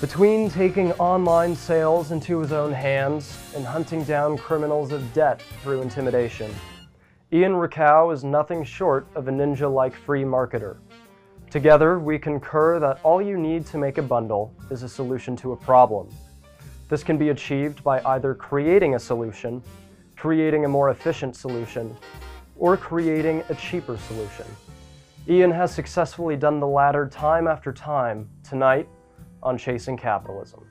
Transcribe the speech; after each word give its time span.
Between 0.00 0.48
taking 0.48 0.92
online 0.92 1.56
sales 1.56 2.12
into 2.12 2.38
his 2.38 2.52
own 2.52 2.72
hands 2.72 3.36
and 3.56 3.66
hunting 3.66 4.04
down 4.04 4.38
criminals 4.38 4.92
of 4.92 5.12
debt 5.12 5.42
through 5.60 5.82
intimidation, 5.82 6.54
Ian 7.32 7.54
Rakow 7.54 8.14
is 8.14 8.22
nothing 8.22 8.62
short 8.62 9.08
of 9.16 9.26
a 9.26 9.32
ninja 9.32 9.68
like 9.68 9.96
free 9.96 10.22
marketer. 10.22 10.76
Together, 11.50 11.98
we 11.98 12.16
concur 12.16 12.78
that 12.78 13.00
all 13.02 13.20
you 13.20 13.36
need 13.36 13.66
to 13.66 13.76
make 13.76 13.98
a 13.98 14.02
bundle 14.02 14.54
is 14.70 14.84
a 14.84 14.88
solution 14.88 15.34
to 15.34 15.50
a 15.50 15.56
problem. 15.56 16.08
This 16.88 17.02
can 17.02 17.18
be 17.18 17.30
achieved 17.30 17.82
by 17.82 18.00
either 18.04 18.36
creating 18.36 18.94
a 18.94 19.00
solution, 19.00 19.60
creating 20.14 20.64
a 20.64 20.68
more 20.68 20.90
efficient 20.90 21.34
solution, 21.34 21.96
or 22.56 22.76
creating 22.76 23.42
a 23.48 23.54
cheaper 23.56 23.96
solution. 23.96 24.46
Ian 25.28 25.50
has 25.50 25.74
successfully 25.74 26.36
done 26.36 26.60
the 26.60 26.68
latter 26.68 27.08
time 27.08 27.48
after 27.48 27.72
time 27.72 28.28
tonight 28.48 28.88
on 29.42 29.56
Chasing 29.56 29.96
Capitalism. 29.96 30.64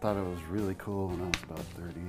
Thought 0.00 0.18
it 0.18 0.24
was 0.24 0.42
really 0.50 0.74
cool 0.78 1.08
when 1.08 1.20
I 1.20 1.26
was 1.26 1.42
about 1.42 1.58
30. 1.58 2.00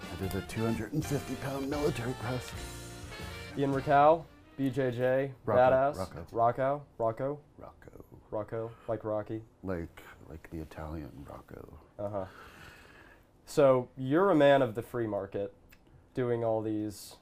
I 0.00 0.22
did 0.22 0.34
a 0.34 0.46
250 0.46 1.34
pound 1.36 1.70
military 1.70 2.12
press. 2.14 2.50
Ian 3.58 3.72
Rakow, 3.72 4.22
BJJ, 4.58 5.32
Rocco, 5.46 5.60
Badass, 5.60 5.98
Rocco. 5.98 6.26
Rocco, 6.30 6.82
Rocco, 6.98 7.38
Rocco. 7.58 8.04
Rocco, 8.30 8.70
like 8.88 9.04
Rocky. 9.04 9.42
Like, 9.62 10.02
like 10.28 10.50
the 10.50 10.58
Italian 10.58 11.10
Rocco. 11.28 11.78
Uh 11.98 12.08
huh. 12.08 12.24
So 13.46 13.88
you're 13.96 14.30
a 14.30 14.34
man 14.34 14.60
of 14.60 14.74
the 14.74 14.82
free 14.82 15.06
market, 15.06 15.54
doing 16.14 16.44
all 16.44 16.60
these 16.60 17.16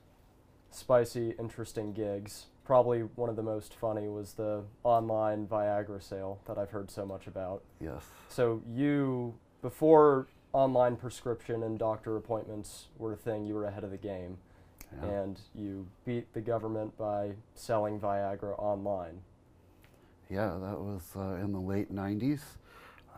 spicy, 0.71 1.35
interesting 1.39 1.93
gigs. 1.93 2.47
Probably 2.65 3.01
one 3.01 3.29
of 3.29 3.37
the 3.37 3.43
most 3.43 3.75
funny 3.75 4.09
was 4.09 4.33
the 4.33 4.65
online 4.83 5.47
Viagra 5.47 6.03
sale 6.03 6.41
that 6.47 6.59
I've 6.59 6.71
heard 6.71 6.91
so 6.91 7.05
much 7.05 7.27
about. 7.27 7.63
Yes. 7.79 8.03
So 8.29 8.63
you, 8.67 9.35
before 9.63 10.27
online 10.53 10.97
prescription 10.97 11.63
and 11.63 11.79
doctor 11.79 12.17
appointments 12.17 12.89
were 12.97 13.13
a 13.13 13.17
thing, 13.17 13.47
you 13.47 13.55
were 13.55 13.67
ahead 13.67 13.85
of 13.85 13.91
the 13.91 13.99
game, 13.99 14.39
Yeah. 15.03 15.09
and 15.09 15.41
you 15.55 15.87
beat 16.05 16.33
the 16.33 16.41
government 16.41 16.97
by 16.97 17.33
selling 17.55 17.99
Viagra 17.99 18.59
online. 18.59 19.21
Yeah, 20.31 20.57
that 20.61 20.81
was 20.81 21.03
uh, 21.17 21.35
in 21.43 21.53
the 21.53 21.61
late 21.61 21.95
90s. 21.95 22.41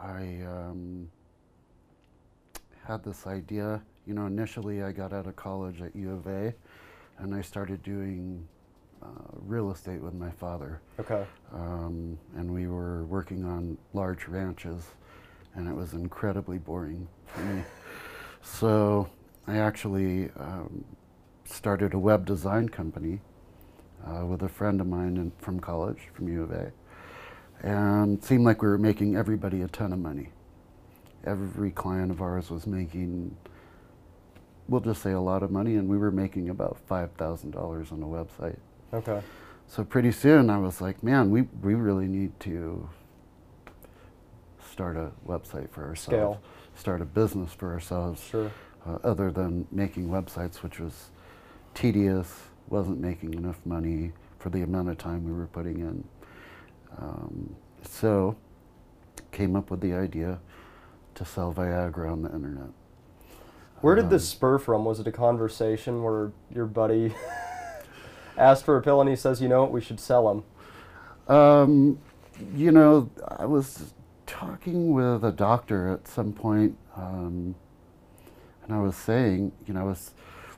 I 0.01 0.43
um, 0.47 1.09
had 2.85 3.05
this 3.05 3.27
idea. 3.27 3.81
You 4.07 4.15
know, 4.15 4.27
initially 4.27 4.83
I 4.83 4.93
got 4.93 5.13
out 5.13 5.27
of 5.27 5.37
college 5.37 5.81
at 5.83 5.95
U 5.95 6.13
of 6.13 6.27
A 6.27 6.55
and 7.19 7.35
I 7.35 7.41
started 7.41 7.83
doing 7.83 8.47
uh, 9.03 9.07
real 9.47 9.71
estate 9.71 10.01
with 10.01 10.15
my 10.15 10.31
father. 10.31 10.81
Okay. 10.99 11.25
Um, 11.53 12.19
and 12.37 12.53
we 12.53 12.67
were 12.67 13.05
working 13.05 13.45
on 13.45 13.79
large 13.95 14.27
ranches 14.29 14.85
and 15.55 15.69
it 15.69 15.75
was 15.75 15.95
incredibly 15.95 16.59
boring 16.59 17.09
for 17.27 17.41
me. 17.41 17.63
So 18.43 19.09
I 19.49 19.57
actually 19.57 20.31
um, 20.39 20.85
started 21.49 21.95
a 21.95 21.99
web 21.99 22.27
design 22.27 22.69
company 22.69 23.21
uh, 24.07 24.25
with 24.25 24.43
a 24.43 24.49
friend 24.49 24.81
of 24.81 24.87
mine 24.87 25.17
in, 25.17 25.33
from 25.39 25.61
college, 25.61 25.99
from 26.15 26.29
U 26.29 26.43
of 26.43 26.51
A. 26.53 26.73
And 27.63 28.19
it 28.19 28.25
seemed 28.25 28.45
like 28.45 28.63
we 28.63 28.69
were 28.69 28.79
making 28.79 29.17
everybody 29.17 29.63
a 29.63 29.69
ton 29.69 29.93
of 29.93 29.99
money. 29.99 30.29
Every 31.25 31.71
client 31.71 32.11
of 32.11 32.21
ours 32.21 32.51
was 32.51 32.67
making, 32.67 33.37
we'll 34.69 34.81
just 34.81 35.03
say 35.03 35.13
a 35.13 35.21
lot 35.21 35.43
of 35.43 35.51
money, 35.51 35.77
and 35.77 35.89
we 35.89 35.97
were 35.99 36.11
making 36.13 36.49
about 36.51 36.79
$5,000 36.89 37.93
on 37.93 38.03
a 38.03 38.07
website. 38.07 38.59
Okay. 38.93 39.21
So 39.67 39.83
pretty 39.83 40.13
soon 40.13 40.49
I 40.51 40.59
was 40.59 40.81
like, 40.81 41.03
man, 41.03 41.31
we, 41.31 41.43
we 41.63 41.75
really 41.75 42.07
need 42.07 42.39
to 42.41 42.89
start 44.71 44.97
a 44.97 45.11
website 45.27 45.71
for 45.71 45.85
ourselves. 45.85 46.05
Scale. 46.37 46.41
Start 46.77 47.01
a 47.01 47.05
business 47.07 47.53
for 47.53 47.73
ourselves 47.73 48.23
Sure. 48.23 48.53
uh, 48.87 48.99
other 49.03 49.31
than 49.33 49.67
making 49.73 50.09
websites, 50.09 50.57
which 50.63 50.79
was 50.79 51.09
tedious, 51.77 52.29
wasn't 52.69 52.99
making 52.99 53.35
enough 53.35 53.61
money 53.65 54.13
for 54.39 54.51
the 54.51 54.63
amount 54.63 54.89
of 54.89 54.99
time 54.99 55.25
we 55.25 55.33
were 55.33 55.47
putting 55.47 55.79
in. 55.79 56.05
Um, 56.99 57.55
so 57.83 58.37
came 59.31 59.55
up 59.55 59.71
with 59.71 59.81
the 59.81 59.93
idea 59.93 60.41
to 61.15 61.25
sell 61.25 61.53
Viagra 61.53 62.11
on 62.11 62.23
the 62.23 62.33
internet. 62.35 62.71
Where 63.83 63.95
did 63.95 64.05
Um, 64.05 64.11
this 64.11 64.29
spur 64.29 64.59
from? 64.59 64.85
Was 64.85 64.99
it 65.01 65.07
a 65.07 65.13
conversation 65.13 66.03
where 66.03 66.33
your 66.51 66.67
buddy 66.67 67.15
asked 68.39 68.65
for 68.65 68.77
a 68.77 68.83
pill 68.83 69.01
and 69.01 69.11
he 69.11 69.17
says, 69.17 69.41
you 69.43 69.49
know 69.49 69.63
what, 69.63 69.73
we 69.73 69.81
should 69.83 70.01
sell 70.01 70.29
them? 70.29 71.35
Um, 71.35 71.99
you 72.55 72.73
know, 72.73 73.11
I 73.39 73.45
was 73.45 73.93
talking 74.27 74.93
with 74.93 75.25
a 75.25 75.33
doctor 75.33 75.89
at 75.89 76.09
some 76.09 76.33
point, 76.33 76.77
um, 76.97 77.55
and 78.65 78.75
I 78.75 78.81
was 78.81 78.97
saying, 78.97 79.53
you 79.67 79.75
know, 79.75 79.81
I 79.81 79.85
was, 79.85 80.13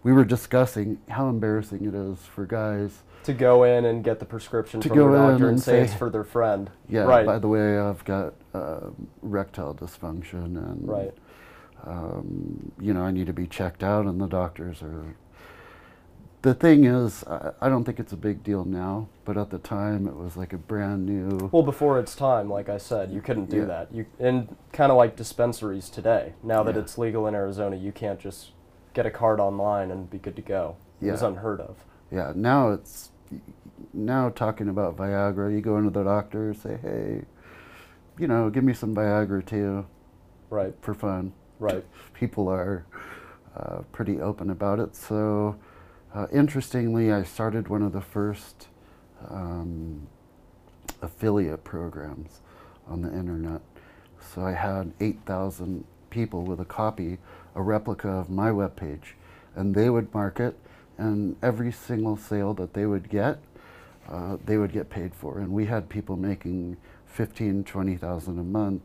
we 0.09 0.15
were 0.15 0.25
discussing 0.25 0.99
how 1.11 1.29
embarrassing 1.29 1.85
it 1.85 1.95
is 1.95 2.19
for 2.35 2.47
guys. 2.47 3.03
To 3.25 3.35
go 3.35 3.65
in 3.65 3.85
and 3.85 4.03
get 4.03 4.19
the 4.19 4.25
prescription 4.25 4.81
To 4.81 4.89
from 4.89 4.97
go 4.97 5.11
the 5.13 5.19
in 5.19 5.31
doctor 5.33 5.49
and 5.51 5.61
say 5.61 5.83
it's 5.83 5.93
for 5.93 6.09
their 6.09 6.25
friend. 6.25 6.71
Yeah, 6.89 7.03
Right. 7.03 7.27
by 7.27 7.39
the 7.39 7.49
way, 7.49 7.79
I've 7.79 8.03
got 8.07 8.33
uh, 8.55 8.89
erectile 9.23 9.75
dysfunction, 9.75 10.57
and 10.57 10.89
Right. 10.89 11.13
um, 11.85 12.73
you 12.81 12.95
know, 12.95 13.03
I 13.03 13.11
need 13.11 13.27
to 13.27 13.35
be 13.35 13.47
checked 13.47 13.85
out, 13.85 14.07
and 14.07 14.19
the 14.19 14.27
doctors 14.27 14.83
are. 14.83 15.15
The 16.41 16.55
thing 16.55 16.85
is, 16.85 17.23
I, 17.25 17.51
I 17.61 17.69
don't 17.69 17.85
think 17.85 18.01
it's 18.01 18.15
a 18.15 18.17
big 18.17 18.43
deal 18.43 18.65
now, 18.65 19.09
but 19.27 19.37
at 19.37 19.51
the 19.51 19.59
time 19.59 20.07
it 20.07 20.17
was 20.17 20.39
like 20.39 20.55
a 20.55 20.57
brand 20.59 21.05
new. 21.05 21.51
Well, 21.53 21.65
before 21.65 21.99
its 21.99 22.15
time, 22.15 22.49
like 22.49 22.71
I 22.71 22.79
said, 22.79 23.11
you 23.11 23.21
couldn't 23.21 23.51
do 23.51 23.59
Yeah. 23.59 23.65
that. 23.67 23.93
You 23.93 24.07
and 24.19 24.57
kind 24.73 24.91
of 24.91 24.97
like 24.97 25.17
dispensaries 25.17 25.91
today. 25.91 26.33
Now 26.43 26.63
that 26.63 26.77
Yeah. 26.77 26.81
it's 26.83 26.97
legal 26.97 27.27
in 27.27 27.35
Arizona, 27.35 27.77
you 27.77 27.93
can't 27.93 28.19
just 28.19 28.53
get 28.95 29.07
a 29.07 29.11
card 29.11 29.41
online 29.41 29.91
and 29.91 30.09
be 30.11 30.19
good 30.19 30.37
to 30.37 30.43
go. 30.43 30.77
It 31.01 31.11
was 31.11 31.23
unheard 31.23 31.61
of. 31.61 31.77
Yeah, 32.11 32.33
now 32.35 32.71
it's 32.71 33.11
now 33.93 34.31
talking 34.31 34.69
about 34.69 34.97
Viagra. 34.97 35.53
You 35.53 35.61
go 35.61 35.77
into 35.77 35.91
the 35.91 36.03
doctor, 36.05 36.55
say, 36.55 36.79
"Hey, 36.83 37.23
you 38.19 38.27
know, 38.27 38.51
give 38.51 38.65
me 38.65 38.73
some 38.73 38.95
Viagra 38.95 39.45
too 39.45 39.87
Right. 40.51 40.75
for 40.81 40.95
fun." 40.95 41.33
Right. 41.61 41.85
People 42.15 42.49
are 42.49 42.87
uh, 43.57 43.83
pretty 43.93 44.21
open 44.21 44.51
about 44.51 44.79
it. 44.81 44.95
So, 44.97 45.57
uh, 46.15 46.27
interestingly, 46.33 47.13
I 47.13 47.23
started 47.25 47.69
one 47.69 47.83
of 47.83 47.93
the 47.93 48.01
first 48.01 48.69
um, 49.29 50.07
affiliate 51.03 51.65
programs 51.65 52.41
on 52.87 53.03
the 53.03 53.09
internet. 53.13 53.61
So 54.21 54.43
I 54.43 54.53
had 54.53 54.93
8,000 55.01 55.85
people 56.11 56.45
with 56.45 56.61
a 56.61 56.65
copy, 56.65 57.19
a 57.59 57.63
replica 57.63 58.09
of 58.09 58.31
my 58.31 58.51
webpage, 58.51 59.15
and 59.57 59.75
they 59.75 59.91
would 59.91 60.15
market, 60.15 60.57
and 60.97 61.35
every 61.43 61.73
single 61.73 62.17
sale 62.17 62.55
that 62.55 62.73
they 62.73 62.87
would 62.87 63.11
get, 63.11 63.41
uh, 64.09 64.37
they 64.47 64.57
would 64.57 64.73
get 64.73 64.89
paid 64.89 65.13
for. 65.13 65.41
And 65.41 65.51
we 65.53 65.67
had 65.67 65.89
people 65.89 66.17
making 66.17 66.77
15, 67.07 67.65
20,000 67.65 68.39
a 68.39 68.43
month 68.45 68.83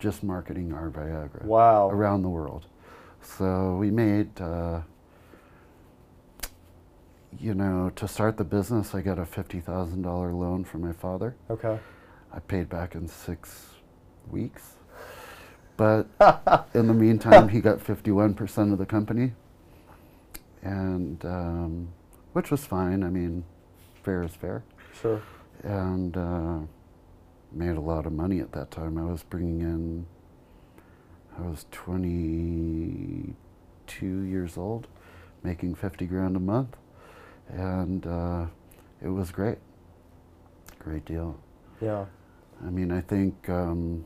just 0.00 0.24
marketing 0.24 0.72
our 0.72 0.90
Viagra 0.90 1.44
Wow. 1.44 1.90
around 1.90 2.22
the 2.22 2.28
world. 2.28 2.66
So 3.22 3.76
we 3.76 3.92
made, 3.92 4.40
uh, 4.40 4.80
you 7.38 7.54
know, 7.54 7.90
to 7.94 8.08
start 8.08 8.36
the 8.36 8.44
business, 8.44 8.96
I 8.96 9.00
got 9.00 9.18
a 9.20 9.22
$50,000 9.24 10.04
loan 10.36 10.64
from 10.64 10.80
my 10.80 10.92
father. 10.92 11.36
Okay. 11.48 11.78
I 12.32 12.40
paid 12.40 12.68
back 12.68 12.96
in 12.96 13.06
six 13.06 13.74
weeks. 14.28 14.72
But 15.82 16.06
in 16.74 16.86
the 16.86 16.94
meantime, 16.94 17.48
he 17.48 17.60
got 17.60 17.80
51% 17.80 18.72
of 18.72 18.78
the 18.78 18.86
company, 18.86 19.32
and 20.62 21.24
um, 21.24 21.88
which 22.34 22.52
was 22.52 22.64
fine. 22.64 23.02
I 23.02 23.08
mean, 23.08 23.42
fair 24.04 24.22
is 24.22 24.30
fair. 24.30 24.62
Sure. 25.00 25.20
And 25.64 26.16
uh, 26.16 26.58
made 27.50 27.76
a 27.76 27.80
lot 27.80 28.06
of 28.06 28.12
money 28.12 28.38
at 28.38 28.52
that 28.52 28.70
time. 28.70 28.96
I 28.96 29.02
was 29.10 29.24
bringing 29.24 29.60
in, 29.62 30.06
I 31.36 31.42
was 31.42 31.66
22 31.72 33.34
years 34.06 34.56
old, 34.56 34.86
making 35.42 35.74
50 35.74 36.06
grand 36.06 36.36
a 36.36 36.40
month, 36.40 36.76
and 37.48 38.06
uh, 38.06 38.46
it 39.02 39.08
was 39.08 39.32
great. 39.32 39.58
Great 40.78 41.04
deal. 41.04 41.40
Yeah. 41.80 42.04
I 42.64 42.70
mean, 42.70 42.92
I 42.92 43.00
think 43.00 43.48
um, 43.48 44.04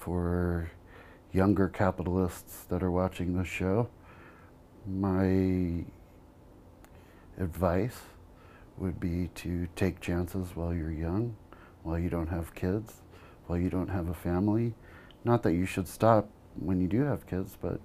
for 0.00 0.70
younger 1.32 1.68
capitalists 1.68 2.64
that 2.64 2.82
are 2.82 2.90
watching 2.90 3.36
this 3.36 3.46
show, 3.46 3.88
my 4.86 5.84
advice 7.38 8.00
would 8.78 8.98
be 8.98 9.28
to 9.34 9.68
take 9.76 10.00
chances 10.00 10.56
while 10.56 10.74
you're 10.74 10.90
young, 10.90 11.36
while 11.82 11.98
you 11.98 12.08
don't 12.08 12.28
have 12.28 12.54
kids, 12.54 13.02
while 13.46 13.58
you 13.58 13.68
don't 13.68 13.88
have 13.88 14.08
a 14.08 14.14
family. 14.14 14.74
Not 15.22 15.42
that 15.42 15.52
you 15.52 15.66
should 15.66 15.86
stop 15.86 16.28
when 16.58 16.80
you 16.80 16.88
do 16.88 17.02
have 17.02 17.26
kids, 17.26 17.56
but 17.60 17.80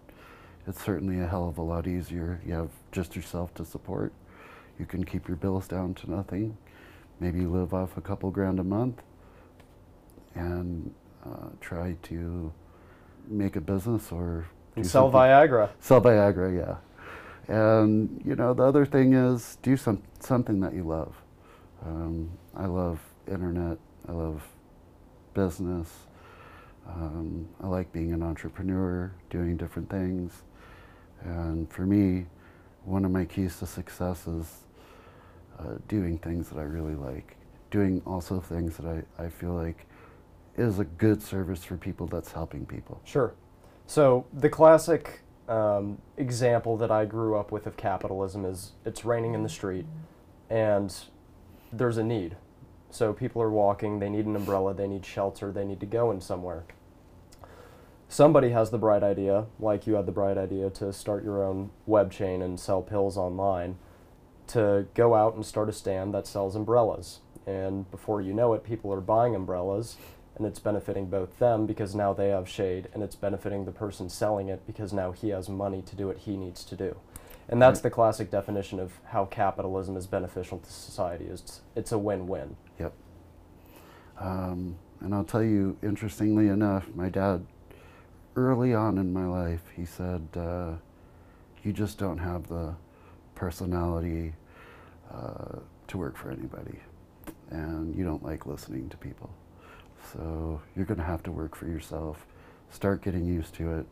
it's 0.65 0.83
certainly 0.83 1.19
a 1.19 1.27
hell 1.27 1.49
of 1.49 1.57
a 1.57 1.61
lot 1.61 1.85
easier. 1.85 2.41
You 2.45 2.53
have 2.53 2.71
just 2.91 3.15
yourself 3.15 3.53
to 3.55 3.65
support. 3.65 4.13
You 4.79 4.85
can 4.85 5.03
keep 5.03 5.27
your 5.27 5.37
bills 5.37 5.67
down 5.67 5.93
to 5.95 6.09
nothing. 6.09 6.57
Maybe 7.19 7.45
live 7.45 7.73
off 7.73 7.97
a 7.97 8.01
couple 8.01 8.31
grand 8.31 8.59
a 8.59 8.63
month 8.63 9.01
and 10.33 10.93
uh, 11.25 11.49
try 11.61 11.95
to 12.03 12.51
make 13.27 13.55
a 13.55 13.61
business 13.61 14.11
or 14.11 14.45
sell 14.77 15.11
something- 15.11 15.19
Viagra. 15.19 15.69
Sell 15.79 16.01
Viagra, 16.01 16.55
yeah. 16.55 16.77
And 17.47 18.21
you 18.25 18.35
know, 18.35 18.53
the 18.53 18.63
other 18.63 18.85
thing 18.85 19.13
is 19.13 19.57
do 19.61 19.77
some 19.77 20.01
something 20.19 20.59
that 20.61 20.73
you 20.73 20.83
love. 20.83 21.15
Um, 21.85 22.31
I 22.55 22.65
love 22.65 22.99
internet. 23.27 23.77
I 24.07 24.11
love 24.11 24.43
business. 25.33 25.91
Um, 26.87 27.47
I 27.61 27.67
like 27.67 27.91
being 27.91 28.13
an 28.13 28.21
entrepreneur, 28.23 29.11
doing 29.29 29.57
different 29.57 29.89
things. 29.89 30.43
And 31.23 31.71
for 31.71 31.85
me, 31.85 32.25
one 32.83 33.05
of 33.05 33.11
my 33.11 33.25
keys 33.25 33.57
to 33.59 33.65
success 33.65 34.27
is 34.27 34.47
uh, 35.59 35.77
doing 35.87 36.17
things 36.19 36.49
that 36.49 36.57
I 36.59 36.63
really 36.63 36.95
like. 36.95 37.35
Doing 37.71 38.01
also 38.05 38.39
things 38.39 38.77
that 38.77 39.03
I, 39.17 39.23
I 39.23 39.29
feel 39.29 39.53
like 39.53 39.85
is 40.57 40.79
a 40.79 40.85
good 40.85 41.21
service 41.21 41.63
for 41.63 41.77
people 41.77 42.07
that's 42.07 42.31
helping 42.31 42.65
people. 42.65 43.01
Sure. 43.03 43.33
So 43.87 44.25
the 44.33 44.49
classic 44.49 45.21
um, 45.47 45.99
example 46.17 46.77
that 46.77 46.91
I 46.91 47.05
grew 47.05 47.37
up 47.37 47.51
with 47.51 47.67
of 47.67 47.77
capitalism 47.77 48.45
is 48.45 48.71
it's 48.85 49.05
raining 49.05 49.33
in 49.33 49.43
the 49.43 49.49
street, 49.49 49.85
and 50.49 50.95
there's 51.71 51.97
a 51.97 52.03
need. 52.03 52.37
So 52.89 53.13
people 53.13 53.41
are 53.41 53.51
walking, 53.51 53.99
they 53.99 54.09
need 54.09 54.25
an 54.25 54.35
umbrella, 54.35 54.73
they 54.73 54.87
need 54.87 55.05
shelter, 55.05 55.51
they 55.51 55.65
need 55.65 55.79
to 55.81 55.85
go 55.85 56.11
in 56.11 56.21
somewhere. 56.21 56.63
Somebody 58.07 58.49
has 58.51 58.69
the 58.69 58.77
bright 58.77 59.03
idea, 59.03 59.47
like 59.59 59.85
you 59.85 59.95
had 59.95 60.05
the 60.05 60.11
bright 60.11 60.37
idea 60.37 60.69
to 60.69 60.93
start 60.93 61.23
your 61.23 61.43
own 61.43 61.71
web 61.85 62.11
chain 62.11 62.41
and 62.41 62.59
sell 62.59 62.81
pills 62.81 63.17
online, 63.17 63.77
to 64.47 64.87
go 64.93 65.15
out 65.15 65.35
and 65.35 65.45
start 65.45 65.69
a 65.69 65.73
stand 65.73 66.13
that 66.13 66.27
sells 66.27 66.55
umbrellas. 66.55 67.19
And 67.45 67.89
before 67.91 68.21
you 68.21 68.33
know 68.33 68.53
it, 68.53 68.63
people 68.63 68.93
are 68.93 69.01
buying 69.01 69.35
umbrellas, 69.35 69.97
and 70.35 70.45
it's 70.45 70.59
benefiting 70.59 71.05
both 71.05 71.39
them 71.39 71.65
because 71.65 71.95
now 71.95 72.13
they 72.13 72.29
have 72.29 72.47
shade, 72.47 72.89
and 72.93 73.01
it's 73.03 73.15
benefiting 73.15 73.65
the 73.65 73.71
person 73.71 74.09
selling 74.09 74.49
it 74.49 74.65
because 74.67 74.91
now 74.93 75.11
he 75.11 75.29
has 75.29 75.47
money 75.49 75.81
to 75.81 75.95
do 75.95 76.07
what 76.07 76.17
he 76.17 76.35
needs 76.35 76.63
to 76.65 76.75
do. 76.75 76.97
And 77.47 77.61
that's 77.61 77.77
Right. 77.77 77.83
the 77.83 77.89
classic 77.91 78.31
definition 78.31 78.79
of 78.79 78.99
how 79.05 79.25
capitalism 79.25 79.95
is 79.95 80.07
beneficial 80.07 80.57
to 80.59 80.71
society. 80.71 81.25
Is 81.25 81.61
it's 81.75 81.91
a 81.91 81.97
win-win. 81.97 82.55
Yep. 82.79 82.93
Um, 84.19 84.75
and 84.99 85.13
I'll 85.13 85.23
tell 85.23 85.43
you, 85.43 85.77
interestingly 85.83 86.47
enough, 86.47 86.87
my 86.95 87.09
dad, 87.09 87.45
early 88.35 88.73
on 88.73 88.97
in 88.97 89.13
my 89.13 89.27
life, 89.27 89.61
he 89.75 89.85
said, 89.85 90.27
uh, 90.35 90.73
"You 91.63 91.71
just 91.71 91.97
don't 91.97 92.17
have 92.17 92.47
the 92.47 92.75
personality 93.35 94.33
uh, 95.13 95.59
to 95.87 95.97
work 95.97 96.17
for 96.17 96.31
anybody, 96.31 96.79
and 97.51 97.95
you 97.95 98.03
don't 98.03 98.23
like 98.23 98.45
listening 98.45 98.89
to 98.89 98.97
people. 98.97 99.29
So 100.13 100.61
you're 100.75 100.85
going 100.85 100.99
to 100.99 101.03
have 101.05 101.23
to 101.23 101.31
work 101.31 101.55
for 101.55 101.67
yourself. 101.67 102.25
Start 102.69 103.01
getting 103.01 103.25
used 103.25 103.53
to 103.55 103.73
it." 103.79 103.85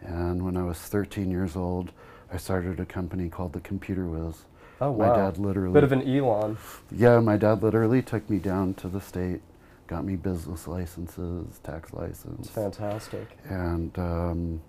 And 0.00 0.44
when 0.44 0.56
I 0.56 0.62
was 0.62 0.78
13 0.78 1.30
years 1.30 1.56
old, 1.56 1.92
I 2.32 2.36
started 2.36 2.78
a 2.80 2.84
company 2.86 3.28
called 3.28 3.52
the 3.52 3.60
Computer 3.60 4.06
Whiz. 4.06 4.44
Oh 4.80 4.92
wow! 4.92 5.08
My 5.08 5.16
dad 5.16 5.38
literally 5.38 5.72
Bit 5.74 5.82
of 5.84 5.92
an 5.92 6.02
Elon. 6.08 6.56
yeah, 6.92 7.18
my 7.18 7.36
dad 7.36 7.62
literally 7.62 8.00
took 8.02 8.28
me 8.30 8.38
down 8.38 8.74
to 8.74 8.88
the 8.88 9.00
state, 9.00 9.40
got 9.88 10.04
me 10.04 10.14
business 10.14 10.68
licenses, 10.68 11.58
tax 11.64 11.88
It's 11.90 11.94
license, 11.94 12.50
fantastic. 12.50 13.36
and 13.48 13.98
um, 13.98 14.60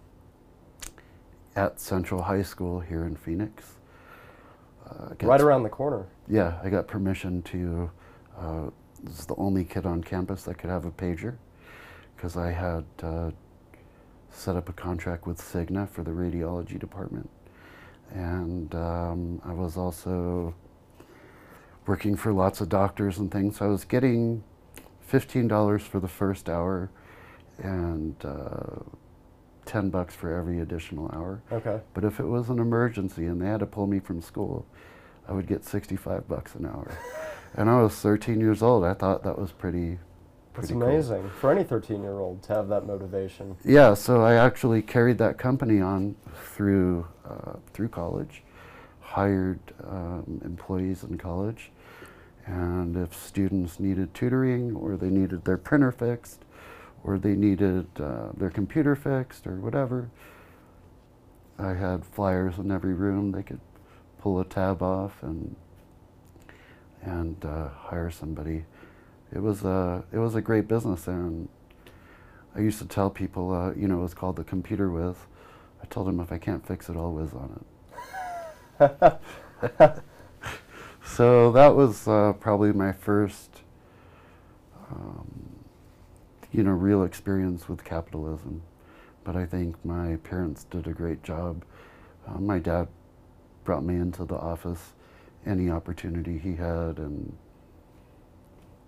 at 1.56 1.80
Central 1.80 2.24
High 2.24 2.42
School 2.42 2.80
here 2.80 3.06
in 3.06 3.16
Phoenix. 3.16 3.76
Uh, 4.90 5.14
Right 5.22 5.42
around 5.42 5.62
the 5.64 5.70
corner. 5.70 6.06
Yeah, 6.28 6.58
I 6.64 6.70
got 6.70 6.88
permission 6.88 7.44
to. 7.44 7.92
Uh, 8.40 8.70
was 9.04 9.25
the 9.25 9.36
only 9.36 9.63
kid 9.63 9.86
on 9.86 10.04
campus 10.04 10.44
that 10.44 10.57
could 10.57 10.69
have 10.69 10.86
a 10.86 10.92
pager, 10.92 11.36
because 12.16 12.38
I 12.38 12.51
had 12.51 12.86
uh, 13.01 13.31
set 14.31 14.56
up 14.56 14.69
a 14.69 14.74
contract 14.74 15.25
with 15.28 15.40
Cigna 15.40 15.88
for 15.90 16.04
the 16.04 16.12
radiology 16.12 16.80
department, 16.80 17.30
and 18.12 18.74
um, 18.75 19.42
I 19.46 19.54
was 19.54 19.78
also 19.78 20.54
working 21.86 22.16
for 22.16 22.31
lots 22.31 22.62
of 22.62 22.69
doctors 22.69 23.18
and 23.18 23.31
things. 23.31 23.57
So 23.57 23.66
I 23.66 23.69
was 23.69 23.86
getting 23.86 24.44
fifteen 25.02 25.48
dollars 25.48 25.84
for 25.84 26.00
the 26.00 26.07
first 26.07 26.50
hour, 26.50 26.90
and 27.57 28.16
uh, 28.24 28.81
ten 29.66 29.90
bucks 29.90 30.16
for 30.16 30.34
every 30.34 30.60
additional 30.60 31.10
hour. 31.13 31.42
Okay. 31.52 31.80
But 31.94 32.04
if 32.04 32.19
it 32.19 32.25
was 32.25 32.50
an 32.50 32.60
emergency 32.60 33.25
and 33.25 33.42
they 33.42 33.48
had 33.48 33.60
to 33.60 33.66
pull 33.66 33.88
me 33.88 34.00
from 34.00 34.22
school, 34.22 34.66
I 35.28 35.34
would 35.34 35.48
get 35.48 35.63
65 35.63 36.28
bucks 36.28 36.56
an 36.56 36.66
hour. 36.66 36.92
and 37.56 37.69
I 37.69 37.81
was 37.81 37.96
13 37.96 38.40
years 38.40 38.62
old. 38.62 38.84
I 38.84 38.94
thought 38.94 39.24
that 39.24 39.38
was 39.38 39.51
pretty, 39.51 40.00
That's 40.54 40.68
pretty 40.68 40.74
cool. 40.74 40.84
amazing 40.84 41.30
for 41.40 41.51
any 41.51 41.63
13-year-old 41.63 42.44
to 42.44 42.54
have 42.54 42.68
that 42.69 42.86
motivation. 42.86 43.57
Yeah, 43.66 43.94
so 43.94 44.22
I 44.22 44.36
actually 44.36 44.81
carried 44.81 45.18
that 45.19 45.38
company 45.38 45.81
on 45.81 46.16
through 46.54 47.07
uh, 47.25 47.54
through 47.74 47.90
college, 47.90 48.44
hired 49.01 49.60
um, 49.88 50.42
employees 50.44 51.04
in 51.04 51.18
college, 51.18 51.72
and 52.46 52.98
if 52.98 53.13
students 53.13 53.80
needed 53.80 54.13
tutoring 54.13 54.75
or 54.75 54.98
they 54.98 55.10
needed 55.10 55.45
their 55.45 55.57
printer 55.57 55.92
fixed, 55.92 56.44
or 57.04 57.18
they 57.18 57.36
needed 57.36 57.88
uh, 58.00 58.30
their 58.36 58.50
computer 58.50 58.95
fixed 58.95 59.45
or 59.48 59.56
whatever, 59.60 60.10
I 61.57 61.74
had 61.74 62.06
flyers 62.06 62.57
in 62.57 62.72
every 62.72 62.94
room. 62.94 63.31
They 63.31 63.44
could 63.44 63.60
pull 64.19 64.40
a 64.40 64.45
tab 64.45 64.81
off 64.81 65.22
and 65.22 65.56
and 67.01 67.44
uh, 67.46 67.69
hire 67.69 68.12
somebody. 68.12 68.66
It 69.34 69.42
was 69.42 69.63
a 69.63 70.04
it 70.12 70.18
was 70.18 70.36
a 70.36 70.42
great 70.42 70.68
business 70.68 71.07
and. 71.07 71.50
I 72.56 72.62
used 72.62 72.80
to 72.80 72.86
tell 72.88 73.10
people, 73.12 73.54
uh, 73.54 73.74
you 73.74 73.88
know, 73.88 74.00
it 74.00 74.01
was 74.01 74.13
called 74.16 74.36
the 74.36 74.44
computer 74.44 74.90
whiz. 74.90 75.16
I 75.81 75.86
told 75.86 76.07
them 76.07 76.19
if 76.19 76.31
I 76.31 76.38
can't 76.38 76.66
fix 76.66 76.90
it, 76.90 76.96
I'll 76.96 77.13
whiz 77.13 77.31
on 77.34 77.63
it. 77.63 77.63
so 81.06 81.51
that 81.51 81.75
was 81.75 82.07
uh, 82.07 82.33
probably 82.40 82.74
my 82.74 82.92
first, 82.92 83.62
um, 84.92 85.57
you 86.52 86.64
know, 86.64 86.71
real 86.71 87.04
experience 87.04 87.69
with 87.69 87.83
capitalism. 87.83 88.62
But 89.24 89.35
I 89.35 89.45
think 89.45 89.76
my 89.85 90.16
parents 90.18 90.64
did 90.64 90.88
a 90.88 90.94
great 90.94 91.24
job. 91.24 91.64
Uh, 92.28 92.40
my 92.40 92.57
dad 92.57 92.88
brought 93.64 93.83
me 93.83 93.95
into 93.95 94.26
the 94.26 94.35
office 94.35 94.94
any 95.46 95.69
opportunity 95.69 96.38
he 96.38 96.56
had, 96.56 96.98
and 96.98 97.36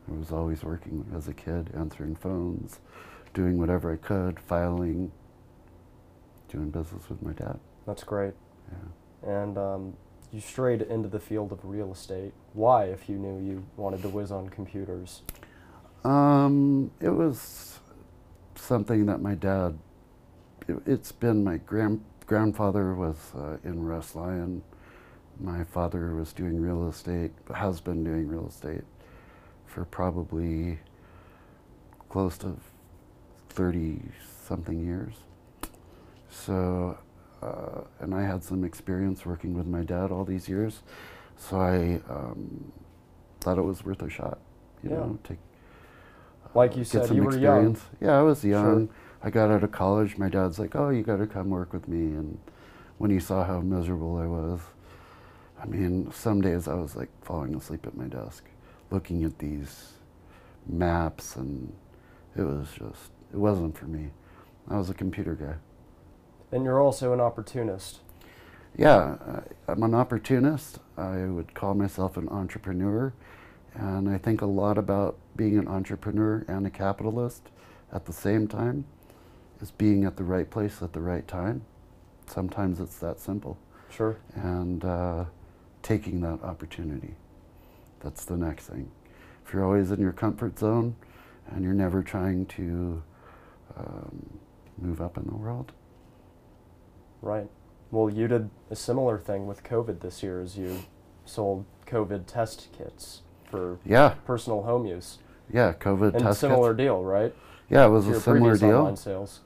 I 0.09 0.17
was 0.17 0.31
always 0.31 0.63
working 0.63 1.05
as 1.15 1.27
a 1.27 1.33
kid, 1.33 1.71
answering 1.75 2.15
phones, 2.15 2.79
doing 3.33 3.57
whatever 3.57 3.91
I 3.91 3.95
could, 3.95 4.39
filing, 4.39 5.11
doing 6.49 6.69
business 6.69 7.09
with 7.09 7.21
my 7.21 7.33
dad. 7.33 7.59
That's 7.85 8.03
great. 8.03 8.33
Yeah. 8.71 9.29
And 9.29 9.57
um, 9.57 9.93
you 10.31 10.41
strayed 10.41 10.81
into 10.81 11.09
the 11.09 11.19
field 11.19 11.51
of 11.51 11.59
real 11.63 11.91
estate. 11.91 12.33
Why, 12.53 12.85
if 12.85 13.09
you 13.09 13.15
knew 13.15 13.45
you 13.45 13.65
wanted 13.77 14.01
to 14.03 14.09
whiz 14.09 14.31
on 14.31 14.49
computers? 14.49 15.21
Um, 16.03 16.91
it 16.99 17.09
was 17.09 17.79
something 18.55 19.05
that 19.05 19.21
my 19.21 19.35
dad. 19.35 19.77
It, 20.67 20.77
it's 20.85 21.11
been 21.11 21.43
my 21.43 21.57
grand 21.57 22.03
grandfather 22.25 22.93
was 22.93 23.17
uh, 23.35 23.57
in 23.63 23.83
Russ 23.83 24.15
Lyon. 24.15 24.63
My 25.41 25.63
father 25.63 26.13
was 26.15 26.33
doing 26.33 26.61
real 26.61 26.87
estate. 26.87 27.31
Has 27.53 27.81
been 27.81 28.03
doing 28.03 28.27
real 28.27 28.47
estate 28.47 28.83
for 29.65 29.85
probably 29.85 30.79
close 32.09 32.37
to 32.39 32.55
thirty 33.49 34.01
something 34.43 34.85
years. 34.85 35.15
So, 36.29 36.97
uh, 37.41 37.81
and 37.99 38.13
I 38.13 38.21
had 38.23 38.43
some 38.43 38.63
experience 38.63 39.25
working 39.25 39.53
with 39.53 39.67
my 39.67 39.81
dad 39.83 40.11
all 40.11 40.23
these 40.25 40.47
years, 40.47 40.81
so 41.37 41.59
I 41.59 42.01
um, 42.11 42.71
thought 43.41 43.57
it 43.57 43.63
was 43.63 43.83
worth 43.83 44.01
a 44.01 44.09
shot. 44.09 44.39
You 44.83 44.91
Yeah. 44.91 44.95
know, 44.97 45.19
to 45.25 45.37
Like 46.53 46.75
you 46.75 46.83
get 46.83 46.87
said, 46.87 47.05
some 47.07 47.17
you 47.17 47.23
were 47.23 47.37
young. 47.37 47.77
Yeah, 47.99 48.19
I 48.19 48.21
was 48.21 48.43
young. 48.43 48.87
Sure. 48.87 48.95
I 49.23 49.29
got 49.29 49.51
out 49.51 49.63
of 49.63 49.71
college. 49.71 50.17
My 50.17 50.29
dad's 50.29 50.59
like, 50.59 50.75
"Oh, 50.75 50.89
you 50.89 51.01
got 51.03 51.17
to 51.17 51.27
come 51.27 51.49
work 51.49 51.73
with 51.73 51.87
me." 51.87 52.15
And 52.15 52.37
when 52.97 53.09
he 53.11 53.19
saw 53.19 53.43
how 53.43 53.59
miserable 53.61 54.17
I 54.17 54.25
was, 54.27 54.59
I 55.61 55.65
mean, 55.65 56.11
some 56.11 56.41
days 56.41 56.67
I 56.67 56.73
was 56.73 56.95
like 56.95 57.09
falling 57.23 57.53
asleep 57.55 57.85
at 57.85 57.95
my 57.95 58.05
desk, 58.05 58.45
looking 58.89 59.23
at 59.23 59.37
these 59.37 59.93
maps, 60.65 61.35
and 61.35 61.71
it 62.35 62.41
was 62.41 62.67
just 62.71 63.11
it 63.31 63.37
wasn't 63.37 63.77
for 63.77 63.85
me. 63.85 64.09
I 64.69 64.77
was 64.77 64.89
a 64.89 64.93
computer 64.93 65.35
guy. 65.35 65.55
And 66.51 66.65
you're 66.65 66.81
also 66.81 67.13
an 67.13 67.21
opportunist. 67.21 67.99
Yeah, 68.77 69.41
I'm 69.67 69.83
an 69.83 69.93
opportunist. 69.93 70.79
I 70.97 71.25
would 71.25 71.53
call 71.53 71.73
myself 71.73 72.17
an 72.17 72.29
entrepreneur. 72.29 73.13
And 73.73 74.09
I 74.09 74.17
think 74.17 74.41
a 74.41 74.45
lot 74.45 74.77
about 74.77 75.17
being 75.35 75.57
an 75.57 75.67
entrepreneur 75.67 76.45
and 76.47 76.67
a 76.67 76.69
capitalist 76.69 77.49
at 77.93 78.05
the 78.05 78.13
same 78.13 78.47
time 78.47 78.85
is 79.61 79.71
being 79.71 80.03
at 80.03 80.17
the 80.17 80.23
right 80.23 80.49
place 80.49 80.81
at 80.81 80.93
the 80.93 80.99
right 80.99 81.27
time. 81.27 81.63
Sometimes 82.25 82.79
it's 82.79 82.97
that 82.97 83.19
simple. 83.19 83.57
Sure. 83.89 84.17
And 84.35 84.83
uh, 84.83 85.25
taking 85.83 86.21
that 86.21 86.41
opportunity. 86.43 87.15
That's 88.01 88.25
the 88.25 88.37
next 88.37 88.67
thing. 88.67 88.91
If 89.45 89.53
you're 89.53 89.63
always 89.65 89.91
in 89.91 89.99
your 89.99 90.11
comfort 90.11 90.57
zone 90.59 90.95
and 91.49 91.63
you're 91.63 91.73
never 91.73 92.01
trying 92.03 92.45
to 92.47 93.03
um, 93.77 94.39
move 94.77 95.01
up 95.01 95.17
in 95.17 95.25
the 95.25 95.35
world, 95.35 95.71
Right. 97.21 97.47
Well, 97.91 98.09
you 98.09 98.27
did 98.27 98.49
a 98.71 98.75
similar 98.75 99.19
thing 99.19 99.45
with 99.45 99.63
COVID 99.63 99.99
this 99.99 100.23
year 100.23 100.41
as 100.41 100.57
you 100.57 100.79
sold 101.25 101.65
COVID 101.85 102.25
test 102.25 102.69
kits 102.75 103.21
for 103.45 103.77
yeah, 103.85 104.15
personal 104.25 104.63
home 104.63 104.87
use. 104.87 105.19
yeah, 105.53 105.73
COVID 105.73 106.13
test 106.13 106.13
kits. 106.13 106.15
And 106.15 106.23
test 106.23 106.39
similar 106.39 106.71
kits. 106.73 106.77
deal, 106.77 107.03
right? 107.03 107.35
Yeah, 107.69 107.85
it 107.85 107.89
was 107.89 108.07
a 108.07 108.19
similar 108.19 108.57
deal. 108.57 108.77
online 108.77 108.95
sales. 108.95 109.41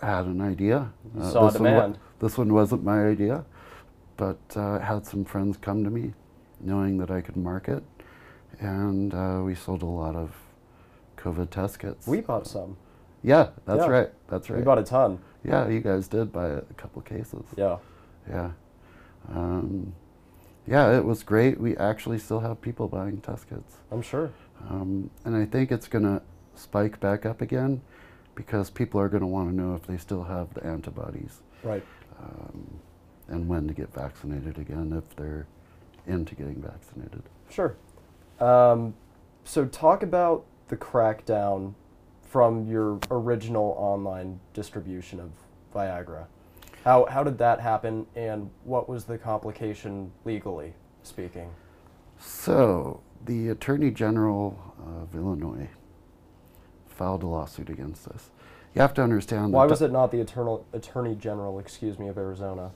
had 0.00 0.26
an 0.26 0.40
idea. 0.40 0.92
You 1.16 1.22
Uh, 1.22 1.30
saw 1.30 1.50
this 1.50 1.60
one 1.60 1.72
demand. 1.72 1.98
this 2.20 2.38
one 2.38 2.52
wasn't 2.54 2.84
my 2.84 3.04
idea, 3.06 3.44
but 4.20 4.38
uh, 4.54 4.78
had 4.80 5.06
some 5.06 5.24
friends 5.24 5.56
come 5.56 5.82
to 5.82 5.88
me, 5.88 6.12
knowing 6.60 6.98
that 6.98 7.10
I 7.10 7.22
could 7.22 7.38
market, 7.38 7.82
and 8.60 9.14
uh, 9.14 9.40
we 9.42 9.54
sold 9.54 9.82
a 9.82 9.86
lot 9.86 10.14
of 10.14 10.36
COVID 11.16 11.48
test 11.48 11.78
kits. 11.78 12.06
We 12.06 12.20
bought 12.20 12.46
some. 12.46 12.76
yeah, 13.22 13.48
that's 13.64 13.84
Yeah. 13.86 13.88
right. 13.90 14.10
That's 14.28 14.50
right. 14.50 14.58
We 14.58 14.62
bought 14.64 14.78
a 14.78 14.82
ton. 14.82 15.20
yeah, 15.42 15.66
you 15.68 15.80
guys 15.80 16.06
did 16.06 16.30
buy 16.32 16.48
a 16.48 16.60
couple 16.76 17.00
cases. 17.00 17.44
Yeah. 17.56 17.78
Yeah. 18.28 18.50
Um, 19.34 19.94
yeah, 20.66 20.94
it 20.98 21.04
was 21.04 21.22
great. 21.22 21.58
We 21.58 21.74
actually 21.78 22.18
still 22.18 22.40
have 22.40 22.60
people 22.60 22.88
buying 22.88 23.22
test 23.22 23.48
kits. 23.48 23.78
I'm 23.90 24.02
sure. 24.02 24.30
Um, 24.68 25.08
and 25.24 25.34
I 25.34 25.46
think 25.46 25.72
it's 25.72 25.88
going 25.88 26.04
to 26.04 26.20
spike 26.54 27.00
back 27.00 27.24
up 27.24 27.40
again 27.40 27.80
because 28.34 28.68
people 28.68 29.00
are 29.00 29.08
going 29.08 29.22
to 29.22 29.26
want 29.26 29.48
to 29.48 29.54
know 29.56 29.74
if 29.74 29.86
they 29.86 29.96
still 29.96 30.24
have 30.24 30.52
the 30.52 30.62
antibodies 30.66 31.40
Right. 31.62 31.82
um, 32.22 32.80
and 33.30 33.48
when 33.48 33.66
to 33.68 33.74
get 33.74 33.92
vaccinated 33.94 34.58
again 34.58 34.92
if 34.92 35.16
they're 35.16 35.46
into 36.06 36.34
getting 36.34 36.60
vaccinated. 36.60 37.22
Sure. 37.48 37.76
Um, 38.40 38.94
so 39.44 39.66
talk 39.66 40.02
about 40.02 40.44
the 40.68 40.76
crackdown 40.76 41.74
from 42.22 42.66
your 42.66 42.98
original 43.10 43.74
online 43.78 44.40
distribution 44.54 45.20
of 45.20 45.30
Viagra. 45.74 46.26
How 46.84 47.04
how 47.06 47.22
did 47.22 47.36
that 47.38 47.60
happen, 47.60 48.06
and 48.16 48.50
what 48.64 48.88
was 48.88 49.04
the 49.04 49.18
complication 49.18 50.10
legally 50.24 50.72
speaking? 51.02 51.50
So, 52.18 53.02
the 53.24 53.48
Attorney 53.48 53.90
General 53.90 54.74
of 54.78 55.14
Illinois 55.14 55.68
filed 56.86 57.22
a 57.22 57.26
lawsuit 57.26 57.68
against 57.68 58.08
us. 58.08 58.30
You 58.74 58.80
have 58.80 58.94
to 58.94 59.02
understand. 59.02 59.52
Why 59.52 59.66
was 59.66 59.82
it 59.82 59.90
not 59.90 60.10
the 60.10 60.20
eternal 60.20 60.64
Attorney 60.72 61.14
General, 61.14 61.58
excuse 61.58 61.98
me, 61.98 62.08
of 62.08 62.16
Arizona? 62.16 62.70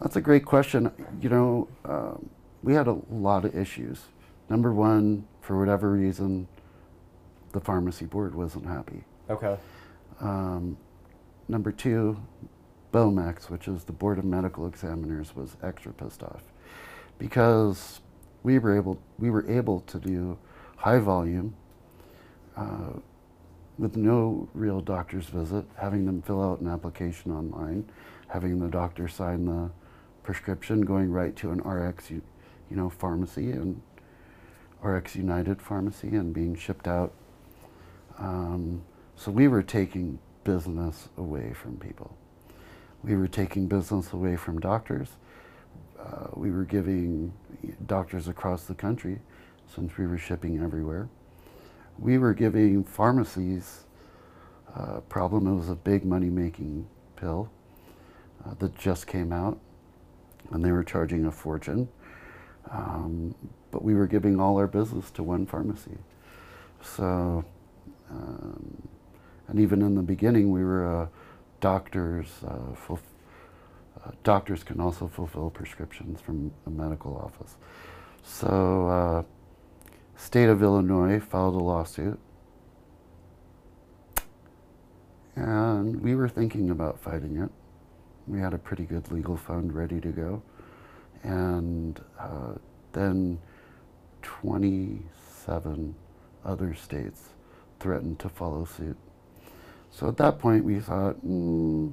That's 0.00 0.16
a 0.16 0.20
great 0.20 0.44
question. 0.44 0.90
You 1.20 1.28
know, 1.28 1.68
um, 1.84 2.28
we 2.62 2.74
had 2.74 2.86
a 2.86 2.98
lot 3.10 3.44
of 3.44 3.56
issues. 3.56 4.00
Number 4.48 4.72
one, 4.72 5.26
for 5.40 5.58
whatever 5.58 5.90
reason, 5.90 6.48
the 7.52 7.60
pharmacy 7.60 8.04
board 8.06 8.34
wasn't 8.34 8.66
happy. 8.66 9.04
Okay. 9.30 9.56
Um, 10.20 10.76
number 11.48 11.72
two, 11.72 12.20
BOMEX, 12.92 13.50
which 13.50 13.68
is 13.68 13.84
the 13.84 13.92
Board 13.92 14.18
of 14.18 14.24
Medical 14.24 14.66
Examiners, 14.66 15.34
was 15.34 15.56
extra 15.62 15.92
pissed 15.92 16.22
off 16.22 16.42
because 17.18 18.00
we 18.42 18.58
were 18.58 18.76
able 18.76 18.98
we 19.18 19.30
were 19.30 19.48
able 19.50 19.80
to 19.80 19.98
do 19.98 20.38
high 20.76 20.98
volume 20.98 21.54
uh, 22.56 22.92
with 23.78 23.96
no 23.96 24.48
real 24.54 24.80
doctor's 24.80 25.26
visit, 25.26 25.64
having 25.76 26.06
them 26.06 26.22
fill 26.22 26.42
out 26.42 26.60
an 26.60 26.68
application 26.68 27.32
online, 27.32 27.84
having 28.28 28.58
the 28.58 28.68
doctor 28.68 29.08
sign 29.08 29.44
the 29.46 29.70
prescription, 30.24 30.80
going 30.80 31.12
right 31.12 31.36
to 31.36 31.50
an 31.50 31.60
RX, 31.60 32.10
you, 32.10 32.22
you 32.68 32.76
know, 32.76 32.90
pharmacy 32.90 33.52
and 33.52 33.80
RX 34.82 35.14
United 35.14 35.62
pharmacy 35.62 36.08
and 36.08 36.34
being 36.34 36.56
shipped 36.56 36.88
out. 36.88 37.12
Um, 38.18 38.82
so 39.16 39.30
we 39.30 39.48
were 39.48 39.62
taking 39.62 40.18
business 40.42 41.08
away 41.16 41.52
from 41.52 41.76
people. 41.76 42.16
We 43.02 43.16
were 43.16 43.28
taking 43.28 43.66
business 43.66 44.12
away 44.12 44.36
from 44.36 44.60
doctors. 44.60 45.08
Uh, 45.98 46.28
we 46.34 46.50
were 46.50 46.64
giving 46.64 47.32
doctors 47.86 48.28
across 48.28 48.64
the 48.64 48.74
country, 48.74 49.20
since 49.74 49.96
we 49.96 50.06
were 50.06 50.18
shipping 50.18 50.62
everywhere. 50.62 51.08
We 51.98 52.18
were 52.18 52.34
giving 52.34 52.84
pharmacies 52.84 53.84
uh, 54.74 55.00
problem. 55.00 55.46
It 55.46 55.54
was 55.54 55.68
a 55.68 55.76
big 55.76 56.04
money-making 56.04 56.86
pill 57.16 57.50
uh, 58.44 58.54
that 58.58 58.76
just 58.76 59.06
came 59.06 59.32
out, 59.32 59.58
and 60.50 60.64
they 60.64 60.72
were 60.72 60.84
charging 60.84 61.26
a 61.26 61.30
fortune. 61.30 61.88
Um, 62.70 63.34
but 63.70 63.82
we 63.82 63.94
were 63.94 64.06
giving 64.06 64.40
all 64.40 64.56
our 64.56 64.66
business 64.66 65.10
to 65.12 65.22
one 65.22 65.46
pharmacy. 65.46 65.98
So, 66.80 67.44
um, 68.10 68.88
and 69.48 69.60
even 69.60 69.82
in 69.82 69.94
the 69.94 70.02
beginning, 70.02 70.50
we 70.50 70.64
were 70.64 71.02
uh, 71.02 71.06
doctors. 71.60 72.28
Uh, 72.46 72.94
uh, 72.94 74.10
doctors 74.22 74.62
can 74.62 74.80
also 74.80 75.08
fulfill 75.08 75.50
prescriptions 75.50 76.20
from 76.20 76.52
a 76.66 76.70
medical 76.70 77.16
office. 77.16 77.56
So, 78.22 78.88
uh, 78.88 79.22
state 80.16 80.48
of 80.48 80.62
Illinois 80.62 81.20
filed 81.20 81.54
a 81.54 81.58
lawsuit, 81.58 82.18
and 85.36 86.00
we 86.00 86.14
were 86.14 86.28
thinking 86.28 86.70
about 86.70 86.98
fighting 87.00 87.36
it. 87.38 87.50
We 88.26 88.40
had 88.40 88.54
a 88.54 88.58
pretty 88.58 88.84
good 88.84 89.10
legal 89.12 89.36
fund 89.36 89.72
ready 89.74 90.00
to 90.00 90.08
go, 90.08 90.42
and 91.22 92.00
uh, 92.18 92.54
then 92.92 93.38
27 94.22 95.94
other 96.44 96.74
states 96.74 97.30
threatened 97.80 98.18
to 98.20 98.28
follow 98.28 98.64
suit. 98.64 98.96
So 99.90 100.08
at 100.08 100.16
that 100.16 100.38
point, 100.38 100.64
we 100.64 100.80
thought, 100.80 101.24
mm, 101.26 101.92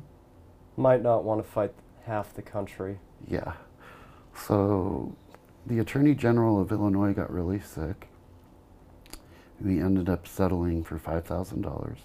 Might 0.78 1.04
not 1.04 1.24
want 1.24 1.44
to 1.44 1.50
fight 1.50 1.74
half 2.06 2.34
the 2.34 2.42
country. 2.42 3.00
yeah. 3.28 3.54
So 4.34 5.16
the 5.68 5.80
Attorney 5.80 6.16
General 6.16 6.60
of 6.62 6.72
Illinois 6.72 7.14
got 7.14 7.30
really 7.32 7.60
sick. 7.60 8.08
We 9.60 9.80
ended 9.82 10.10
up 10.10 10.26
settling 10.28 10.84
for 10.84 10.98
$5,000. 10.98 11.98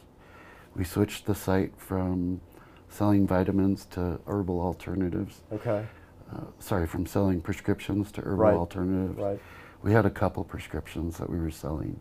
We 0.75 0.85
switched 0.85 1.25
the 1.27 1.35
site 1.35 1.73
from 1.79 2.41
selling 2.89 3.27
vitamins 3.27 3.85
to 3.87 4.21
herbal 4.27 4.61
alternatives. 4.61 5.43
Okay. 5.53 5.87
Uh, 6.33 6.41
sorry, 6.59 6.87
from 6.87 7.07
selling 7.07 7.41
prescriptions 7.41 8.11
to 8.13 8.21
herbal 8.21 8.37
Right. 8.37 8.55
alternatives. 8.55 9.19
Right. 9.19 9.41
We 9.83 9.93
had 9.93 10.07
a 10.07 10.11
couple 10.11 10.43
prescriptions 10.45 11.19
that 11.19 11.31
we 11.31 11.39
were 11.39 11.51
selling, 11.51 12.01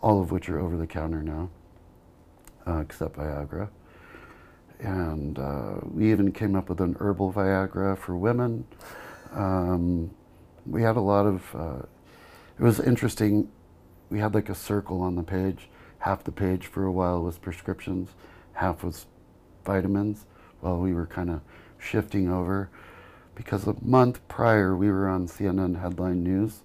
all 0.00 0.20
of 0.20 0.30
which 0.32 0.48
are 0.48 0.58
over 0.58 0.76
the 0.76 0.86
counter 0.86 1.22
now, 1.22 1.50
uh, 2.66 2.78
except 2.78 3.16
Viagra. 3.16 3.68
And 4.80 5.38
uh, 5.38 5.74
we 5.82 6.10
even 6.10 6.32
came 6.32 6.56
up 6.56 6.68
with 6.68 6.80
an 6.80 6.96
herbal 6.98 7.32
Viagra 7.32 7.96
for 7.98 8.16
women. 8.16 8.64
Um, 9.32 10.10
we 10.66 10.82
had 10.82 10.96
a 10.96 11.00
lot 11.00 11.26
of, 11.26 11.54
uh, 11.54 11.82
it 12.58 12.62
was 12.62 12.80
interesting. 12.80 13.50
We 14.10 14.18
had 14.18 14.34
like 14.34 14.48
a 14.48 14.54
circle 14.54 15.02
on 15.02 15.14
the 15.14 15.22
page. 15.22 15.68
Half 15.98 16.24
the 16.24 16.32
page 16.32 16.66
for 16.66 16.84
a 16.84 16.90
while 16.92 17.22
was 17.22 17.38
prescriptions, 17.38 18.10
half 18.54 18.82
was 18.82 19.06
vitamins, 19.64 20.26
while 20.60 20.78
we 20.78 20.92
were 20.92 21.06
kind 21.06 21.30
of 21.30 21.40
shifting 21.78 22.30
over. 22.30 22.68
Because 23.34 23.66
a 23.66 23.74
month 23.82 24.26
prior, 24.28 24.76
we 24.76 24.90
were 24.90 25.08
on 25.08 25.26
CNN 25.26 25.80
headline 25.80 26.22
news 26.22 26.60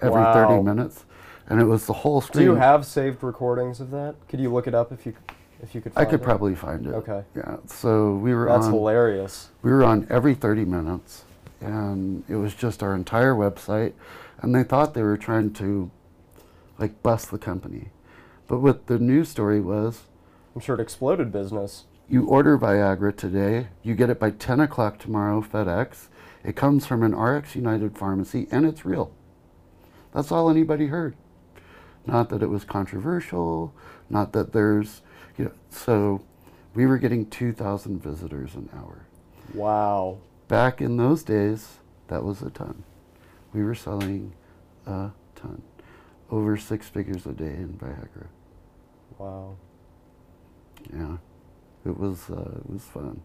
every 0.00 0.20
Wow. 0.20 0.32
30 0.48 0.62
minutes, 0.62 1.04
and 1.48 1.60
it 1.60 1.64
was 1.64 1.86
the 1.86 1.92
whole 1.92 2.20
screen. 2.20 2.46
Do 2.46 2.52
you 2.52 2.56
have 2.56 2.84
saved 2.84 3.22
recordings 3.22 3.80
of 3.80 3.90
that? 3.92 4.16
Could 4.28 4.40
you 4.40 4.52
look 4.52 4.66
it 4.66 4.74
up 4.74 4.92
if 4.92 5.06
you 5.06 5.14
if 5.62 5.74
you 5.74 5.80
could? 5.80 5.92
I 5.96 6.04
could 6.04 6.20
it? 6.20 6.24
probably 6.24 6.54
find 6.54 6.86
it. 6.86 6.94
Okay. 6.94 7.22
Yeah. 7.36 7.56
So 7.66 8.14
we 8.14 8.34
were 8.34 8.46
That's 8.46 8.66
on. 8.66 8.72
hilarious. 8.72 9.50
We 9.62 9.70
were 9.70 9.84
on 9.84 10.06
every 10.10 10.34
30 10.34 10.64
minutes, 10.64 11.24
and 11.60 12.24
it 12.28 12.36
was 12.36 12.54
just 12.54 12.82
our 12.82 12.94
entire 12.94 13.34
website, 13.34 13.92
and 14.40 14.54
they 14.54 14.62
thought 14.64 14.94
they 14.94 15.02
were 15.02 15.16
trying 15.16 15.52
to, 15.54 15.90
like, 16.78 17.02
bust 17.02 17.30
the 17.30 17.38
company, 17.38 17.90
but 18.46 18.58
what 18.58 18.86
the 18.86 18.98
news 18.98 19.28
story 19.28 19.60
was, 19.60 20.02
I'm 20.54 20.60
sure 20.60 20.74
it 20.74 20.80
exploded 20.80 21.30
business. 21.32 21.84
You 22.08 22.24
order 22.26 22.58
Viagra 22.58 23.14
today, 23.14 23.68
you 23.82 23.94
get 23.94 24.10
it 24.10 24.18
by 24.18 24.30
10 24.30 24.60
o'clock 24.60 24.98
tomorrow, 24.98 25.42
FedEx. 25.42 26.08
It 26.42 26.56
comes 26.56 26.86
from 26.86 27.02
an 27.02 27.14
RX 27.14 27.54
United 27.54 27.98
pharmacy, 27.98 28.46
and 28.50 28.64
it's 28.64 28.84
real. 28.84 29.12
That's 30.14 30.32
all 30.32 30.48
anybody 30.48 30.86
heard. 30.86 31.16
Not 32.06 32.30
that 32.30 32.42
it 32.42 32.48
was 32.48 32.64
controversial, 32.64 33.74
not 34.08 34.32
that 34.32 34.52
there's, 34.52 35.02
you 35.36 35.46
know, 35.46 35.52
so 35.68 36.24
we 36.74 36.86
were 36.86 36.96
getting 36.96 37.28
2,000 37.28 38.02
visitors 38.02 38.54
an 38.54 38.70
hour. 38.74 39.06
Wow. 39.52 40.18
Back 40.48 40.80
in 40.80 40.96
those 40.96 41.22
days, 41.22 41.78
that 42.06 42.24
was 42.24 42.40
a 42.40 42.48
ton. 42.48 42.84
We 43.52 43.62
were 43.62 43.74
selling 43.74 44.32
a 44.86 45.10
ton, 45.34 45.62
over 46.30 46.56
six 46.56 46.88
figures 46.88 47.26
a 47.26 47.32
day 47.32 47.46
in 47.46 47.74
Viagra. 47.74 48.28
Wow. 49.18 49.56
Yeah, 50.92 51.16
it 51.86 51.98
was 51.98 52.30
uh, 52.30 52.60
it 52.64 52.70
was 52.70 52.82
fun. 52.82 53.20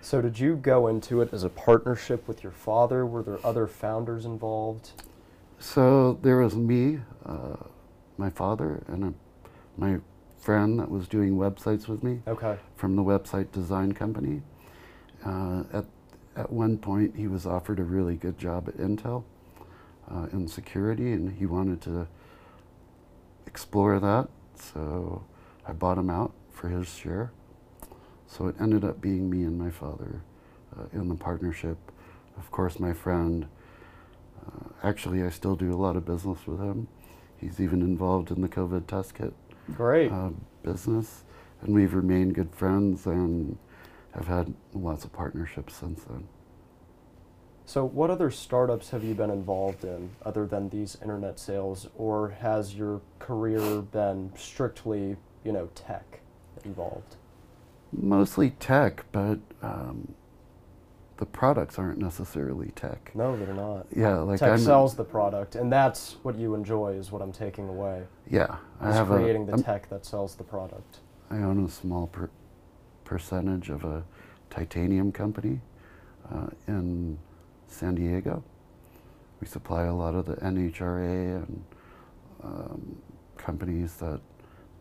So 0.00 0.20
did 0.20 0.38
you 0.38 0.56
go 0.56 0.88
into 0.88 1.20
it 1.20 1.32
as 1.32 1.44
a 1.44 1.48
partnership 1.48 2.26
with 2.26 2.42
your 2.42 2.52
father? 2.52 3.06
Were 3.06 3.22
there 3.22 3.38
other 3.44 3.66
founders 3.68 4.24
involved? 4.24 4.90
So 5.60 6.18
there 6.22 6.38
was 6.38 6.56
me, 6.56 6.98
uh, 7.24 7.56
my 8.18 8.28
father, 8.28 8.82
and 8.88 9.04
a, 9.04 9.14
my 9.76 10.00
friend 10.40 10.80
that 10.80 10.90
was 10.90 11.06
doing 11.06 11.36
websites 11.36 11.86
with 11.86 12.02
me 12.02 12.20
Okay. 12.26 12.56
from 12.74 12.96
the 12.96 13.02
website 13.02 13.52
design 13.52 13.92
company. 13.92 14.42
Uh, 15.24 15.62
at 15.72 15.84
at 16.34 16.50
one 16.50 16.78
point, 16.78 17.14
he 17.14 17.28
was 17.28 17.46
offered 17.46 17.78
a 17.78 17.84
really 17.84 18.16
good 18.16 18.38
job 18.38 18.66
at 18.66 18.78
Intel 18.78 19.22
uh, 20.10 20.26
in 20.32 20.48
security, 20.48 21.12
and 21.12 21.30
he 21.36 21.46
wanted 21.46 21.80
to 21.82 22.08
explore 23.46 24.00
that. 24.00 24.28
So 24.56 25.22
I 25.66 25.72
bought 25.72 25.98
him 25.98 26.10
out 26.10 26.32
for 26.50 26.68
his 26.68 26.88
share. 26.88 27.30
So 28.32 28.46
it 28.46 28.54
ended 28.58 28.82
up 28.82 29.02
being 29.02 29.28
me 29.28 29.42
and 29.42 29.58
my 29.58 29.70
father 29.70 30.22
uh, 30.74 30.84
in 30.94 31.08
the 31.08 31.14
partnership. 31.14 31.76
Of 32.38 32.50
course, 32.50 32.80
my 32.80 32.94
friend. 32.94 33.46
Uh, 34.40 34.68
actually, 34.82 35.22
I 35.22 35.28
still 35.28 35.54
do 35.54 35.70
a 35.70 35.76
lot 35.76 35.96
of 35.96 36.06
business 36.06 36.38
with 36.46 36.58
him. 36.58 36.88
He's 37.36 37.60
even 37.60 37.82
involved 37.82 38.30
in 38.30 38.40
the 38.40 38.48
COVID 38.48 38.86
test 38.86 39.14
kit 39.14 39.34
Great. 39.74 40.10
uh, 40.10 40.30
business, 40.62 41.24
and 41.60 41.74
we've 41.74 41.92
remained 41.92 42.34
good 42.34 42.54
friends 42.54 43.04
and 43.04 43.58
have 44.14 44.28
had 44.28 44.54
lots 44.72 45.04
of 45.04 45.12
partnerships 45.12 45.74
since 45.74 46.02
then. 46.04 46.26
So, 47.66 47.84
what 47.84 48.10
other 48.10 48.30
startups 48.30 48.90
have 48.90 49.04
you 49.04 49.14
been 49.14 49.30
involved 49.30 49.84
in 49.84 50.10
other 50.24 50.46
than 50.46 50.70
these 50.70 50.96
internet 51.02 51.38
sales, 51.38 51.88
or 51.96 52.30
has 52.30 52.74
your 52.74 53.02
career 53.18 53.82
been 53.82 54.32
strictly, 54.36 55.16
you 55.44 55.52
know, 55.52 55.68
tech 55.74 56.20
involved? 56.64 57.16
Mostly 57.92 58.50
tech, 58.58 59.04
but 59.12 59.38
um, 59.62 60.14
the 61.18 61.26
products 61.26 61.78
aren't 61.78 61.98
necessarily 61.98 62.70
tech. 62.74 63.10
No, 63.14 63.36
they're 63.36 63.54
not. 63.54 63.86
Yeah, 63.94 64.18
like 64.18 64.38
tech 64.40 64.52
I'm 64.52 64.58
sells 64.58 64.94
the 64.96 65.04
product, 65.04 65.54
and 65.56 65.70
that's 65.70 66.16
what 66.22 66.36
you 66.36 66.54
enjoy. 66.54 66.92
Is 66.94 67.12
what 67.12 67.20
I'm 67.22 67.32
taking 67.32 67.68
away. 67.68 68.04
yeah, 68.30 68.56
I 68.80 68.92
have 68.92 69.08
creating 69.08 69.42
a 69.42 69.46
the 69.46 69.52
I'm- 69.52 69.62
tech 69.62 69.88
that 69.90 70.06
sells 70.06 70.34
the 70.36 70.44
product. 70.44 71.00
I 71.30 71.36
own 71.38 71.64
a 71.64 71.68
small 71.68 72.06
per- 72.08 72.30
percentage 73.04 73.68
of 73.70 73.84
a 73.84 74.04
titanium 74.50 75.12
company 75.12 75.60
uh, 76.32 76.48
in 76.68 77.18
San 77.68 77.94
Diego. 77.94 78.42
We 79.40 79.46
supply 79.46 79.84
a 79.84 79.94
lot 79.94 80.14
of 80.14 80.26
the 80.26 80.34
NHRA 80.36 81.36
and 81.44 81.64
um, 82.42 82.96
companies 83.38 83.94
that 83.96 84.20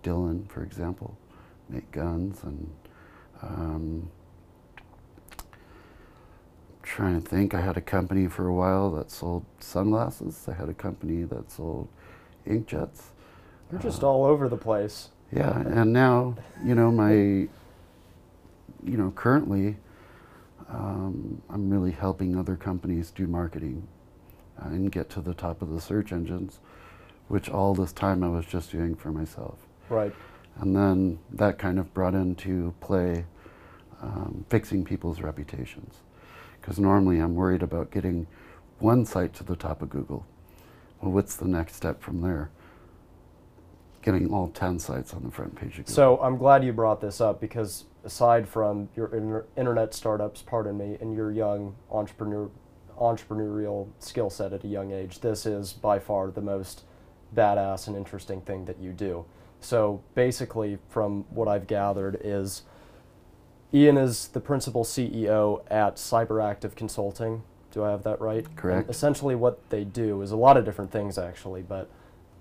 Dillon, 0.03 0.45
for 0.49 0.63
example, 0.63 1.17
make 1.69 1.89
guns 1.91 2.43
and 2.43 2.69
um, 3.41 4.09
trying 6.83 7.21
to 7.21 7.27
think. 7.27 7.53
I 7.53 7.61
had 7.61 7.77
a 7.77 7.81
company 7.81 8.27
for 8.27 8.47
a 8.47 8.53
while 8.53 8.91
that 8.91 9.11
sold 9.11 9.45
sunglasses. 9.59 10.47
I 10.49 10.53
had 10.53 10.69
a 10.69 10.73
company 10.73 11.23
that 11.23 11.51
sold 11.51 11.87
inkjets. 12.47 13.03
You're 13.71 13.81
just 13.81 14.03
Uh, 14.03 14.09
all 14.09 14.25
over 14.25 14.49
the 14.49 14.57
place. 14.57 15.09
yeah, 15.31 15.59
and 15.61 15.93
now, 15.93 16.35
you 16.63 16.75
know, 16.75 16.91
my, 16.91 17.13
you 17.13 17.49
know, 18.83 19.11
currently, 19.15 19.77
um, 20.69 21.41
I'm 21.49 21.69
really 21.69 21.91
helping 21.91 22.35
other 22.35 22.55
companies 22.57 23.11
do 23.11 23.27
marketing 23.27 23.87
and 24.57 24.91
get 24.91 25.09
to 25.11 25.21
the 25.21 25.33
top 25.33 25.61
of 25.61 25.69
the 25.69 25.79
search 25.81 26.11
engines, 26.11 26.59
which 27.29 27.49
all 27.49 27.73
this 27.73 27.93
time 27.93 28.23
I 28.23 28.27
was 28.29 28.45
just 28.45 28.71
doing 28.71 28.95
for 28.95 29.11
myself. 29.11 29.55
Right. 29.89 30.13
And 30.59 30.75
then 30.75 31.19
that 31.31 31.57
kind 31.57 31.79
of 31.79 31.93
brought 31.93 32.13
into 32.13 32.73
play 32.81 33.25
um, 34.01 34.45
fixing 34.49 34.83
people's 34.83 35.21
reputations. 35.21 35.95
Because 36.59 36.79
normally 36.79 37.19
I'm 37.19 37.35
worried 37.35 37.63
about 37.63 37.91
getting 37.91 38.27
one 38.79 39.05
site 39.05 39.33
to 39.35 39.43
the 39.43 39.55
top 39.55 39.81
of 39.81 39.89
Google. 39.89 40.25
Well, 41.01 41.11
what's 41.11 41.35
the 41.35 41.47
next 41.47 41.75
step 41.75 42.01
from 42.01 42.21
there? 42.21 42.51
Getting 44.01 44.33
all 44.33 44.49
10 44.49 44.79
sites 44.79 45.13
on 45.13 45.23
the 45.23 45.31
front 45.31 45.55
page 45.55 45.79
of 45.79 45.85
Google. 45.85 45.93
So 45.93 46.19
I'm 46.21 46.37
glad 46.37 46.63
you 46.63 46.73
brought 46.73 47.01
this 47.01 47.21
up 47.21 47.39
because 47.39 47.85
aside 48.03 48.47
from 48.47 48.89
your 48.95 49.15
inter- 49.15 49.45
internet 49.55 49.93
startups, 49.93 50.41
pardon 50.41 50.77
me, 50.77 50.97
and 50.99 51.15
your 51.15 51.31
young 51.31 51.75
entrepreneur 51.91 52.49
entrepreneurial 52.99 53.87
skill 53.97 54.29
set 54.29 54.53
at 54.53 54.63
a 54.63 54.67
young 54.67 54.91
age, 54.91 55.21
this 55.21 55.47
is 55.47 55.73
by 55.73 55.97
far 55.97 56.29
the 56.29 56.41
most 56.41 56.83
badass 57.35 57.87
and 57.87 57.95
interesting 57.95 58.41
thing 58.41 58.65
that 58.65 58.77
you 58.79 58.91
do. 58.91 59.25
So 59.59 60.03
basically, 60.13 60.77
from 60.89 61.25
what 61.29 61.47
I've 61.47 61.65
gathered, 61.65 62.19
is 62.23 62.63
Ian 63.73 63.97
is 63.97 64.27
the 64.29 64.41
principal 64.41 64.83
CEO 64.83 65.63
at 65.69 65.95
Cyberactive 65.95 66.75
Consulting. 66.75 67.43
Do 67.71 67.83
I 67.85 67.91
have 67.91 68.03
that 68.03 68.19
right? 68.19 68.45
And 68.45 68.55
Correct. 68.57 68.89
essentially, 68.89 69.33
what 69.35 69.69
they 69.69 69.85
do 69.85 70.21
is 70.21 70.31
a 70.31 70.35
lot 70.35 70.57
of 70.57 70.65
different 70.65 70.91
things, 70.91 71.17
actually, 71.17 71.61
but 71.61 71.89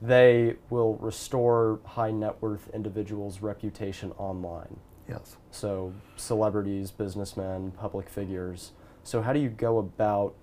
they 0.03 0.57
will 0.71 0.97
restore 0.97 1.79
high 1.85 2.11
net 2.11 2.41
worth 2.41 2.69
individuals' 2.75 3.41
reputation 3.41 4.11
online. 4.13 4.79
yes. 5.09 5.37
So, 5.53 5.93
celebrities, 6.17 6.91
businessmen, 6.91 7.73
public 7.73 8.09
figures. 8.09 8.73
So, 9.05 9.23
how 9.23 9.33
do 9.33 9.39
you 9.39 9.51
go 9.51 9.79
about 9.79 10.35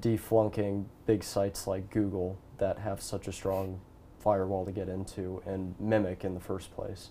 deflunking 0.00 0.86
big 1.04 1.22
sites 1.22 1.66
like 1.66 1.90
Google 1.90 2.38
that 2.56 2.78
have 2.78 3.02
such 3.02 3.28
a 3.28 3.32
strong 3.32 3.80
firewall 4.18 4.64
to 4.64 4.72
get 4.72 4.88
into 4.88 5.42
and 5.44 5.74
mimic 5.78 6.24
in 6.24 6.32
the 6.32 6.40
first 6.40 6.74
place? 6.74 7.10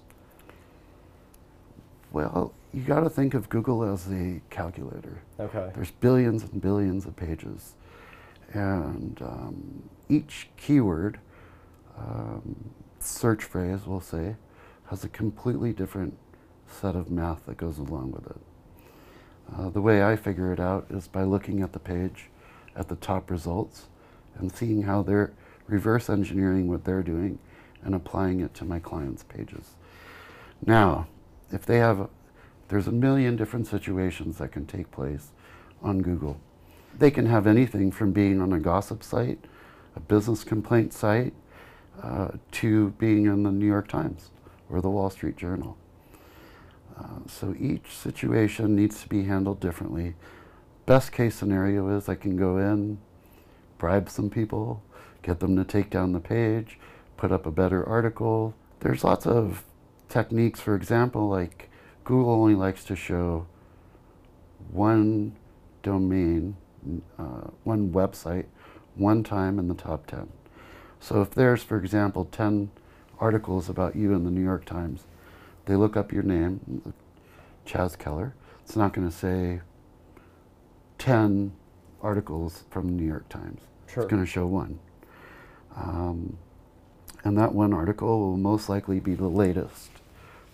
Well, 2.12 2.54
you 2.74 2.82
got 2.82 3.02
to 3.02 3.10
think 3.10 3.34
of 3.34 3.50
Google 3.50 3.84
as 3.84 4.12
a 4.12 4.41
calculator. 4.50 5.21
Okay. 5.39 5.71
There's 5.74 5.91
billions 5.91 6.43
and 6.43 6.62
billions 6.62 7.06
of 7.06 7.15
pages. 7.15 7.76
And 8.54 9.21
um, 9.21 9.89
each 10.10 10.50
keyword, 10.58 11.19
um, 11.97 12.71
search 13.00 13.43
phrase, 13.43 13.86
we'll 13.86 14.02
say, 14.02 14.36
has 14.88 15.04
a 15.04 15.10
completely 15.10 15.71
different 15.71 16.17
set 16.67 16.95
of 16.95 17.10
math 17.10 17.45
that 17.45 17.58
goes 17.58 17.78
along 17.78 18.12
with 18.12 18.28
it. 18.28 18.41
Uh, 19.56 19.69
the 19.69 19.82
way 19.82 20.04
I 20.04 20.15
figure 20.15 20.54
it 20.54 20.60
out 20.60 20.86
is 20.89 21.08
by 21.08 21.24
looking 21.24 21.62
at 21.62 21.74
the 21.74 21.80
page 21.80 22.30
at 22.76 22.88
the 22.88 22.95
top 22.95 23.30
results 23.30 23.88
and 24.38 24.52
seeing 24.52 24.84
how 24.84 25.02
they're 25.02 25.34
reverse 25.67 26.10
engineering 26.10 26.67
what 26.67 26.84
they're 26.84 27.04
doing 27.04 27.39
and 27.84 27.95
applying 27.95 28.41
it 28.41 28.54
to 28.56 28.65
my 28.65 28.80
clients' 28.80 29.24
pages. 29.24 29.76
Now, 30.65 31.08
if 31.51 31.65
they 31.65 31.77
have, 31.77 32.09
there's 32.67 32.87
a 32.87 32.91
million 32.91 33.35
different 33.35 33.67
situations 33.67 34.37
that 34.37 34.51
can 34.51 34.65
take 34.65 34.91
place 34.91 35.29
on 35.81 36.01
Google. 36.01 36.39
They 36.97 37.11
can 37.11 37.25
have 37.25 37.47
anything 37.47 37.91
from 37.91 38.11
being 38.11 38.41
on 38.41 38.53
a 38.53 38.59
gossip 38.59 39.03
site, 39.03 39.39
a 39.95 39.99
business 39.99 40.43
complaint 40.43 40.93
site, 40.93 41.33
uh, 42.01 42.29
to 42.51 42.89
being 42.91 43.25
in 43.25 43.43
the 43.43 43.51
New 43.51 43.65
York 43.65 43.87
Times 43.87 44.31
or 44.69 44.81
the 44.81 44.89
Wall 44.89 45.09
Street 45.09 45.37
Journal. 45.37 45.77
Uh, 46.97 47.19
so 47.27 47.55
each 47.59 47.87
situation 47.87 48.75
needs 48.75 49.01
to 49.01 49.09
be 49.09 49.23
handled 49.23 49.59
differently. 49.59 50.15
Best 50.85 51.11
case 51.11 51.35
scenario 51.35 51.95
is 51.95 52.09
I 52.09 52.15
can 52.15 52.35
go 52.35 52.57
in, 52.57 52.99
bribe 53.77 54.09
some 54.09 54.29
people, 54.29 54.81
get 55.21 55.39
them 55.39 55.55
to 55.55 55.63
take 55.63 55.89
down 55.89 56.11
the 56.11 56.19
page, 56.19 56.79
put 57.17 57.31
up 57.31 57.45
a 57.45 57.51
better 57.51 57.87
article. 57.87 58.53
There's 58.79 59.03
lots 59.03 59.25
of 59.25 59.63
techniques, 60.12 60.60
for 60.60 60.76
example, 60.76 61.28
like 61.28 61.69
Google 62.04 62.34
only 62.34 62.56
likes 62.56 62.84
to 62.86 62.95
show 62.95 63.47
one 64.69 65.36
domain, 65.82 66.58
uh, 67.17 67.50
one 67.63 67.91
website, 67.91 68.45
one 68.95 69.24
time 69.24 69.58
in 69.58 69.67
the 69.67 69.74
top 69.74 70.06
10. 70.06 70.30
So 71.00 71.21
if 71.21 71.32
there's, 71.32 71.63
for 71.63 71.78
example, 71.78 72.26
10 72.26 72.69
articles 73.19 73.69
about 73.69 73.95
you 73.95 74.13
in 74.13 74.24
the 74.24 74.32
New 74.32 74.43
York 74.43 74.65
Times, 74.65 75.06
they 75.65 75.76
look 75.76 75.95
up 75.95 76.12
your 76.12 76.24
name, 76.24 76.93
Chaz 77.65 77.97
Keller. 77.97 78.36
It's 78.63 78.76
not 78.76 78.93
going 78.93 79.10
to 79.10 79.15
say 79.15 79.62
10 80.97 81.54
articles 82.02 82.65
from 82.69 82.88
the 82.88 82.93
New 82.93 83.08
York 83.08 83.30
Times. 83.30 83.62
Sure. 83.88 84.04
It's 84.04 84.12
going 84.12 84.24
to 84.24 84.30
show 84.30 84.45
one. 84.45 84.80
Um, 85.76 86.38
and 87.24 87.38
that 87.38 87.54
one 87.54 87.74
article 87.74 88.19
will 88.19 88.38
most 88.38 88.69
likely 88.69 89.00
be 89.00 89.13
the 89.13 89.28
latest 89.28 89.90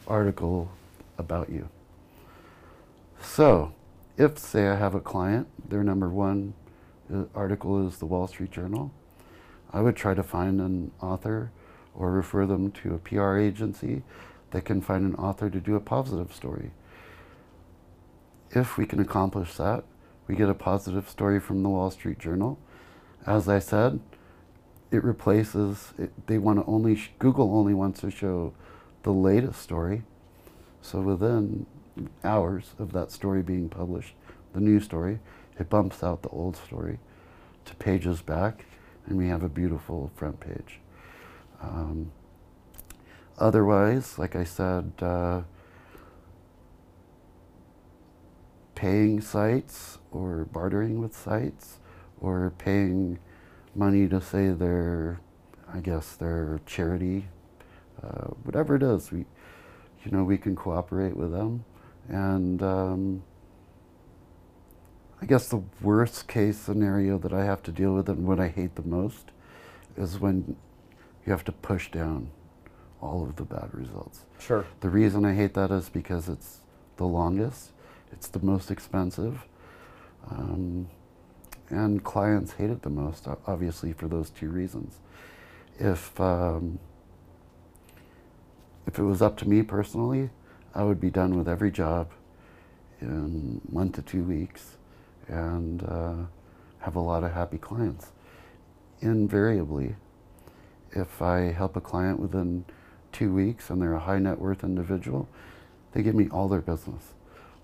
article 0.08 0.72
about 1.18 1.50
you. 1.50 1.70
So, 3.22 3.74
if, 4.18 4.38
say, 4.38 4.68
I 4.68 4.76
have 4.76 4.96
a 4.96 5.00
client, 5.00 5.48
their 5.70 5.84
number 5.84 6.10
one 6.10 6.54
uh, 7.14 7.24
article 7.36 7.88
is 7.88 7.98
the 7.98 8.06
Wall 8.06 8.28
Street 8.28 8.52
Journal, 8.52 8.92
I 9.72 9.82
would 9.82 9.96
try 9.96 10.14
to 10.14 10.24
find 10.24 10.62
an 10.62 10.92
author 11.02 11.52
or 11.94 12.12
refer 12.12 12.46
them 12.46 12.72
to 12.72 12.94
a 12.94 12.98
PR 13.00 13.38
agency 13.38 14.04
that 14.52 14.66
can 14.66 14.82
find 14.82 15.06
an 15.06 15.16
author 15.16 15.50
to 15.50 15.60
do 15.60 15.76
a 15.76 15.80
positive 15.80 16.34
story. 16.34 16.72
if 18.52 18.78
we 18.78 18.86
can 18.86 19.00
accomplish 19.00 19.56
that, 19.56 19.84
we 20.28 20.36
get 20.36 20.50
a 20.50 20.54
positive 20.54 21.10
story 21.10 21.40
from 21.40 21.64
the 21.64 21.70
Wall 21.70 21.92
Street 21.92 22.18
Journal. 22.18 22.58
As 23.26 23.50
I 23.50 23.60
said, 23.60 24.00
it 24.90 25.04
replaces, 25.04 25.94
it, 25.98 26.28
they 26.28 26.38
want 26.38 26.60
to 26.60 26.66
only, 26.66 27.02
Google 27.20 27.54
only 27.54 27.74
wants 27.74 28.02
to 28.02 28.12
show 28.12 28.54
the 29.04 29.12
latest 29.12 29.62
story. 29.62 30.04
So 30.82 31.02
within 31.02 31.66
hours 32.24 32.74
of 32.80 32.94
that 32.94 33.12
story 33.12 33.42
being 33.42 33.70
published, 33.70 34.14
the 34.54 34.60
new 34.60 34.80
story, 34.80 35.20
it 35.60 35.70
bumps 35.70 36.04
out 36.04 36.22
the 36.22 36.30
old 36.30 36.56
story 36.56 37.00
to 37.66 37.76
pages 37.76 38.22
back, 38.22 38.66
and 39.06 39.18
we 39.18 39.28
have 39.28 39.44
a 39.44 39.50
beautiful 39.50 40.12
front 40.16 40.40
page. 40.40 40.80
Um, 41.62 42.12
otherwise, 43.38 44.18
like 44.20 44.36
I 44.36 44.44
said, 44.44 44.92
uh, 45.02 45.42
paying 48.76 49.20
sites 49.22 49.98
or 50.12 50.46
bartering 50.46 51.00
with 51.00 51.16
sites 51.16 51.80
or 52.22 52.54
paying 52.58 53.20
money 53.76 54.08
to 54.08 54.22
say 54.22 54.50
their, 54.50 55.20
I 55.72 55.80
guess, 55.80 56.16
their 56.16 56.60
charity, 56.66 57.28
uh, 58.04 58.28
whatever 58.44 58.76
it 58.76 58.84
is, 58.84 59.12
we, 59.12 59.20
you 60.04 60.12
know, 60.12 60.24
we 60.24 60.38
can 60.38 60.56
cooperate 60.56 61.16
with 61.16 61.32
them. 61.32 61.66
And 62.08 62.62
um, 62.64 63.24
I 65.22 65.26
guess 65.26 65.50
the 65.50 65.64
worst 65.82 66.28
case 66.28 66.58
scenario 66.58 67.18
that 67.20 67.34
I 67.34 67.44
have 67.44 67.64
to 67.64 67.72
deal 67.72 67.94
with 67.94 68.08
and 68.08 68.26
what 68.26 68.40
I 68.40 68.48
hate 68.48 68.76
the 68.76 68.84
most 68.84 69.32
is 69.98 70.20
when 70.20 70.56
you 71.26 71.32
have 71.32 71.44
to 71.46 71.52
push 71.52 71.92
down 71.92 72.30
all 73.02 73.24
of 73.24 73.36
the 73.36 73.44
bad 73.44 73.70
results. 73.74 74.26
Sure. 74.40 74.66
The 74.80 74.90
reason 74.90 75.26
I 75.26 75.34
hate 75.34 75.54
that 75.56 75.72
is 75.72 75.90
because 75.90 76.30
it's 76.30 76.60
the 76.98 77.06
longest, 77.06 77.72
it's 78.12 78.28
the 78.28 78.40
most 78.40 78.72
expensive, 78.72 79.46
um, 80.30 80.88
and 81.70 82.04
clients 82.04 82.54
hate 82.54 82.70
it 82.70 82.82
the 82.82 82.90
most, 82.90 83.28
obviously, 83.46 83.94
for 83.94 84.08
those 84.08 84.30
two 84.30 84.50
reasons. 84.50 85.00
If, 85.80 86.20
um, 86.20 86.80
if 88.88 88.98
it 88.98 89.04
was 89.04 89.22
up 89.22 89.38
to 89.38 89.48
me 89.48 89.62
personally, 89.62 90.30
I 90.74 90.84
would 90.84 91.00
be 91.00 91.10
done 91.10 91.38
with 91.38 91.48
every 91.48 91.72
job 91.72 92.10
in 93.02 93.62
one 93.70 93.92
to 93.92 94.02
two 94.02 94.24
weeks 94.24 94.78
and 95.28 95.84
uh, 95.84 96.16
have 96.80 96.96
a 96.96 97.00
lot 97.00 97.24
of 97.24 97.34
happy 97.34 97.58
clients. 97.58 98.12
Invariably, 99.02 99.96
if 100.94 101.22
I 101.22 101.52
help 101.52 101.76
a 101.76 101.82
client 101.82 102.20
within 102.20 102.66
two 103.12 103.34
weeks 103.34 103.70
and 103.70 103.82
they're 103.82 103.94
a 103.94 104.00
high 104.00 104.20
net 104.20 104.40
worth 104.40 104.64
individual, 104.64 105.28
they 105.92 106.02
give 106.02 106.16
me 106.16 106.30
all 106.32 106.48
their 106.48 106.62
business, 106.62 107.14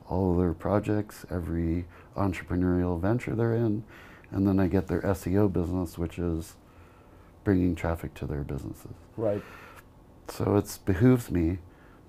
all 0.10 0.36
their 0.36 0.54
projects, 0.54 1.26
every 1.32 1.86
entrepreneurial 2.16 3.00
venture 3.00 3.34
they're 3.34 3.56
in, 3.56 3.84
and 4.32 4.48
then 4.48 4.60
I 4.60 4.68
get 4.68 4.88
their 4.88 5.02
SEO 5.02 5.52
business, 5.52 5.98
which 5.98 6.20
is 6.20 6.56
bringing 7.44 7.76
traffic 7.76 8.14
to 8.16 8.26
their 8.26 8.44
businesses. 8.44 8.94
Right. 9.18 9.44
So 10.30 10.56
it 10.56 10.80
behooves 10.86 11.30
me 11.30 11.60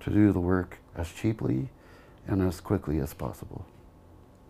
to 0.01 0.09
do 0.09 0.31
the 0.31 0.39
work 0.39 0.79
as 0.95 1.11
cheaply 1.11 1.69
and 2.27 2.41
as 2.41 2.61
quickly 2.61 2.99
as 2.99 3.13
possible. 3.13 3.65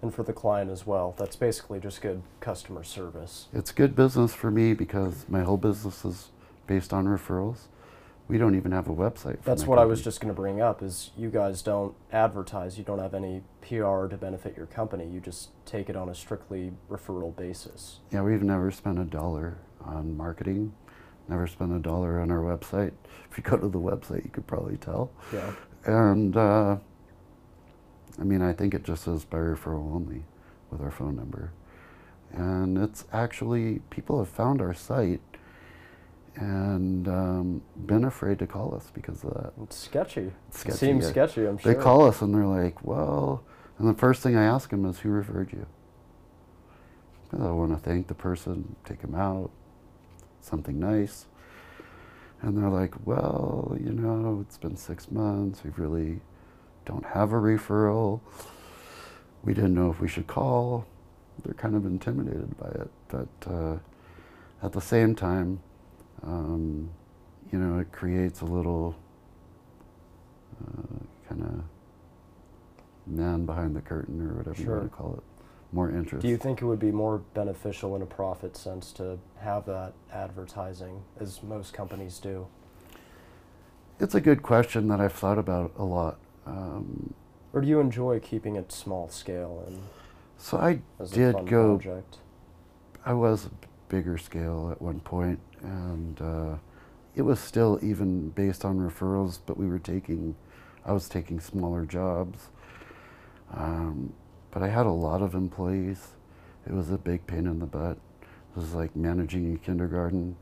And 0.01 0.13
for 0.13 0.23
the 0.23 0.34
client 0.34 0.69
as 0.69 0.86
well. 0.86 1.15
That's 1.17 1.36
basically 1.36 1.80
just 1.80 2.01
good 2.01 2.21
customer 2.39 2.84
service. 2.84 3.47
It's 3.54 3.71
good 3.71 3.95
business 3.95 4.34
for 4.34 4.51
me 4.51 4.73
because 4.73 5.25
my 5.28 5.41
whole 5.41 5.58
business 5.58 6.06
is 6.06 6.30
based 6.67 6.93
on 6.93 7.06
referrals. 7.06 7.67
We 8.28 8.38
don't 8.38 8.56
even 8.56 8.71
have 8.71 8.88
a 8.88 8.93
website. 8.93 9.41
That's 9.43 9.67
what 9.67 9.78
I 9.78 9.86
was 9.86 10.04
just 10.04 10.19
going 10.19 10.34
to 10.34 10.39
bring 10.39 10.60
up 10.60 10.82
is 10.82 11.12
you 11.15 11.30
guys 11.30 11.62
don't 11.62 11.93
advertise, 12.12 12.75
you 12.78 12.84
don't 12.84 12.97
have 12.97 13.13
any 13.13 13.43
PR 13.62 14.08
to 14.08 14.17
benefit 14.19 14.58
your 14.58 14.65
company. 14.65 15.08
You 15.08 15.19
just 15.19 15.49
take 15.65 15.89
it 15.89 15.95
on 15.95 16.10
a 16.10 16.15
strictly 16.15 16.71
referral 16.89 17.36
basis. 17.36 17.99
Yeah, 18.12 18.23
we've 18.23 18.41
never 18.41 18.71
spent 18.71 18.97
a 18.97 19.04
dollar 19.04 19.60
on 19.80 20.17
marketing. 20.17 20.73
Never 21.27 21.47
spent 21.47 21.73
a 21.73 21.79
dollar 21.79 22.19
on 22.19 22.29
our 22.31 22.39
website. 22.39 22.93
If 23.31 23.38
you 23.38 23.43
go 23.43 23.57
to 23.57 23.67
the 23.67 23.79
website, 23.79 24.23
you 24.23 24.31
could 24.31 24.45
probably 24.45 24.77
tell. 24.77 25.11
Yeah. 25.33 25.51
And 25.85 26.38
uh, 26.38 26.77
I 28.19 28.23
mean, 28.23 28.41
I 28.41 28.53
think 28.53 28.73
it 28.73 28.83
just 28.83 29.03
says 29.03 29.25
by 29.25 29.38
referral 29.38 29.93
only 29.93 30.23
with 30.69 30.81
our 30.81 30.91
phone 30.91 31.15
number. 31.15 31.51
And 32.31 32.77
it's 32.77 33.05
actually, 33.13 33.79
people 33.89 34.19
have 34.19 34.29
found 34.29 34.61
our 34.61 34.73
site 34.73 35.21
and 36.35 37.07
um, 37.07 37.61
been 37.85 38.03
afraid 38.03 38.39
to 38.39 38.47
call 38.47 38.75
us 38.75 38.91
because 38.93 39.23
of 39.23 39.33
that. 39.35 39.53
It's 39.63 39.77
sketchy. 39.77 40.31
It's 40.49 40.59
sketchy, 40.59 40.75
it 40.75 40.77
seems 40.77 41.07
sketchy, 41.07 41.45
I'm 41.45 41.57
sure. 41.57 41.73
They 41.73 41.79
call 41.79 42.05
us 42.05 42.21
and 42.21 42.33
they're 42.33 42.45
like, 42.45 42.83
well, 42.85 43.43
and 43.77 43.88
the 43.88 43.93
first 43.93 44.21
thing 44.21 44.35
I 44.35 44.43
ask 44.43 44.69
them 44.69 44.85
is, 44.85 44.99
who 44.99 45.09
referred 45.09 45.51
you? 45.51 45.65
I 47.33 47.51
want 47.51 47.71
to 47.71 47.77
thank 47.77 48.07
the 48.07 48.13
person, 48.13 48.75
take 48.85 49.01
them 49.01 49.15
out, 49.15 49.51
something 50.45 50.79
nice. 50.79 51.25
And 52.41 52.58
they're 52.58 52.69
like, 52.69 52.93
well, 53.05 53.75
you 53.79 53.91
know, 53.91 54.39
it's 54.41 54.58
been 54.58 54.77
six 54.77 55.10
months. 55.10 55.63
We 55.63 55.71
really 55.77 56.21
don't 56.86 57.05
have 57.05 57.34
a 57.34 57.38
referral. 57.38 58.19
We 59.43 59.53
didn't 59.53 59.73
know 59.73 59.89
if 59.89 59.99
we 59.99 60.08
should 60.08 60.27
call. 60.27 60.86
They're 61.43 61.53
kind 61.53 61.75
of 61.75 61.86
intimidated 61.86 62.58
by 62.58 62.69
it. 62.69 62.91
But 63.08 63.51
uh, 63.51 63.77
at 64.62 64.71
the 64.71 64.81
same 64.81 65.15
time, 65.15 65.60
um, 66.23 66.89
you 67.51 67.60
know, 67.60 67.79
it 67.79 67.91
creates 67.91 68.41
a 68.41 68.45
little 68.45 68.95
uh, 70.62 70.97
kind 71.29 71.41
of 71.43 71.63
man 73.08 73.45
behind 73.45 73.75
the 73.75 73.81
curtain 73.81 74.21
or 74.21 74.34
whatever 74.34 74.62
you 74.62 74.69
want 74.69 74.84
to 74.84 74.89
call 74.89 75.13
it. 75.15 75.35
More 75.75 75.91
interest. 75.91 76.21
Do 76.21 76.29
you 76.29 76.38
think 76.38 76.61
it 76.61 76.65
would 76.65 76.79
be 76.79 76.93
more 76.93 77.17
beneficial 77.33 77.97
in 77.97 78.01
a 78.01 78.05
profit 78.05 78.55
sense 78.55 78.93
to 78.93 79.19
have 79.41 79.65
that 79.65 79.91
advertising, 80.09 81.03
as 81.19 81.43
most 81.43 81.73
companies 81.73 82.17
do? 82.17 82.47
It's 83.99 84.15
a 84.15 84.21
good 84.21 84.41
question 84.41 84.88
that 84.88 85.01
I've 85.01 85.11
thought 85.11 85.38
about 85.38 85.73
a 85.77 85.83
lot. 85.83 86.17
Um, 86.45 87.13
Or 87.51 87.59
do 87.59 87.67
you 87.67 87.81
enjoy 87.81 88.21
keeping 88.21 88.55
it 88.55 88.71
small 88.71 89.09
scale 89.09 89.65
and 89.67 89.81
so 90.38 90.57
I 90.57 90.79
did 91.11 91.45
go. 91.45 91.77
project? 91.77 92.19
I 93.05 93.11
was 93.11 93.49
bigger 93.89 94.17
scale 94.17 94.69
at 94.71 94.81
one 94.81 95.01
point, 95.01 95.39
and 95.61 96.21
uh, 96.21 96.55
it 97.15 97.23
was 97.23 97.41
still 97.41 97.79
even 97.81 98.29
based 98.29 98.63
on 98.63 98.77
referrals. 98.77 99.39
But 99.45 99.57
we 99.57 99.67
were 99.67 99.79
taking, 99.79 100.38
I 100.85 100.93
was 100.93 101.09
taking 101.09 101.41
smaller 101.41 101.85
jobs. 101.85 102.47
Um, 103.53 104.13
but 104.56 104.63
I 104.63 104.70
had 104.70 104.86
a 104.86 104.91
lot 104.91 105.22
of 105.22 105.36
employees. 105.36 106.13
It 106.65 106.72
was 106.72 106.89
a 106.89 106.98
big 106.98 107.28
pain 107.28 107.46
in 107.46 107.60
the 107.60 107.65
butt. 107.65 107.98
It 108.22 108.56
was 108.56 108.74
like 108.74 108.96
managing 108.96 109.54
a 109.54 109.58
kindergarten. 109.58 110.38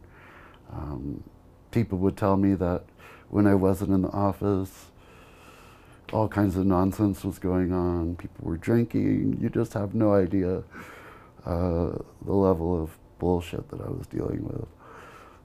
Um, 0.71 1.23
people 1.71 1.97
would 1.97 2.15
tell 2.15 2.37
me 2.37 2.53
that 2.53 2.83
when 3.29 3.47
I 3.47 3.55
wasn't 3.55 3.89
in 3.89 4.03
the 4.03 4.09
office, 4.09 4.91
all 6.11 6.27
kinds 6.27 6.55
of 6.57 6.67
nonsense 6.67 7.23
was 7.23 7.39
going 7.39 7.73
on. 7.73 8.15
People 8.15 8.45
were 8.47 8.57
drinking. 8.57 9.39
You 9.41 9.49
just 9.49 9.73
have 9.73 9.95
no 9.95 10.13
idea 10.13 10.61
uh, 11.43 11.93
the 12.23 12.33
level 12.33 12.83
of 12.83 12.95
bullshit 13.17 13.67
that 13.69 13.81
I 13.81 13.89
was 13.89 14.05
dealing 14.05 14.43
with. 14.43 14.67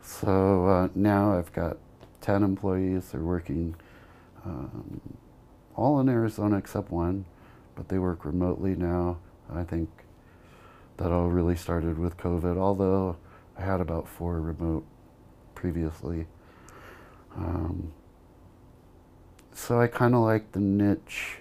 So 0.03 0.67
uh, 0.67 0.89
now 0.95 1.39
I've 1.39 1.55
got 1.55 1.79
10 2.21 2.43
employees. 2.43 3.13
They're 3.13 3.23
working 3.23 3.77
um, 4.45 5.01
all 5.75 6.01
in 6.01 6.11
Arizona 6.11 6.59
except 6.59 6.91
one, 6.91 7.25
but 7.79 7.89
they 7.89 7.99
work 7.99 8.25
remotely 8.25 8.75
now. 8.75 9.19
I 9.55 9.63
think 9.63 9.89
that 10.97 11.13
all 11.13 11.29
really 11.29 11.55
started 11.55 11.97
with 11.97 12.17
COVID, 12.17 12.59
although 12.59 13.17
I 13.57 13.63
had 13.63 13.81
about 13.81 14.09
four 14.09 14.41
remote 14.41 14.85
previously. 15.55 16.27
Um, 17.37 17.93
so 19.55 19.81
I 19.81 19.87
kind 19.87 20.17
of 20.17 20.23
like 20.23 20.51
the 20.51 20.59
niche 20.61 21.37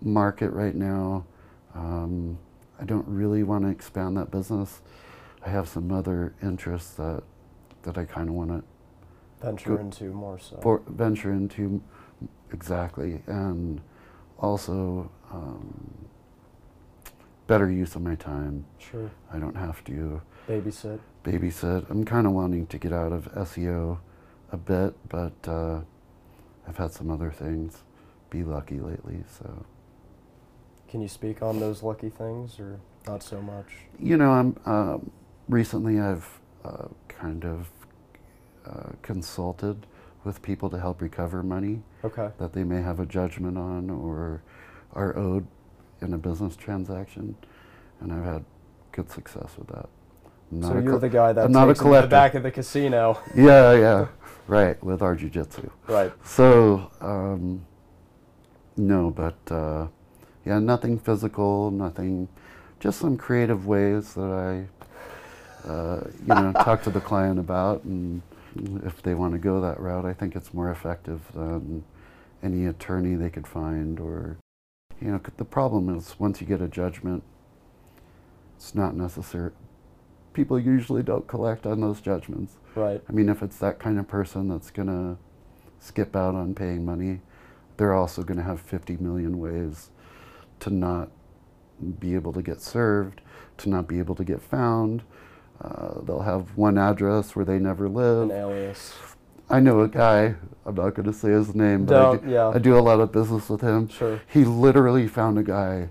market 0.00 0.50
right 0.50 0.74
now. 0.74 1.26
Um, 1.74 2.38
I 2.80 2.84
don't 2.84 3.08
really 3.08 3.42
want 3.42 3.64
to 3.64 3.70
expand 3.70 4.16
that 4.18 4.30
business. 4.30 4.82
I 5.44 5.48
have 5.50 5.68
some 5.68 5.90
other 5.90 6.32
interests 6.40 6.94
that 6.94 7.24
that 7.82 7.98
I 7.98 8.04
kind 8.04 8.28
of 8.28 8.34
want 8.36 8.50
to 8.50 8.62
Venture 9.42 9.76
Go- 9.76 9.80
into 9.80 10.04
more 10.12 10.38
so. 10.38 10.58
for, 10.62 10.82
venture 10.88 11.32
into 11.32 11.82
exactly, 12.52 13.22
and 13.26 13.80
also 14.38 15.10
um, 15.32 16.06
better 17.46 17.70
use 17.70 17.94
of 17.94 18.02
my 18.02 18.14
time. 18.14 18.64
sure. 18.78 19.10
I 19.32 19.38
don't 19.38 19.56
have 19.56 19.82
to 19.84 20.20
Babysit. 20.48 21.00
babysit. 21.24 21.90
I'm 21.90 22.04
kind 22.04 22.26
of 22.26 22.32
wanting 22.32 22.66
to 22.68 22.78
get 22.78 22.92
out 22.92 23.12
of 23.12 23.32
SEO 23.34 23.98
a 24.52 24.56
bit, 24.56 24.94
but 25.08 25.32
uh, 25.48 25.80
I've 26.68 26.76
had 26.76 26.92
some 26.92 27.10
other 27.10 27.30
things 27.30 27.82
be 28.30 28.42
lucky 28.44 28.78
lately. 28.80 29.24
So 29.38 29.64
Can 30.88 31.00
you 31.00 31.08
speak 31.08 31.42
on 31.42 31.58
those 31.60 31.82
lucky 31.82 32.10
things 32.10 32.58
or 32.60 32.78
not 33.06 33.22
so 33.22 33.40
much? 33.40 33.66
you 33.98 34.16
know, 34.16 34.30
I'm 34.32 34.56
um, 34.66 35.10
recently 35.48 35.98
I've 36.00 36.28
uh, 36.64 36.88
kind 37.08 37.44
of 37.44 37.70
uh, 38.66 38.90
consulted 39.02 39.86
with 40.26 40.42
people 40.42 40.68
to 40.68 40.78
help 40.78 41.00
recover 41.00 41.42
money 41.42 41.80
Okay. 42.04 42.28
that 42.38 42.52
they 42.52 42.64
may 42.64 42.82
have 42.82 43.00
a 43.00 43.06
judgment 43.06 43.56
on 43.56 43.88
or 43.88 44.42
are 44.92 45.16
owed 45.16 45.46
in 46.02 46.12
a 46.12 46.18
business 46.18 46.56
transaction, 46.56 47.36
and 48.00 48.12
I've 48.12 48.24
had 48.24 48.44
good 48.92 49.10
success 49.10 49.54
with 49.56 49.68
that. 49.68 49.88
I'm 50.52 50.62
so 50.62 50.78
you're 50.78 50.98
the 50.98 51.08
guy 51.08 51.32
that 51.32 51.50
not 51.50 51.66
takes 51.66 51.80
collector. 51.80 52.06
the 52.06 52.10
back 52.10 52.34
of 52.34 52.42
the 52.42 52.50
casino. 52.50 53.18
Yeah, 53.34 53.72
yeah, 53.74 54.06
right. 54.46 54.82
With 54.84 55.00
our 55.02 55.16
jujitsu. 55.16 55.70
Right. 55.88 56.12
So 56.24 56.90
um, 57.00 57.64
no, 58.76 59.10
but 59.10 59.38
uh, 59.50 59.86
yeah, 60.44 60.58
nothing 60.58 60.98
physical, 60.98 61.70
nothing. 61.70 62.28
Just 62.78 62.98
some 63.00 63.16
creative 63.16 63.66
ways 63.66 64.14
that 64.14 64.68
I, 65.64 65.68
uh, 65.68 66.00
you 66.20 66.26
know, 66.34 66.52
talk 66.64 66.82
to 66.82 66.90
the 66.90 67.00
client 67.00 67.38
about, 67.38 67.84
and 67.84 68.22
if 68.84 69.02
they 69.02 69.14
want 69.14 69.32
to 69.32 69.38
go 69.38 69.60
that 69.60 69.80
route, 69.80 70.04
I 70.04 70.12
think 70.12 70.36
it's 70.36 70.54
more 70.54 70.70
effective 70.70 71.20
than 71.34 71.84
any 72.42 72.66
attorney 72.66 73.14
they 73.14 73.30
could 73.30 73.46
find 73.46 73.98
or 73.98 74.38
you 75.00 75.10
know 75.10 75.20
the 75.36 75.44
problem 75.44 75.94
is 75.94 76.16
once 76.18 76.40
you 76.40 76.46
get 76.46 76.60
a 76.60 76.68
judgment 76.68 77.22
it's 78.56 78.74
not 78.74 78.94
necessary 78.94 79.50
people 80.32 80.58
usually 80.58 81.02
don't 81.02 81.26
collect 81.26 81.64
on 81.64 81.80
those 81.80 82.00
judgments. 82.02 82.56
Right. 82.74 83.02
I 83.08 83.12
mean 83.12 83.28
if 83.28 83.42
it's 83.42 83.56
that 83.58 83.78
kind 83.78 83.98
of 83.98 84.06
person 84.06 84.48
that's 84.48 84.70
going 84.70 84.88
to 84.88 85.16
skip 85.80 86.14
out 86.14 86.34
on 86.34 86.54
paying 86.54 86.84
money 86.84 87.20
they're 87.76 87.94
also 87.94 88.22
going 88.22 88.38
to 88.38 88.44
have 88.44 88.60
50 88.60 88.96
million 88.98 89.38
ways 89.38 89.90
to 90.60 90.70
not 90.70 91.10
be 91.98 92.14
able 92.14 92.32
to 92.32 92.42
get 92.42 92.60
served 92.60 93.20
to 93.58 93.68
not 93.68 93.86
be 93.88 93.98
able 93.98 94.14
to 94.14 94.24
get 94.24 94.42
found 94.42 95.02
uh, 95.62 96.00
they'll 96.02 96.20
have 96.20 96.56
one 96.56 96.78
address 96.78 97.34
where 97.34 97.44
they 97.44 97.58
never 97.58 97.88
live 97.88 98.30
an 98.30 98.36
alias 98.36 98.94
I 99.48 99.60
know 99.60 99.80
a 99.80 99.88
guy. 99.88 100.34
I'm 100.64 100.74
not 100.74 100.94
going 100.94 101.06
to 101.06 101.12
say 101.12 101.30
his 101.30 101.54
name, 101.54 101.86
but 101.86 101.94
I, 101.96 102.16
do, 102.16 102.30
yeah. 102.30 102.48
I 102.48 102.58
do 102.58 102.76
a 102.76 102.80
lot 102.80 102.98
of 102.98 103.12
business 103.12 103.48
with 103.48 103.60
him. 103.60 103.88
Sure. 103.88 104.20
He 104.26 104.44
literally 104.44 105.06
found 105.06 105.38
a 105.38 105.42
guy 105.42 105.90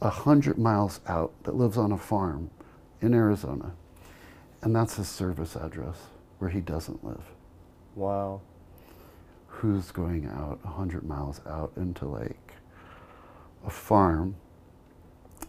a 0.00 0.08
hundred 0.08 0.58
miles 0.58 1.00
out 1.06 1.32
that 1.42 1.56
lives 1.56 1.76
on 1.76 1.90
a 1.90 1.98
farm 1.98 2.50
in 3.00 3.14
Arizona, 3.14 3.72
and 4.62 4.74
that's 4.74 4.96
his 4.96 5.08
service 5.08 5.56
address 5.56 5.96
where 6.38 6.50
he 6.50 6.60
doesn't 6.60 7.04
live. 7.04 7.24
Wow. 7.96 8.40
Who's 9.48 9.90
going 9.90 10.26
out 10.26 10.60
a 10.64 10.68
hundred 10.68 11.04
miles 11.04 11.40
out 11.46 11.72
into 11.76 12.06
like 12.06 12.54
a 13.66 13.70
farm, 13.70 14.36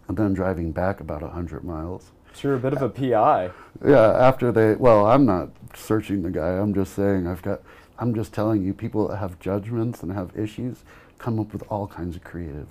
and 0.08 0.18
then 0.18 0.34
driving 0.34 0.72
back 0.72 1.00
about 1.00 1.22
a 1.22 1.30
hundred 1.30 1.64
miles? 1.64 2.12
So 2.34 2.48
you're 2.48 2.58
a 2.58 2.60
bit 2.60 2.74
of 2.74 2.82
a 2.82 2.90
PI. 2.90 3.52
Yeah, 3.86 4.12
after 4.18 4.52
they, 4.52 4.76
well, 4.76 5.06
I'm 5.06 5.26
not 5.26 5.50
searching 5.76 6.24
the 6.24 6.32
guy. 6.32 6.50
I'm 6.50 6.74
just 6.74 6.94
saying 6.94 7.28
I've 7.28 7.42
got, 7.42 7.62
I'm 8.00 8.14
just 8.16 8.34
telling 8.34 8.64
you, 8.64 8.74
people 8.74 9.08
that 9.08 9.18
have 9.18 9.40
judgments 9.40 10.02
and 10.02 10.12
have 10.12 10.36
issues 10.38 10.84
come 11.20 11.40
up 11.40 11.54
with 11.54 11.64
all 11.70 11.88
kinds 11.88 12.16
of 12.16 12.24
creative. 12.24 12.68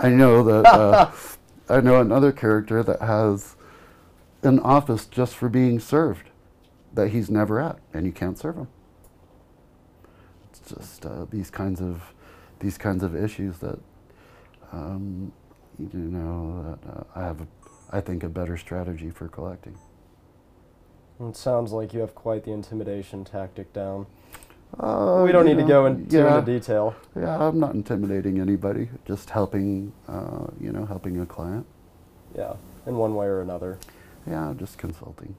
I 0.00 0.08
know 0.08 0.42
that, 0.44 0.66
uh, 0.66 1.10
I 1.68 1.80
know 1.80 2.00
another 2.00 2.32
character 2.32 2.82
that 2.82 3.00
has 3.00 3.54
an 4.42 4.58
office 4.60 5.06
just 5.06 5.34
for 5.34 5.48
being 5.48 5.78
served 5.78 6.30
that 6.94 7.08
he's 7.10 7.30
never 7.30 7.60
at, 7.60 7.78
and 7.92 8.06
you 8.06 8.12
can't 8.12 8.38
serve 8.38 8.56
him. 8.56 8.68
It's 10.48 10.60
just 10.74 11.06
uh, 11.06 11.26
these 11.30 11.50
kinds 11.50 11.80
of, 11.80 12.14
these 12.60 12.78
kinds 12.78 13.02
of 13.02 13.14
issues 13.14 13.58
that, 13.58 13.78
um, 14.72 15.32
you 15.78 15.90
know, 15.92 16.78
that 16.82 16.90
uh, 16.90 17.04
I 17.14 17.22
have 17.22 17.42
a 17.42 17.46
I 17.90 18.00
think, 18.00 18.22
a 18.22 18.28
better 18.28 18.56
strategy 18.56 19.10
for 19.10 19.28
collecting. 19.28 19.76
It 21.20 21.36
sounds 21.36 21.72
like 21.72 21.92
you 21.92 22.00
have 22.00 22.14
quite 22.14 22.44
the 22.44 22.52
intimidation 22.52 23.24
tactic 23.24 23.72
down. 23.72 24.06
Uh, 24.78 25.22
we 25.24 25.32
don't 25.32 25.44
need 25.44 25.56
know, 25.56 25.62
to 25.62 25.68
go 25.68 25.86
into, 25.86 26.16
yeah, 26.16 26.40
detail. 26.40 26.94
Yeah, 27.16 27.48
I'm 27.48 27.58
not 27.58 27.74
intimidating 27.74 28.40
anybody. 28.40 28.88
Just 29.04 29.30
helping, 29.30 29.92
uh, 30.08 30.46
you 30.60 30.70
know, 30.70 30.86
helping 30.86 31.20
a 31.20 31.26
client. 31.26 31.66
Yeah, 32.36 32.54
in 32.86 32.96
one 32.96 33.14
way 33.16 33.26
or 33.26 33.40
another. 33.40 33.78
Yeah, 34.26 34.54
just 34.56 34.78
consulting. 34.78 35.34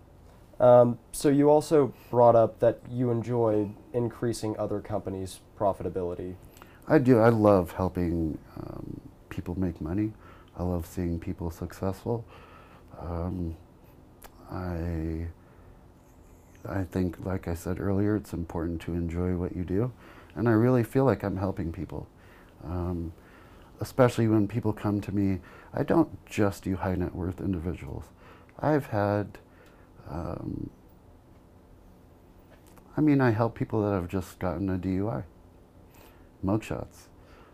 Um, 0.60 1.00
so 1.12 1.30
you 1.30 1.50
also 1.50 1.94
brought 2.12 2.36
up 2.36 2.60
that 2.60 2.82
you 2.92 3.10
enjoy 3.10 3.72
increasing 3.94 4.56
other 4.60 4.82
companies' 4.82 5.40
profitability. 5.58 6.36
I 6.88 6.98
do. 6.98 7.20
I 7.20 7.30
love 7.30 7.72
helping 7.72 8.38
um, 8.58 9.00
people 9.30 9.58
make 9.58 9.80
money. 9.82 10.12
I 10.58 10.64
love 10.64 10.86
seeing 10.86 11.20
people 11.20 11.50
successful. 11.52 12.26
Um, 13.00 13.56
I, 14.52 15.28
I 16.68 16.84
think, 16.84 17.26
like 17.26 17.48
I 17.48 17.54
said 17.54 17.80
earlier, 17.80 18.16
it's 18.16 18.34
important 18.34 18.82
to 18.82 18.94
enjoy 18.94 19.36
what 19.36 19.56
you 19.56 19.64
do. 19.64 19.92
And 20.36 20.48
I 20.48 20.52
really 20.52 20.84
feel 20.84 21.06
like 21.06 21.24
I'm 21.24 21.38
helping 21.38 21.72
people. 21.72 22.08
Um, 22.64 23.14
especially 23.80 24.28
when 24.28 24.48
people 24.48 24.72
come 24.72 25.02
to 25.02 25.12
me, 25.12 25.40
I 25.74 25.84
don't 25.84 26.24
just 26.26 26.64
do 26.64 26.76
high 26.76 26.96
net 26.96 27.16
worth 27.16 27.40
individuals. 27.40 28.06
I've 28.60 28.88
had, 28.88 29.40
um, 30.10 30.70
I 32.96 33.02
mean, 33.02 33.22
I 33.22 33.32
help 33.32 33.56
people 33.56 33.84
that 33.84 33.94
have 33.94 34.08
just 34.08 34.38
gotten 34.38 34.70
a 34.70 34.78
DUI, 34.78 35.24
mugshots. 36.46 37.08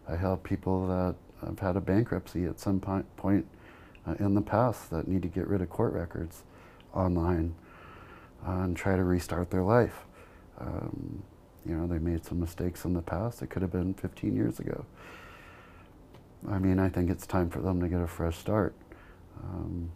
I 0.07 0.15
help 0.15 0.43
people 0.43 0.87
that 0.87 1.15
have 1.45 1.59
had 1.59 1.75
a 1.75 1.81
bankruptcy 1.81 2.45
at 2.45 2.59
some 2.59 2.79
point 2.79 3.45
uh, 4.07 4.15
in 4.19 4.33
the 4.33 4.41
past 4.41 4.89
that 4.89 5.07
need 5.07 5.21
to 5.21 5.27
get 5.27 5.47
rid 5.47 5.61
of 5.61 5.69
court 5.69 5.93
records 5.93 6.43
online 6.93 7.55
uh, 8.45 8.51
and 8.51 8.77
try 8.77 8.95
to 8.95 9.03
restart 9.03 9.49
their 9.51 9.63
life. 9.63 10.05
Um, 10.59 11.23
you 11.65 11.75
know, 11.75 11.85
they 11.85 11.99
made 11.99 12.25
some 12.25 12.39
mistakes 12.39 12.85
in 12.85 12.93
the 12.93 13.01
past. 13.01 13.41
It 13.41 13.49
could 13.49 13.61
have 13.61 13.71
been 13.71 13.93
15 13.93 14.35
years 14.35 14.59
ago. 14.59 14.85
I 16.49 16.59
mean, 16.59 16.79
I 16.79 16.89
think 16.89 17.09
it's 17.09 17.27
time 17.27 17.49
for 17.49 17.59
them 17.59 17.81
to 17.81 17.87
get 17.87 17.99
a 17.99 18.07
fresh 18.07 18.37
start. 18.37 18.73
Um, 19.43 19.91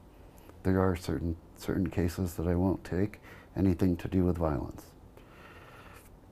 there 0.64 0.80
are 0.80 0.96
certain 0.96 1.36
certain 1.58 1.90
cases 1.90 2.34
that 2.36 2.48
I 2.48 2.56
won't 2.56 2.84
take 2.84 3.20
anything 3.56 3.96
to 3.98 4.08
do 4.08 4.26
with 4.26 4.38
violence. 4.38 4.84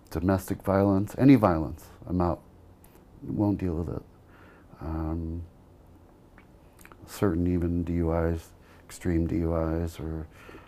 Domestic 0.10 0.64
violence, 0.64 1.16
any 1.20 1.36
violence, 1.36 1.86
I'm 2.08 2.20
out. 2.20 2.42
Won't 3.22 3.60
deal 3.60 3.76
with 3.76 3.96
it. 3.96 4.02
Um, 4.82 5.44
certain 7.06 7.48
even 7.48 7.84
DUIs, 7.84 8.46
extreme 8.86 9.28
DUIs, 9.28 10.00
or 10.00 10.28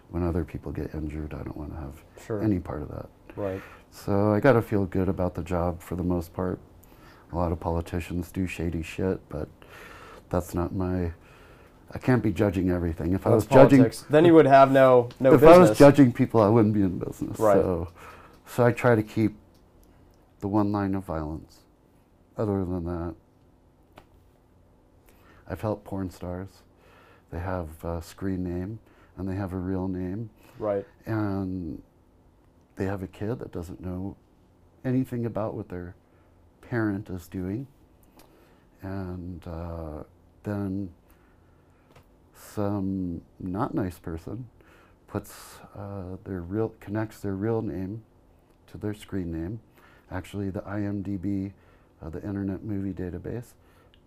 when 0.10 0.24
other 0.24 0.44
people 0.44 0.72
get 0.72 0.94
injured, 0.94 1.34
I 1.34 1.44
don't 1.44 1.58
want 1.58 1.74
to 1.74 1.80
have 1.80 2.04
sure. 2.26 2.44
any 2.44 2.60
part 2.60 2.82
of 2.82 2.90
that. 2.90 3.10
Right. 3.36 3.62
So 3.92 4.34
I 4.34 4.40
got 4.40 4.54
to 4.54 4.62
feel 4.62 4.86
good 4.86 5.10
about 5.10 5.36
the 5.36 5.44
job 5.44 5.82
for 5.82 5.96
the 5.96 6.04
most 6.04 6.34
part. 6.34 6.60
A 7.32 7.36
lot 7.36 7.52
of 7.52 7.60
politicians 7.60 8.32
do 8.32 8.46
shady 8.48 8.84
shit, 8.84 9.20
but 9.30 9.48
that's 10.30 10.54
not 10.54 10.74
my. 10.74 11.12
I 11.94 11.98
can't 11.98 12.24
be 12.24 12.32
judging 12.32 12.70
everything. 12.70 13.14
If 13.14 13.24
that's 13.24 13.32
I 13.32 13.36
was 13.36 13.46
politics. 13.46 13.98
judging, 14.00 14.12
then 14.12 14.26
you 14.26 14.34
would 14.34 14.48
have 14.48 14.72
no 14.72 15.10
no. 15.20 15.30
If 15.34 15.42
business. 15.42 15.58
I 15.58 15.60
was 15.60 15.78
judging 15.78 16.12
people, 16.12 16.42
I 16.42 16.50
wouldn't 16.50 16.74
be 16.74 16.82
in 16.82 17.00
business. 17.00 17.40
Right. 17.40 17.56
So, 17.56 17.92
so 18.48 18.66
I 18.66 18.72
try 18.72 18.96
to 18.96 19.04
keep 19.04 19.36
the 20.40 20.48
one 20.48 20.72
line 20.72 20.96
of 20.96 21.04
violence. 21.04 21.60
Other 22.38 22.66
than 22.66 22.86
that, 22.86 23.16
I've 25.48 25.62
helped 25.62 25.84
porn 25.84 26.10
stars. 26.10 26.50
They 27.32 27.40
have 27.40 27.84
a 27.84 28.02
screen 28.02 28.44
name 28.44 28.80
and 29.18 29.28
they 29.28 29.36
have 29.36 29.54
a 29.54 29.58
real 29.58 29.88
name. 29.88 30.30
Right. 30.60 30.86
And 31.06 31.82
they 32.76 32.86
have 32.86 33.04
a 33.04 33.08
kid 33.08 33.40
that 33.40 33.52
doesn't 33.52 33.82
know 33.82 34.16
anything 34.84 35.26
about 35.26 35.54
what 35.54 35.70
their 35.70 35.96
parent 36.62 37.10
is 37.10 37.28
doing. 37.28 37.68
And 38.82 39.46
uh, 39.48 40.04
then 40.44 40.90
some 42.36 43.22
not 43.40 43.74
nice 43.74 44.00
person 44.00 44.48
puts 45.08 45.60
uh, 45.78 46.18
their 46.24 46.42
real, 46.42 46.74
connects 46.80 47.20
their 47.20 47.36
real 47.36 47.62
name 47.62 48.04
to 48.72 48.78
their 48.78 48.94
screen 48.94 49.32
name. 49.32 49.60
Actually, 50.10 50.50
the 50.50 50.62
IMDb, 50.62 51.52
uh, 52.02 52.10
the 52.10 52.24
Internet 52.24 52.64
Movie 52.64 52.94
Database, 52.94 53.54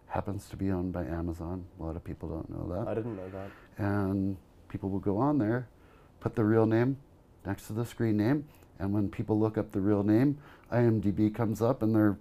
happens 0.08 0.48
to 0.48 0.56
be 0.56 0.70
owned 0.70 0.92
by 0.92 1.04
Amazon. 1.04 1.64
A 1.78 1.82
lot 1.82 1.96
of 1.96 2.04
people 2.04 2.28
don't 2.28 2.50
know 2.50 2.76
that. 2.76 2.88
I 2.88 2.94
didn't 2.94 3.16
know 3.16 3.28
that. 3.30 3.50
And 3.78 4.36
people 4.68 4.90
will 4.90 5.00
go 5.00 5.18
on 5.18 5.38
there, 5.38 5.68
put 6.20 6.34
the 6.34 6.44
real 6.44 6.66
name 6.66 6.96
next 7.44 7.66
to 7.66 7.72
the 7.72 7.84
screen 7.84 8.16
name, 8.16 8.46
and 8.78 8.92
when 8.92 9.08
people 9.08 9.38
look 9.38 9.58
up 9.58 9.72
the 9.72 9.80
real 9.80 10.02
name, 10.02 10.38
IMDb 10.72 11.34
comes 11.34 11.62
up 11.62 11.82
and 11.82 11.94
their 11.94 12.16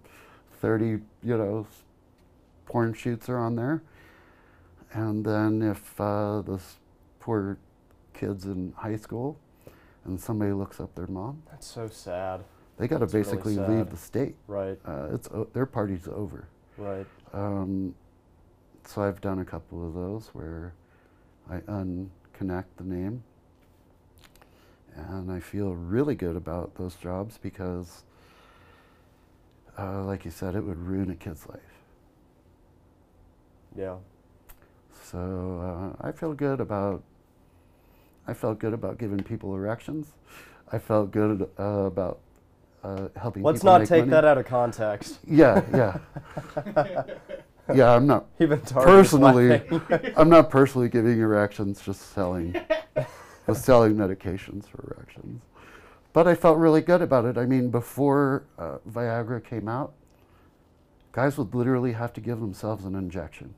30, 0.61 0.85
you 1.23 1.37
know, 1.37 1.67
porn 2.65 2.93
shoots 2.93 3.29
are 3.29 3.37
on 3.37 3.55
there. 3.55 3.83
And 4.93 5.25
then 5.25 5.61
if 5.61 5.99
uh, 5.99 6.41
this 6.41 6.77
poor 7.19 7.57
kid's 8.13 8.45
in 8.45 8.73
high 8.77 8.95
school 8.95 9.39
and 10.05 10.19
somebody 10.19 10.51
looks 10.51 10.79
up 10.79 10.93
their 10.95 11.07
mom, 11.07 11.41
that's 11.49 11.65
so 11.65 11.87
sad. 11.87 12.43
They 12.77 12.87
got 12.87 12.99
to 12.99 13.07
basically 13.07 13.57
really 13.57 13.77
leave 13.77 13.89
the 13.89 13.97
state. 13.97 14.35
Right. 14.47 14.79
Uh, 14.85 15.09
it's 15.13 15.29
their 15.53 15.65
party's 15.65 16.07
over. 16.07 16.47
Right. 16.77 17.05
Um, 17.33 17.95
so 18.85 19.01
I've 19.01 19.21
done 19.21 19.39
a 19.39 19.45
couple 19.45 19.85
of 19.85 19.93
those 19.93 20.29
where 20.33 20.73
I 21.49 21.57
unconnect 21.59 22.65
the 22.77 22.83
name. 22.83 23.23
And 24.95 25.31
I 25.31 25.39
feel 25.39 25.73
really 25.73 26.13
good 26.13 26.35
about 26.35 26.75
those 26.75 26.95
jobs 26.95 27.39
because, 27.41 28.03
uh, 29.77 30.03
like 30.03 30.23
you 30.23 30.31
said, 30.31 30.55
it 30.55 30.63
would 30.63 30.77
ruin 30.77 31.09
a 31.09 31.15
kid's 31.15 31.47
life. 31.47 31.59
Yeah. 33.75 33.95
So 35.03 35.95
uh, 35.99 36.07
I 36.07 36.11
feel 36.11 36.33
good 36.33 36.59
about. 36.59 37.01
I 38.27 38.33
felt 38.33 38.59
good 38.59 38.73
about 38.73 38.99
giving 38.99 39.21
people 39.23 39.53
erections. 39.55 40.13
I 40.71 40.77
felt 40.77 41.11
good 41.11 41.49
uh, 41.59 41.63
about 41.63 42.19
uh, 42.83 43.07
helping. 43.15 43.43
Let's 43.43 43.63
not 43.63 43.85
take 43.85 44.01
money. 44.01 44.11
that 44.11 44.25
out 44.25 44.37
of 44.37 44.45
context. 44.45 45.19
Yeah, 45.25 45.63
yeah, 45.73 45.97
yeah. 47.73 47.91
I'm 47.93 48.05
not 48.05 48.27
Even 48.39 48.59
personally. 48.61 49.61
I'm 50.17 50.29
not 50.29 50.49
personally 50.49 50.89
giving 50.89 51.19
erections. 51.19 51.81
Just 51.81 52.13
selling, 52.13 52.55
just 53.47 53.63
selling 53.65 53.95
medications 53.95 54.67
for 54.67 54.95
erections. 54.97 55.43
But 56.11 56.27
I 56.27 56.35
felt 56.35 56.57
really 56.57 56.81
good 56.81 57.01
about 57.01 57.25
it. 57.25 57.37
I 57.37 57.45
mean, 57.45 57.69
before 57.69 58.43
uh, 58.59 58.77
Viagra 58.87 59.43
came 59.43 59.67
out, 59.67 59.93
guys 61.11 61.37
would 61.37 61.55
literally 61.55 61.93
have 61.93 62.13
to 62.13 62.21
give 62.21 62.39
themselves 62.39 62.85
an 62.85 62.95
injection 62.95 63.55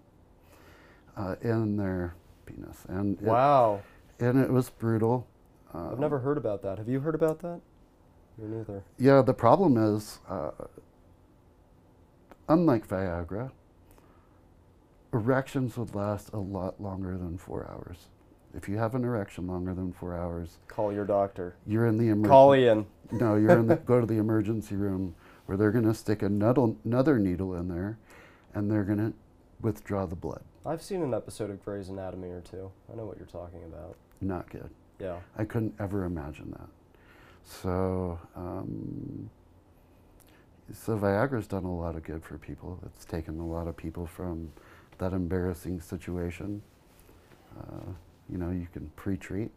uh, 1.18 1.36
in 1.42 1.76
their 1.76 2.16
penis, 2.46 2.86
and 2.88 3.18
it, 3.18 3.24
wow. 3.24 3.82
and 4.20 4.40
it 4.40 4.50
was 4.50 4.70
brutal. 4.70 5.28
I've 5.74 6.00
never 6.00 6.20
heard 6.20 6.38
about 6.38 6.62
that. 6.62 6.78
Have 6.78 6.88
you 6.88 7.02
heard 7.02 7.16
about 7.16 7.40
that? 7.40 7.60
Me 8.38 8.48
neither. 8.58 8.84
Yeah, 8.98 9.22
the 9.22 9.34
problem 9.34 9.78
is, 9.78 10.20
uh, 10.28 10.52
unlike 12.50 12.88
Viagra, 12.88 13.52
erections 15.14 15.78
would 15.78 15.96
last 15.96 16.32
a 16.34 16.38
lot 16.40 16.82
longer 16.82 17.18
than 17.18 17.38
four 17.38 17.70
hours. 17.70 18.10
If 18.54 18.70
you 18.70 18.78
have 18.78 18.96
an 18.96 19.04
erection 19.04 19.48
longer 19.48 19.74
than 19.74 19.92
four 19.92 20.16
hours, 20.16 20.60
Call 20.68 20.94
your 20.94 21.06
doctor. 21.06 21.56
you're 21.68 21.88
in 21.88 21.98
the 21.98 22.06
emergency. 22.08 22.30
Call. 22.30 22.56
Ian. 22.56 22.86
No, 23.12 23.36
you're 23.36 23.52
in 23.52 23.68
the 23.68 23.76
go 23.86 24.00
to 24.02 24.08
the 24.08 24.18
emergency 24.18 24.76
room 24.76 25.14
where 25.46 25.56
they're 25.58 25.72
going 25.72 25.86
to 25.86 25.94
stick 25.94 26.24
another 26.24 26.70
another 26.86 27.20
needle 27.20 27.54
in 27.54 27.68
there, 27.68 28.00
and 28.56 28.72
they're 28.72 28.84
going 28.84 28.98
to 28.98 29.14
withdraw 29.62 30.08
the 30.08 30.16
blood. 30.16 30.42
I've 30.66 30.82
seen 30.82 31.04
an 31.04 31.14
episode 31.14 31.52
of 31.52 31.64
Grey's 31.64 31.90
Anatomy 31.90 32.30
or 32.30 32.42
two. 32.42 32.72
I 32.92 32.96
know 32.96 33.06
what 33.06 33.18
you're 33.18 33.28
talking 33.28 33.64
about. 33.64 33.96
Not 34.22 34.50
good. 34.50 34.72
Yeah. 35.00 35.18
I 35.38 35.46
couldn't 35.46 35.76
ever 35.80 36.04
imagine 36.06 36.50
that. 36.58 36.68
So, 37.46 38.20
um, 38.36 39.30
so 40.74 40.98
Viagra's 40.98 41.48
done 41.48 41.64
a 41.64 41.74
lot 41.74 41.96
of 41.96 42.04
good 42.04 42.24
for 42.24 42.38
people. 42.38 42.80
It's 42.86 43.06
taken 43.06 43.40
a 43.40 43.46
lot 43.46 43.68
of 43.68 43.78
people 43.78 44.08
from 44.08 44.52
that 44.98 45.14
embarrassing 45.14 45.80
situation. 45.82 46.62
Uh, 47.58 47.92
you 48.30 48.38
know, 48.38 48.50
you 48.50 48.68
can 48.74 48.90
pre-treat. 48.96 49.52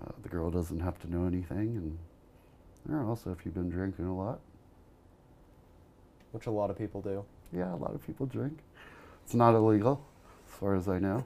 Uh, 0.00 0.10
the 0.22 0.28
girl 0.28 0.50
doesn't 0.50 0.80
have 0.80 0.98
to 1.00 1.10
know 1.10 1.26
anything, 1.26 1.76
and 1.76 1.98
you 2.88 2.94
know, 2.94 3.08
also 3.08 3.30
if 3.30 3.44
you've 3.44 3.54
been 3.54 3.68
drinking 3.70 4.06
a 4.06 4.14
lot, 4.16 4.40
Which 6.32 6.46
a 6.46 6.50
lot 6.50 6.70
of 6.70 6.78
people 6.78 7.00
do. 7.00 7.24
yeah, 7.56 7.72
a 7.74 7.76
lot 7.76 7.94
of 7.94 8.04
people 8.06 8.26
drink. 8.26 8.58
It's 9.24 9.34
not 9.34 9.54
illegal, 9.54 10.04
as 10.48 10.54
far 10.58 10.74
as 10.74 10.88
I 10.88 10.98
know. 10.98 11.24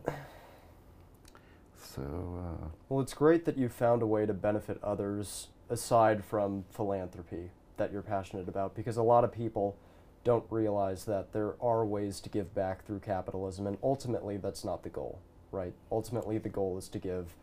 So, 1.78 2.02
uh, 2.02 2.68
Well, 2.88 3.00
it's 3.00 3.14
great 3.14 3.44
that 3.46 3.56
you 3.56 3.68
found 3.68 4.02
a 4.02 4.06
way 4.06 4.26
to 4.26 4.34
benefit 4.34 4.78
others 4.82 5.48
aside 5.68 6.24
from 6.24 6.64
philanthropy 6.70 7.50
that 7.76 7.92
you're 7.92 8.02
passionate 8.02 8.48
about 8.48 8.74
because 8.74 8.96
a 8.96 9.02
lot 9.02 9.24
of 9.24 9.32
people 9.32 9.76
don't 10.24 10.44
realize 10.50 11.04
that 11.04 11.32
there 11.32 11.54
are 11.60 11.84
ways 11.84 12.20
to 12.20 12.28
give 12.28 12.54
back 12.54 12.84
through 12.84 12.98
capitalism 12.98 13.66
and 13.66 13.76
ultimately 13.82 14.36
that's 14.36 14.64
not 14.64 14.82
the 14.82 14.88
goal, 14.88 15.20
right? 15.52 15.72
Ultimately 15.90 16.38
the 16.38 16.48
goal 16.48 16.78
is 16.78 16.88
to 16.88 16.98
give 16.98 17.36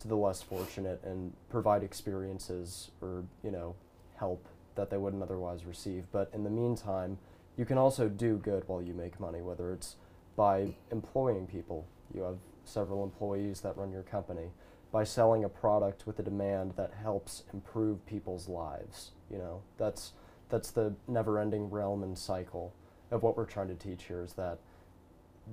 to 0.00 0.08
the 0.08 0.16
less 0.16 0.42
fortunate 0.42 1.00
and 1.04 1.32
provide 1.50 1.82
experiences 1.82 2.90
or, 3.00 3.24
you 3.42 3.50
know, 3.50 3.74
help 4.16 4.46
that 4.76 4.90
they 4.90 4.96
wouldn't 4.96 5.22
otherwise 5.22 5.64
receive. 5.64 6.04
But 6.12 6.30
in 6.32 6.44
the 6.44 6.50
meantime, 6.50 7.18
you 7.56 7.64
can 7.64 7.78
also 7.78 8.08
do 8.08 8.36
good 8.36 8.62
while 8.68 8.80
you 8.80 8.94
make 8.94 9.18
money, 9.18 9.42
whether 9.42 9.72
it's 9.72 9.96
by 10.36 10.74
employing 10.92 11.46
people. 11.46 11.86
You 12.14 12.22
have 12.22 12.38
several 12.64 13.02
employees 13.02 13.60
that 13.62 13.76
run 13.76 13.90
your 13.90 14.04
company. 14.04 14.52
By 14.90 15.04
selling 15.04 15.44
a 15.44 15.48
product 15.48 16.06
with 16.06 16.18
a 16.18 16.22
demand 16.22 16.72
that 16.76 16.92
helps 17.02 17.42
improve 17.52 18.04
people's 18.06 18.48
lives. 18.48 19.10
You 19.30 19.38
know, 19.38 19.62
that's 19.76 20.12
that's 20.48 20.70
the 20.70 20.94
never-ending 21.06 21.68
realm 21.68 22.02
and 22.02 22.16
cycle 22.16 22.72
of 23.10 23.22
what 23.22 23.36
we're 23.36 23.44
trying 23.44 23.68
to 23.68 23.74
teach 23.74 24.04
here 24.04 24.22
is 24.22 24.32
that 24.34 24.58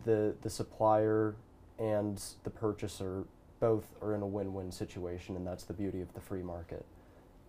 the 0.05 0.35
the 0.41 0.49
supplier 0.49 1.35
and 1.79 2.21
the 2.43 2.49
purchaser 2.49 3.25
both 3.59 3.85
are 4.01 4.13
in 4.13 4.21
a 4.21 4.27
win-win 4.27 4.71
situation 4.71 5.35
and 5.35 5.45
that's 5.45 5.63
the 5.63 5.73
beauty 5.73 6.01
of 6.01 6.13
the 6.13 6.21
free 6.21 6.43
market. 6.43 6.85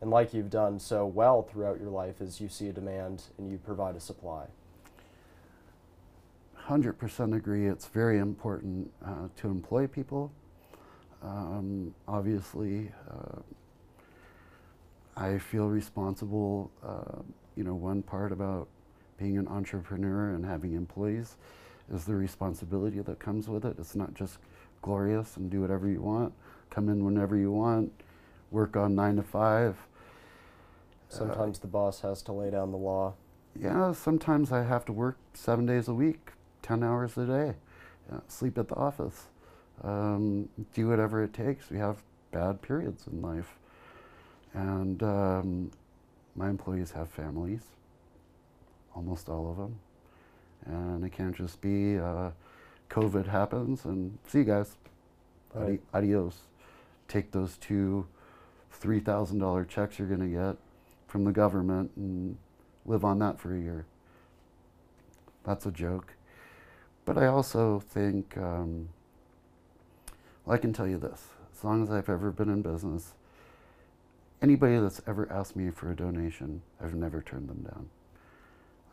And 0.01 0.11
like 0.11 0.35
you've 0.35 0.51
done 0.51 0.79
so 0.79 1.07
well 1.07 1.43
throughout 1.43 1.81
your 1.81 1.91
life 1.91 2.21
is 2.21 2.41
you 2.41 2.49
see 2.49 2.69
a 2.69 2.73
demand 2.73 3.25
and 3.39 3.51
you 3.51 3.59
provide 3.59 3.97
a 3.97 4.01
supply. 4.01 4.47
100% 6.69 7.37
agree. 7.37 7.67
It's 7.67 7.87
very 7.87 8.19
important 8.19 8.91
uh, 9.05 9.29
to 9.37 9.49
employ 9.49 9.87
people. 9.87 10.33
Um, 11.27 11.95
obviously, 12.07 12.93
uh, 13.11 13.41
I 15.17 15.39
feel 15.39 15.69
responsible. 15.69 16.71
Uh, 16.85 17.23
you 17.57 17.65
know, 17.65 17.75
one 17.75 18.03
part 18.03 18.33
about 18.33 18.69
being 19.19 19.39
an 19.39 19.49
entrepreneur 19.49 20.35
and 20.35 20.45
having 20.45 20.75
employees 20.75 21.37
is 21.93 22.05
the 22.05 22.15
responsibility 22.15 23.01
that 23.01 23.19
comes 23.19 23.49
with 23.49 23.65
it. 23.65 23.77
It's 23.79 23.97
not 23.97 24.15
just 24.15 24.39
glorious 24.83 25.37
and 25.37 25.51
do 25.51 25.61
whatever 25.61 25.89
you 25.89 26.01
want, 26.01 26.33
come 26.71 26.89
in 26.89 27.05
whenever 27.05 27.37
you 27.37 27.51
want, 27.51 27.93
work 28.51 28.77
on 28.77 28.95
nine 28.95 29.17
to 29.17 29.23
five. 29.23 29.77
Sometimes 31.09 31.61
the 31.61 31.67
boss 31.67 32.01
has 32.01 32.23
to 32.23 32.33
lay 32.33 32.51
down 32.51 32.73
the 32.73 32.77
law. 32.77 33.15
Yeah, 33.59 33.93
sometimes 33.93 34.53
I 34.53 34.65
have 34.65 34.85
to 34.85 34.93
work 34.93 35.17
seven 35.33 35.65
days 35.65 35.89
a 35.89 35.95
week, 35.95 36.33
10 36.63 36.83
hours 36.83 37.17
a 37.17 37.27
day, 37.27 37.55
uh, 38.13 38.21
sleep 38.29 38.59
at 38.59 38.69
the 38.69 38.75
office, 38.75 39.29
um, 39.83 40.49
do 40.75 40.89
whatever 40.89 41.23
it 41.23 41.33
takes. 41.33 41.71
We 41.71 41.79
have 41.79 42.03
bad 42.33 42.63
periods 42.63 43.07
in 43.11 43.23
life. 43.23 43.57
And 44.53 45.03
um, 45.03 45.71
my 46.35 46.49
employees 46.49 46.93
have 46.93 47.09
families, 47.09 47.63
almost 48.95 49.29
all 49.29 49.51
of 49.51 49.57
them. 49.57 49.79
And 50.65 51.05
it 51.05 51.13
can't 51.13 51.37
just 51.37 51.61
be 51.61 51.99
uh, 51.99 52.31
COVID 52.91 53.27
happens 53.27 53.85
and 53.85 54.19
see 54.27 54.39
you 54.39 54.45
guys, 54.45 54.77
Adi- 55.55 55.81
adios. 55.93 56.39
Take 57.09 57.31
those 57.31 57.57
two 57.59 58.07
$3,000 58.83 59.69
checks 59.69 59.99
you're 59.99 60.09
going 60.09 60.21
to 60.21 60.27
get 60.27 60.57
from 61.07 61.25
the 61.25 61.33
government 61.33 61.91
and 61.97 62.37
live 62.85 63.05
on 63.05 63.19
that 63.21 63.39
for 63.39 63.55
a 63.55 63.61
year. 63.61 63.87
That's 65.45 65.67
a 65.67 65.71
joke. 65.71 66.15
But 67.05 67.17
I 67.17 67.27
also 67.27 67.81
think, 67.81 68.37
um, 68.37 68.89
I 70.49 70.59
can 70.59 70.73
tell 70.73 70.87
you 70.87 70.99
this 70.99 71.25
as 71.57 71.65
long 71.65 71.83
as 71.83 71.91
I've 71.91 72.09
ever 72.09 72.31
been 72.31 72.49
in 72.49 72.63
business, 72.63 73.15
anybody 74.43 74.79
that's 74.79 75.01
ever 75.07 75.31
asked 75.33 75.57
me 75.57 75.71
for 75.71 75.91
a 75.91 75.97
donation, 75.97 76.63
I've 76.81 76.95
never 76.95 77.23
turned 77.23 77.49
them 77.49 77.63
down. 77.63 77.89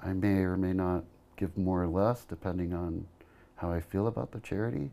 I 0.02 0.13
may 0.13 0.39
or 0.39 0.58
may 0.58 0.74
not 0.74 1.04
give 1.38 1.58
more 1.58 1.84
or 1.84 1.88
less 1.88 2.26
depending 2.26 2.74
on 2.74 3.06
how 3.56 3.72
I 3.72 3.82
feel 3.82 4.08
about 4.08 4.32
the 4.32 4.39
charity. 4.39 4.92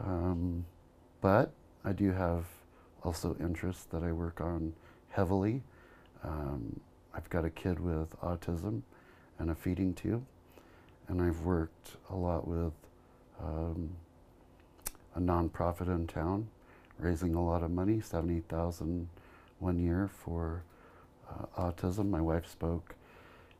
Um, 0.00 0.64
but 1.20 1.52
I 1.84 1.92
do 1.92 2.12
have 2.12 2.44
also 3.04 3.36
interests 3.38 3.84
that 3.92 4.02
I 4.02 4.12
work 4.12 4.40
on 4.40 4.72
heavily. 5.10 5.62
Um, 6.24 6.80
I've 7.14 7.30
got 7.30 7.44
a 7.44 7.50
kid 7.50 7.78
with 7.78 8.18
autism 8.20 8.82
and 9.38 9.50
a 9.50 9.54
feeding 9.54 9.94
tube, 9.94 10.24
and 11.08 11.22
I've 11.22 11.40
worked 11.40 11.96
a 12.10 12.16
lot 12.16 12.48
with 12.48 12.72
um, 13.42 13.90
a 15.16 15.20
nonprofit 15.20 15.88
in 15.88 16.06
town, 16.06 16.48
raising 16.98 17.34
a 17.34 17.44
lot 17.44 17.62
of 17.62 17.70
money, 17.70 18.00
seventy 18.00 18.40
thousand 18.40 19.08
one 19.58 19.78
year 19.82 20.08
for 20.12 20.62
uh, 21.30 21.46
autism. 21.60 22.10
My 22.10 22.20
wife 22.20 22.46
spoke 22.48 22.94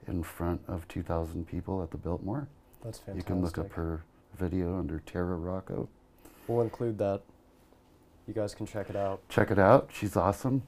in 0.07 0.23
front 0.23 0.61
of 0.69 0.87
two 0.88 1.02
thousand 1.02 1.46
people 1.48 1.83
at 1.83 1.90
the 1.90 1.96
Biltmore. 1.96 2.48
That's 2.85 2.98
fantastic. 2.98 3.17
You 3.29 3.35
can 3.35 3.42
look 3.42 3.59
up 3.59 3.73
her 3.73 4.04
video 4.38 4.79
under 4.79 5.00
Tara 5.00 5.37
Rakow. 5.37 5.88
We'll 6.46 6.61
include 6.63 6.98
that. 6.98 7.23
You 8.29 8.35
guys 8.35 8.54
can 8.54 8.67
check 8.67 8.90
it 8.90 8.96
out. 8.96 9.27
Check 9.29 9.50
it 9.50 9.59
out. 9.59 9.88
She's 9.92 10.17
awesome. 10.17 10.63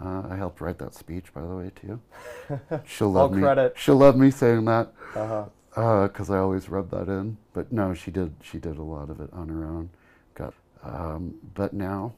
Uh, 0.00 0.22
I 0.30 0.36
helped 0.36 0.60
write 0.60 0.78
that 0.78 0.94
speech, 0.94 1.32
by 1.34 1.42
the 1.42 1.54
way, 1.54 1.70
too. 1.74 2.00
She'll 2.86 3.08
All 3.08 3.12
love 3.24 3.32
me. 3.32 3.42
credit. 3.42 3.74
She'll 3.76 3.96
love 3.96 4.16
me 4.16 4.30
saying 4.30 4.64
that 4.64 4.92
Uh-huh. 5.14 6.06
because 6.08 6.30
I 6.30 6.38
always 6.38 6.68
rub 6.68 6.90
that 6.90 7.08
in. 7.08 7.36
But 7.52 7.70
no, 7.72 7.92
she 7.92 8.10
did. 8.10 8.34
She 8.42 8.58
did 8.58 8.78
a 8.78 8.82
lot 8.82 9.10
of 9.10 9.20
it 9.20 9.30
on 9.32 9.48
her 9.48 9.64
own. 9.64 9.90
Um, 10.82 11.34
but 11.54 11.72
now 11.72 12.14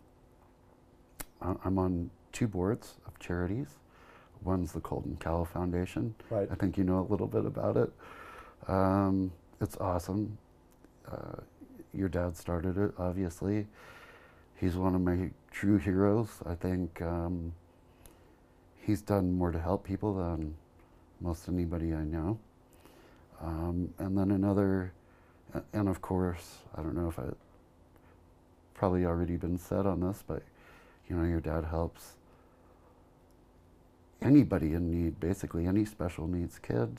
I'm 1.41 1.79
on 1.79 2.11
two 2.33 2.49
boards 2.49 2.95
of 3.07 3.19
charities. 3.19 3.69
One's 4.43 4.73
the 4.73 4.81
Colten 4.81 5.19
Cowell 5.21 5.45
Foundation. 5.45 6.15
Right. 6.31 6.49
I 6.51 6.55
think 6.55 6.77
you 6.77 6.85
know 6.85 7.01
a 7.01 7.09
little 7.11 7.27
bit 7.27 7.45
about 7.45 7.77
it. 7.77 7.93
Um, 8.69 9.33
it's 9.61 9.77
awesome. 9.79 10.39
Uh, 11.11 11.41
your 11.93 12.09
dad 12.09 12.37
started 12.37 12.77
it, 12.79 12.93
obviously. 12.99 13.67
He's 14.57 14.77
one 14.77 14.95
of 14.95 15.01
my 15.01 15.31
true 15.51 15.79
heroes. 15.79 16.29
I 16.47 16.55
think 16.55 17.01
um, 17.03 17.53
he's 18.81 19.03
done 19.03 19.33
more 19.33 19.51
to 19.51 19.59
help 19.59 19.85
people 19.85 20.15
than 20.15 20.55
most 21.21 21.49
anybody 21.49 21.95
I 21.95 22.05
know. 22.05 22.39
Um, 23.41 23.93
and 23.99 24.17
then 24.17 24.31
another 24.31 24.93
And 25.73 25.89
of 25.89 26.01
course, 26.01 26.59
I 26.77 26.83
don't 26.83 26.95
know 26.95 27.09
if 27.09 27.19
I 27.19 27.25
probably 28.75 29.05
already 29.05 29.37
been 29.37 29.59
said 29.59 29.87
on 29.87 30.01
this, 30.01 30.23
but 30.27 30.43
you 31.09 31.17
know, 31.17 31.25
your 31.25 31.41
dad 31.41 31.65
helps 31.65 32.15
anybody 34.23 34.73
in 34.73 34.91
need, 34.91 35.21
basically 35.21 35.67
any 35.67 35.85
special 35.85 36.27
needs 36.27 36.59
kid. 36.59 36.99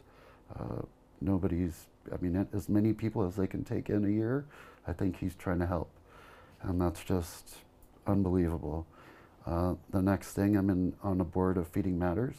Uh, 0.57 0.81
nobody's, 1.21 1.87
I 2.13 2.17
mean, 2.21 2.47
as 2.53 2.69
many 2.69 2.93
people 2.93 3.25
as 3.25 3.35
they 3.35 3.47
can 3.47 3.63
take 3.63 3.89
in 3.89 4.05
a 4.05 4.09
year, 4.09 4.45
I 4.87 4.93
think 4.93 5.17
he's 5.19 5.35
trying 5.35 5.59
to 5.59 5.65
help. 5.65 5.89
And 6.61 6.79
that's 6.79 7.03
just 7.03 7.55
unbelievable. 8.05 8.85
Uh, 9.45 9.75
the 9.91 10.01
next 10.01 10.33
thing, 10.33 10.55
I'm 10.55 10.69
in 10.69 10.93
on 11.03 11.21
a 11.21 11.23
board 11.23 11.57
of 11.57 11.67
Feeding 11.67 11.99
Matters. 11.99 12.35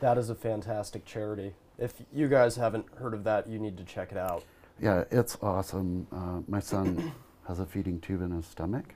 That 0.00 0.18
is 0.18 0.30
a 0.30 0.34
fantastic 0.34 1.04
charity. 1.04 1.54
If 1.78 1.94
you 2.12 2.28
guys 2.28 2.56
haven't 2.56 2.86
heard 2.96 3.14
of 3.14 3.24
that, 3.24 3.48
you 3.48 3.58
need 3.58 3.76
to 3.78 3.84
check 3.84 4.12
it 4.12 4.18
out. 4.18 4.44
Yeah, 4.80 5.04
it's 5.10 5.38
awesome. 5.40 6.06
Uh, 6.12 6.40
my 6.48 6.60
son 6.60 7.12
has 7.46 7.58
a 7.60 7.66
feeding 7.66 8.00
tube 8.00 8.22
in 8.22 8.30
his 8.30 8.46
stomach, 8.46 8.94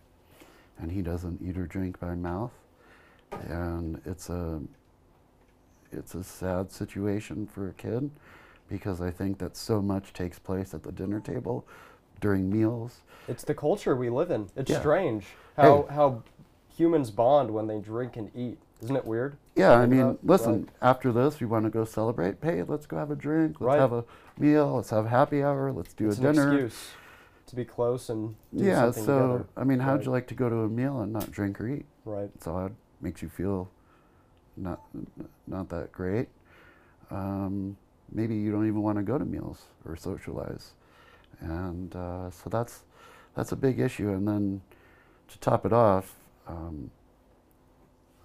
and 0.78 0.90
he 0.92 1.02
doesn't 1.02 1.40
eat 1.42 1.56
or 1.58 1.66
drink 1.66 1.98
by 2.00 2.14
mouth, 2.14 2.52
and 3.48 4.00
it's 4.04 4.30
a 4.30 4.60
it's 5.90 6.14
a 6.14 6.22
sad 6.22 6.70
situation 6.70 7.46
for 7.46 7.68
a 7.68 7.72
kid 7.72 8.10
because 8.68 9.00
I 9.00 9.10
think 9.10 9.38
that 9.38 9.56
so 9.56 9.80
much 9.80 10.12
takes 10.12 10.38
place 10.38 10.74
at 10.74 10.82
the 10.82 10.92
dinner 10.92 11.18
table 11.20 11.66
during 12.20 12.50
meals. 12.50 13.00
It's 13.26 13.42
the 13.44 13.54
culture 13.54 13.96
we 13.96 14.10
live 14.10 14.30
in. 14.30 14.48
It's 14.56 14.70
Yeah. 14.70 14.80
strange 14.80 15.26
how 15.56 15.86
how 15.90 16.22
humans 16.76 17.10
bond 17.10 17.50
when 17.50 17.66
they 17.66 17.80
drink 17.80 18.16
and 18.16 18.30
eat. 18.36 18.58
Isn't 18.82 18.94
it 18.96 19.04
weird? 19.04 19.36
Yeah, 19.56 19.72
I 19.72 19.86
mean, 19.86 20.00
about- 20.00 20.18
listen, 20.24 20.52
right. 20.60 20.68
after 20.82 21.10
this, 21.10 21.40
we 21.40 21.46
want 21.48 21.64
to 21.64 21.70
go 21.70 21.84
celebrate. 21.84 22.36
Hey, 22.42 22.62
let's 22.62 22.86
go 22.86 22.96
have 22.96 23.10
a 23.10 23.16
drink. 23.16 23.60
Let's 23.60 23.66
Right. 23.66 23.80
have 23.80 23.92
a 23.92 24.04
meal. 24.38 24.76
Let's 24.76 24.90
have 24.90 25.06
a 25.06 25.08
happy 25.08 25.42
hour. 25.42 25.72
Let's 25.72 25.94
do 25.94 26.06
it's 26.08 26.18
a 26.20 26.28
an 26.28 26.34
dinner. 26.34 26.52
excuse 26.52 26.90
to 27.48 27.56
be 27.56 27.64
close 27.64 28.08
and 28.10 28.34
do 28.54 28.64
yeah, 28.64 28.82
something 28.82 29.04
so 29.04 29.20
together. 29.20 29.46
I 29.56 29.64
mean, 29.64 29.78
how'd 29.80 29.98
Right. 29.98 30.04
you 30.06 30.10
like 30.12 30.26
to 30.28 30.34
go 30.34 30.48
to 30.48 30.56
a 30.60 30.68
meal 30.68 31.00
and 31.00 31.12
not 31.12 31.30
drink 31.30 31.60
or 31.60 31.68
eat? 31.68 31.86
Right. 32.04 32.30
It's 32.34 32.46
odd. 32.46 32.74
Makes 33.00 33.22
you 33.22 33.28
feel 33.28 33.70
not 34.56 34.80
not 35.46 35.68
that 35.70 35.92
great. 35.92 36.28
Um, 37.10 37.76
maybe 38.12 38.36
you 38.36 38.50
don't 38.52 38.66
even 38.66 38.82
want 38.82 38.98
to 38.98 39.02
go 39.02 39.18
to 39.18 39.24
meals 39.24 39.66
or 39.84 39.96
socialize, 39.96 40.72
and 41.40 41.94
uh, 41.96 42.30
so 42.30 42.50
that's 42.50 42.82
that's 43.34 43.52
a 43.52 43.56
big 43.56 43.78
issue. 43.80 44.10
And 44.10 44.26
then 44.26 44.60
to 45.28 45.38
top 45.38 45.64
it 45.64 45.72
off, 45.72 46.16
um, 46.46 46.90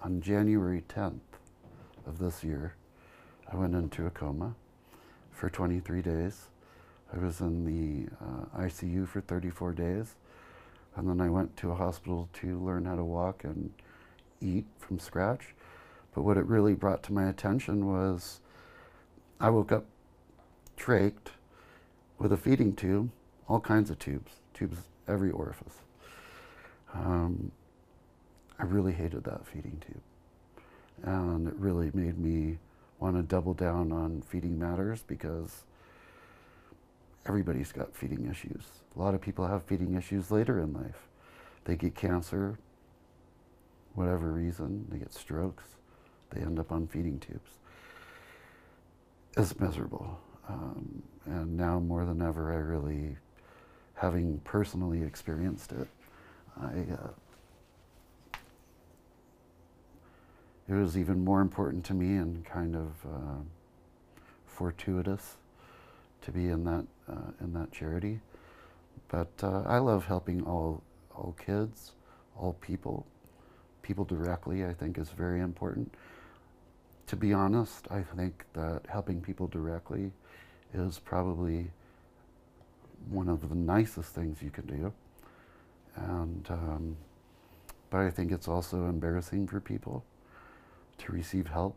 on 0.02 0.22
January 0.22 0.84
10th 0.90 1.20
of 2.06 2.18
this 2.20 2.44
year, 2.44 2.76
I 3.52 3.56
went 3.56 3.76
into 3.76 4.06
a 4.06 4.10
coma 4.10 4.56
for 5.32 5.50
23 5.50 6.02
days. 6.02 6.48
I 7.14 7.24
was 7.24 7.42
in 7.42 7.66
the 7.66 8.10
uh, 8.26 8.64
ICU 8.64 9.08
for 9.08 9.22
34 9.22 9.74
days, 9.74 10.16
and 10.96 11.08
then 11.08 11.22
I 11.22 11.30
went 11.30 11.56
to 11.58 11.72
a 11.72 11.76
hospital 11.76 12.30
to 12.34 12.60
learn 12.60 12.86
how 12.86 12.96
to 12.96 13.04
walk 13.04 13.44
and 13.44 13.72
eat 14.42 14.66
from 14.80 15.00
scratch. 15.00 15.54
But 16.16 16.24
what 16.24 16.38
it 16.38 16.46
really 16.46 16.74
brought 16.74 17.04
to 17.04 17.14
my 17.14 17.30
attention 17.30 17.88
was 17.88 18.40
I 19.40 19.50
woke 19.50 19.72
up 19.72 19.86
trached 20.78 21.32
with 22.18 22.32
a 22.32 22.38
feeding 22.38 22.76
tube, 22.76 23.10
all 23.48 23.60
kinds 23.60 23.90
of 23.90 24.00
tubes, 24.00 24.32
tubes 24.54 24.78
every 25.08 25.32
orifice. 25.32 25.78
Um, 26.94 27.52
I 28.60 28.64
really 28.64 28.94
hated 28.94 29.24
that 29.26 29.46
feeding 29.46 29.82
tube. 29.86 30.02
And 31.04 31.48
it 31.48 31.56
really 31.56 31.92
made 31.94 32.18
me 32.18 32.60
want 33.00 33.18
to 33.18 33.24
double 33.24 33.54
down 33.54 33.92
on 33.92 34.22
feeding 34.22 34.58
matters 34.58 35.04
because 35.06 35.64
everybody's 37.26 37.72
got 37.72 37.96
feeding 37.96 38.28
issues. 38.30 38.66
A 38.96 39.00
lot 39.00 39.14
of 39.14 39.22
people 39.22 39.48
have 39.48 39.64
feeding 39.64 39.96
issues 39.96 40.32
later 40.32 40.60
in 40.60 40.74
life. 40.74 41.08
They 41.66 41.76
get 41.76 41.96
cancer, 41.96 42.58
whatever 43.96 44.32
reason, 44.32 44.88
they 44.90 44.98
get 44.98 45.14
strokes, 45.14 45.64
they 46.32 46.42
end 46.42 46.60
up 46.60 46.72
on 46.72 46.88
feeding 46.88 47.20
tubes. 47.20 47.52
It's 49.38 49.60
miserable. 49.60 50.20
Um, 50.48 51.04
and 51.26 51.56
now 51.56 51.80
more 51.80 52.06
than 52.06 52.22
ever, 52.22 52.52
I 52.52 52.58
really, 52.58 53.16
having 53.96 54.40
personally 54.44 55.02
experienced 55.02 55.72
it, 55.72 55.88
I, 56.62 56.86
uh, 56.94 58.38
it 60.68 60.74
was 60.74 60.98
even 60.98 61.24
more 61.24 61.42
important 61.42 61.86
to 61.86 61.94
me 61.94 62.18
and 62.18 62.46
kind 62.46 62.76
of 62.76 62.88
uh, 63.06 63.42
fortuitous 64.46 65.38
to 66.24 66.32
be 66.32 66.50
in 66.50 66.64
that 66.64 66.86
uh, 67.10 67.32
in 67.42 67.54
that 67.54 67.72
charity. 67.72 68.20
But 69.10 69.32
uh, 69.42 69.64
I 69.66 69.78
love 69.78 70.06
helping 70.06 70.44
all 70.44 70.82
all 71.16 71.36
kids, 71.46 71.92
all 72.38 72.54
people, 72.54 73.06
people 73.82 74.06
directly. 74.06 74.66
I 74.66 74.74
think 74.74 74.98
is 74.98 75.10
very 75.10 75.42
important. 75.42 75.94
To 77.08 77.16
be 77.16 77.34
honest, 77.34 77.88
I 77.92 78.02
think 78.02 78.46
that 78.54 78.82
helping 78.88 79.22
people 79.22 79.48
directly 79.48 80.12
is 80.74 81.00
probably 81.00 81.70
one 83.10 83.28
of 83.28 83.50
the 83.50 83.56
nicest 83.56 84.16
things 84.16 84.42
you 84.42 84.50
can 84.50 84.66
do. 84.66 84.94
And 85.96 86.48
um, 86.50 86.98
but 87.90 88.00
I 88.00 88.10
think 88.10 88.32
it's 88.32 88.48
also 88.48 88.86
embarrassing 88.86 89.48
for 89.48 89.60
people 89.60 90.04
to 91.00 91.12
receive 91.12 91.48
help 91.48 91.76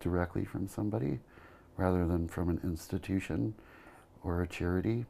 directly 0.00 0.44
from 0.44 0.66
somebody 0.66 1.20
rather 1.76 2.06
than 2.06 2.28
from 2.28 2.48
an 2.48 2.60
institution 2.62 3.54
or 4.22 4.42
a 4.42 4.46
charity. 4.46 5.06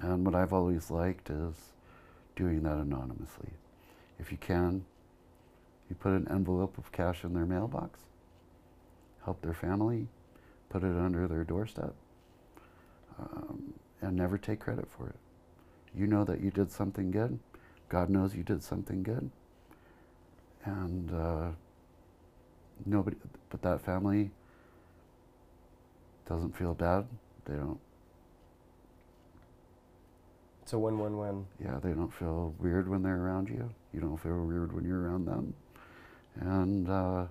And 0.00 0.24
what 0.24 0.34
I've 0.34 0.52
always 0.52 0.90
liked 0.90 1.30
is 1.30 1.54
doing 2.36 2.62
that 2.62 2.76
anonymously. 2.76 3.50
If 4.18 4.30
you 4.30 4.38
can, 4.38 4.84
you 5.88 5.96
put 5.96 6.12
an 6.12 6.28
envelope 6.30 6.76
of 6.78 6.92
cash 6.92 7.24
in 7.24 7.34
their 7.34 7.46
mailbox, 7.46 8.00
help 9.24 9.40
their 9.42 9.54
family, 9.54 10.08
put 10.68 10.82
it 10.82 10.96
under 10.96 11.26
their 11.26 11.44
doorstep, 11.44 11.94
um, 13.18 13.74
and 14.02 14.16
never 14.16 14.38
take 14.38 14.60
credit 14.60 14.86
for 14.90 15.08
it. 15.08 15.16
You 15.96 16.06
know 16.06 16.24
that 16.24 16.40
you 16.40 16.50
did 16.50 16.70
something 16.70 17.10
good. 17.10 17.38
God 17.88 18.10
knows 18.10 18.34
you 18.34 18.42
did 18.42 18.62
something 18.62 19.02
good. 19.02 19.30
And 20.64 21.12
uh, 21.12 21.48
nobody, 22.84 23.16
but 23.50 23.62
that 23.62 23.80
family 23.80 24.30
doesn't 26.28 26.56
feel 26.56 26.74
bad. 26.74 27.06
They 27.46 27.54
don't, 27.54 27.80
It's 30.62 30.74
a 30.74 30.78
win-win-win. 30.78 31.46
yeah, 31.64 31.78
they 31.82 31.92
don't 31.92 32.12
feel 32.12 32.54
weird 32.58 32.88
when 32.88 33.02
they're 33.02 33.16
around 33.16 33.48
you. 33.48 33.70
You 33.94 34.00
don't 34.00 34.18
feel 34.18 34.44
weird 34.44 34.74
when 34.74 34.84
you're 34.84 35.00
around 35.08 35.24
them. 35.24 35.54
And 36.40 36.88
uh, 36.90 37.24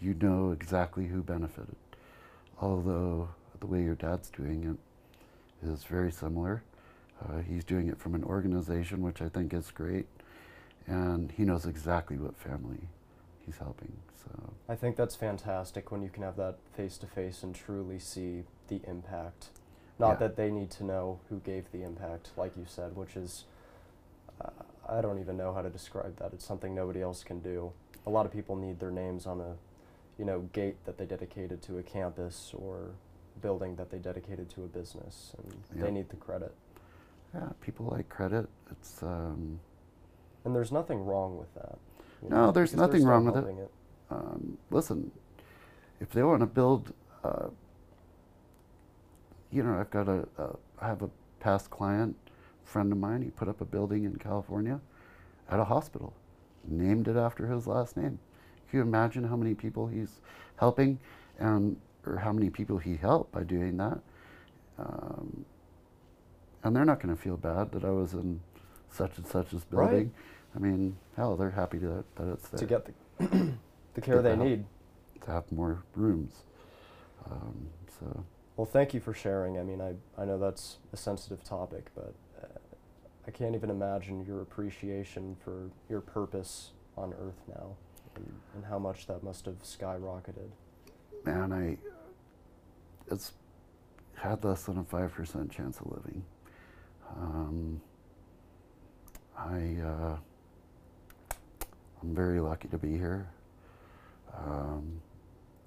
you 0.00 0.14
know 0.20 0.50
exactly 0.52 1.06
who 1.06 1.22
benefited. 1.22 1.74
Although 2.60 3.30
the 3.60 3.66
way 3.66 3.82
your 3.82 3.94
dad's 3.94 4.28
doing 4.28 4.64
it 4.64 5.66
is 5.66 5.84
very 5.84 6.12
similar. 6.12 6.62
Uh, 7.24 7.38
he's 7.38 7.64
doing 7.64 7.88
it 7.88 7.98
from 7.98 8.14
an 8.14 8.24
organization, 8.24 9.00
which 9.00 9.22
I 9.22 9.28
think 9.30 9.54
is 9.54 9.70
great. 9.70 10.06
And 10.86 11.32
he 11.32 11.44
knows 11.44 11.64
exactly 11.64 12.18
what 12.18 12.36
family 12.36 12.88
he's 13.52 13.58
helping. 13.58 13.92
So, 14.24 14.52
I 14.68 14.74
think 14.76 14.96
that's 14.96 15.14
fantastic 15.16 15.90
when 15.90 16.02
you 16.02 16.08
can 16.08 16.22
have 16.22 16.36
that 16.36 16.56
face 16.74 16.96
to 16.98 17.06
face 17.06 17.42
and 17.42 17.54
truly 17.54 17.98
see 17.98 18.44
the 18.68 18.80
impact. 18.86 19.50
Not 19.98 20.12
Yeah. 20.12 20.14
that 20.28 20.36
they 20.36 20.50
need 20.50 20.70
to 20.72 20.84
know 20.84 21.20
who 21.28 21.38
gave 21.40 21.70
the 21.70 21.82
impact, 21.82 22.30
like 22.36 22.56
you 22.56 22.64
said, 22.66 22.96
which 22.96 23.16
is, 23.16 23.44
uh, 24.40 24.50
I 24.88 25.00
don't 25.00 25.18
even 25.18 25.36
know 25.36 25.52
how 25.52 25.62
to 25.62 25.70
describe 25.70 26.16
that. 26.16 26.32
It's 26.32 26.44
something 26.44 26.74
nobody 26.74 27.02
else 27.02 27.22
can 27.24 27.40
do. 27.40 27.72
A 28.06 28.10
lot 28.10 28.26
of 28.26 28.32
people 28.32 28.56
need 28.56 28.80
their 28.80 28.90
names 28.90 29.26
on 29.26 29.40
a, 29.40 29.56
you 30.18 30.24
know, 30.24 30.40
gate 30.52 30.82
that 30.84 30.98
they 30.98 31.04
dedicated 31.06 31.62
to 31.62 31.78
a 31.78 31.82
campus 31.82 32.52
or 32.54 32.90
building 33.40 33.76
that 33.76 33.90
they 33.90 33.98
dedicated 33.98 34.48
to 34.50 34.64
a 34.64 34.66
business, 34.66 35.34
and 35.38 35.62
Yeah. 35.76 35.84
they 35.84 35.90
need 35.90 36.08
the 36.08 36.16
credit. 36.16 36.54
yeah, 37.34 37.48
people 37.62 37.86
like 37.86 38.08
credit. 38.10 38.46
It's, 38.70 39.02
um, 39.02 39.58
And 40.44 40.54
there's 40.54 40.70
nothing 40.72 41.04
wrong 41.06 41.38
with 41.38 41.54
that. 41.54 41.78
No, 42.28 42.52
there's 42.52 42.74
nothing 42.74 43.04
wrong 43.04 43.24
with 43.26 43.36
it. 43.36 43.44
helping 43.44 43.58
um, 44.10 44.58
listen, 44.70 45.10
if 46.00 46.10
they 46.10 46.22
want 46.22 46.40
to 46.40 46.46
build, 46.46 46.92
uh, 47.24 47.48
you 49.50 49.62
know, 49.62 49.78
I've 49.78 49.90
got 49.90 50.08
a, 50.08 50.26
a, 50.38 50.56
I 50.80 50.86
have 50.88 51.02
a 51.02 51.10
past 51.40 51.70
client, 51.70 52.16
friend 52.64 52.92
of 52.92 52.98
mine. 52.98 53.22
He 53.22 53.30
put 53.30 53.48
up 53.48 53.60
a 53.60 53.64
building 53.64 54.04
in 54.04 54.16
California, 54.16 54.80
at 55.50 55.60
a 55.60 55.64
hospital, 55.64 56.12
named 56.66 57.08
it 57.08 57.16
after 57.16 57.46
his 57.46 57.66
last 57.66 57.96
name. 57.96 58.18
Can 58.70 58.78
you 58.78 58.82
imagine 58.82 59.24
how 59.24 59.36
many 59.36 59.54
people 59.54 59.86
he's 59.86 60.20
helping, 60.56 60.98
and 61.38 61.76
or 62.06 62.16
how 62.16 62.32
many 62.32 62.50
people 62.50 62.78
he 62.78 62.96
helped 62.96 63.32
by 63.32 63.42
doing 63.42 63.76
that? 63.76 64.00
Um, 64.78 65.44
and 66.64 66.74
they're 66.74 66.84
not 66.84 67.00
going 67.00 67.14
to 67.14 67.20
feel 67.20 67.36
bad 67.36 67.72
that 67.72 67.84
I 67.84 67.90
was 67.90 68.14
in 68.14 68.40
such 68.90 69.18
and 69.18 69.26
such 69.26 69.52
Right. 69.70 69.90
building. 69.90 70.14
I 70.54 70.58
mean, 70.58 70.96
hell, 71.16 71.36
they're 71.36 71.50
happy 71.50 71.78
that, 71.78 72.04
that 72.16 72.28
it's 72.28 72.48
there 72.48 72.58
to 72.58 72.66
get 72.66 72.84
the, 73.18 73.52
the 73.94 74.00
care 74.00 74.20
they 74.22 74.36
help. 74.36 74.46
need. 74.46 74.64
to 75.24 75.30
have 75.30 75.50
more 75.50 75.82
rooms. 75.94 76.42
Um, 77.30 77.68
so 77.98 78.24
Well, 78.56 78.66
thank 78.66 78.92
you 78.92 79.00
for 79.00 79.14
sharing. 79.14 79.58
I 79.58 79.62
mean, 79.62 79.80
I, 79.80 79.94
I 80.20 80.24
know 80.24 80.38
that's 80.38 80.78
a 80.92 80.96
sensitive 80.96 81.42
topic, 81.44 81.86
but 81.94 82.14
uh, 82.42 82.46
I 83.26 83.30
can't 83.30 83.54
even 83.54 83.70
imagine 83.70 84.24
your 84.26 84.42
appreciation 84.42 85.36
for 85.42 85.70
your 85.88 86.00
purpose 86.00 86.72
on 86.96 87.14
Earth 87.14 87.40
now 87.48 87.76
and, 88.16 88.32
and 88.54 88.64
how 88.66 88.78
much 88.78 89.06
that 89.06 89.22
must 89.22 89.46
have 89.46 89.62
skyrocketed. 89.62 90.50
Man, 91.24 91.52
I 91.52 91.78
it's 93.10 93.32
had 94.16 94.44
less 94.44 94.64
than 94.64 94.78
a 94.78 94.84
five 94.84 95.12
percent 95.12 95.50
chance 95.50 95.78
of 95.80 95.86
living. 95.86 96.24
Um, 97.16 97.80
I 99.38 99.76
uh, 99.84 100.16
I'm 102.02 102.14
very 102.14 102.40
lucky 102.40 102.68
to 102.68 102.78
be 102.78 102.98
here. 102.98 103.28
Um, 104.36 105.00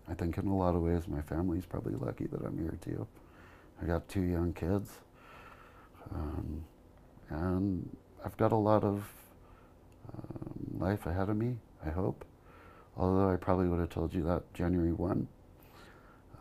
I 0.09 0.13
think 0.13 0.37
in 0.37 0.47
a 0.47 0.55
lot 0.55 0.75
of 0.75 0.81
ways 0.81 1.07
my 1.07 1.21
family's 1.21 1.65
probably 1.65 1.95
lucky 1.95 2.25
that 2.27 2.41
I'm 2.45 2.57
here 2.57 2.77
too. 2.81 3.07
I 3.81 3.85
got 3.85 4.07
two 4.07 4.21
young 4.21 4.53
kids, 4.53 4.91
um, 6.13 6.63
and 7.29 7.95
I've 8.23 8.37
got 8.37 8.51
a 8.51 8.57
lot 8.57 8.83
of 8.83 9.03
um, 10.13 10.79
life 10.79 11.05
ahead 11.05 11.29
of 11.29 11.37
me. 11.37 11.57
I 11.85 11.89
hope, 11.89 12.25
although 12.97 13.31
I 13.31 13.35
probably 13.35 13.67
would 13.67 13.79
have 13.79 13.89
told 13.89 14.13
you 14.13 14.23
that 14.23 14.53
January 14.53 14.93
one. 14.93 15.27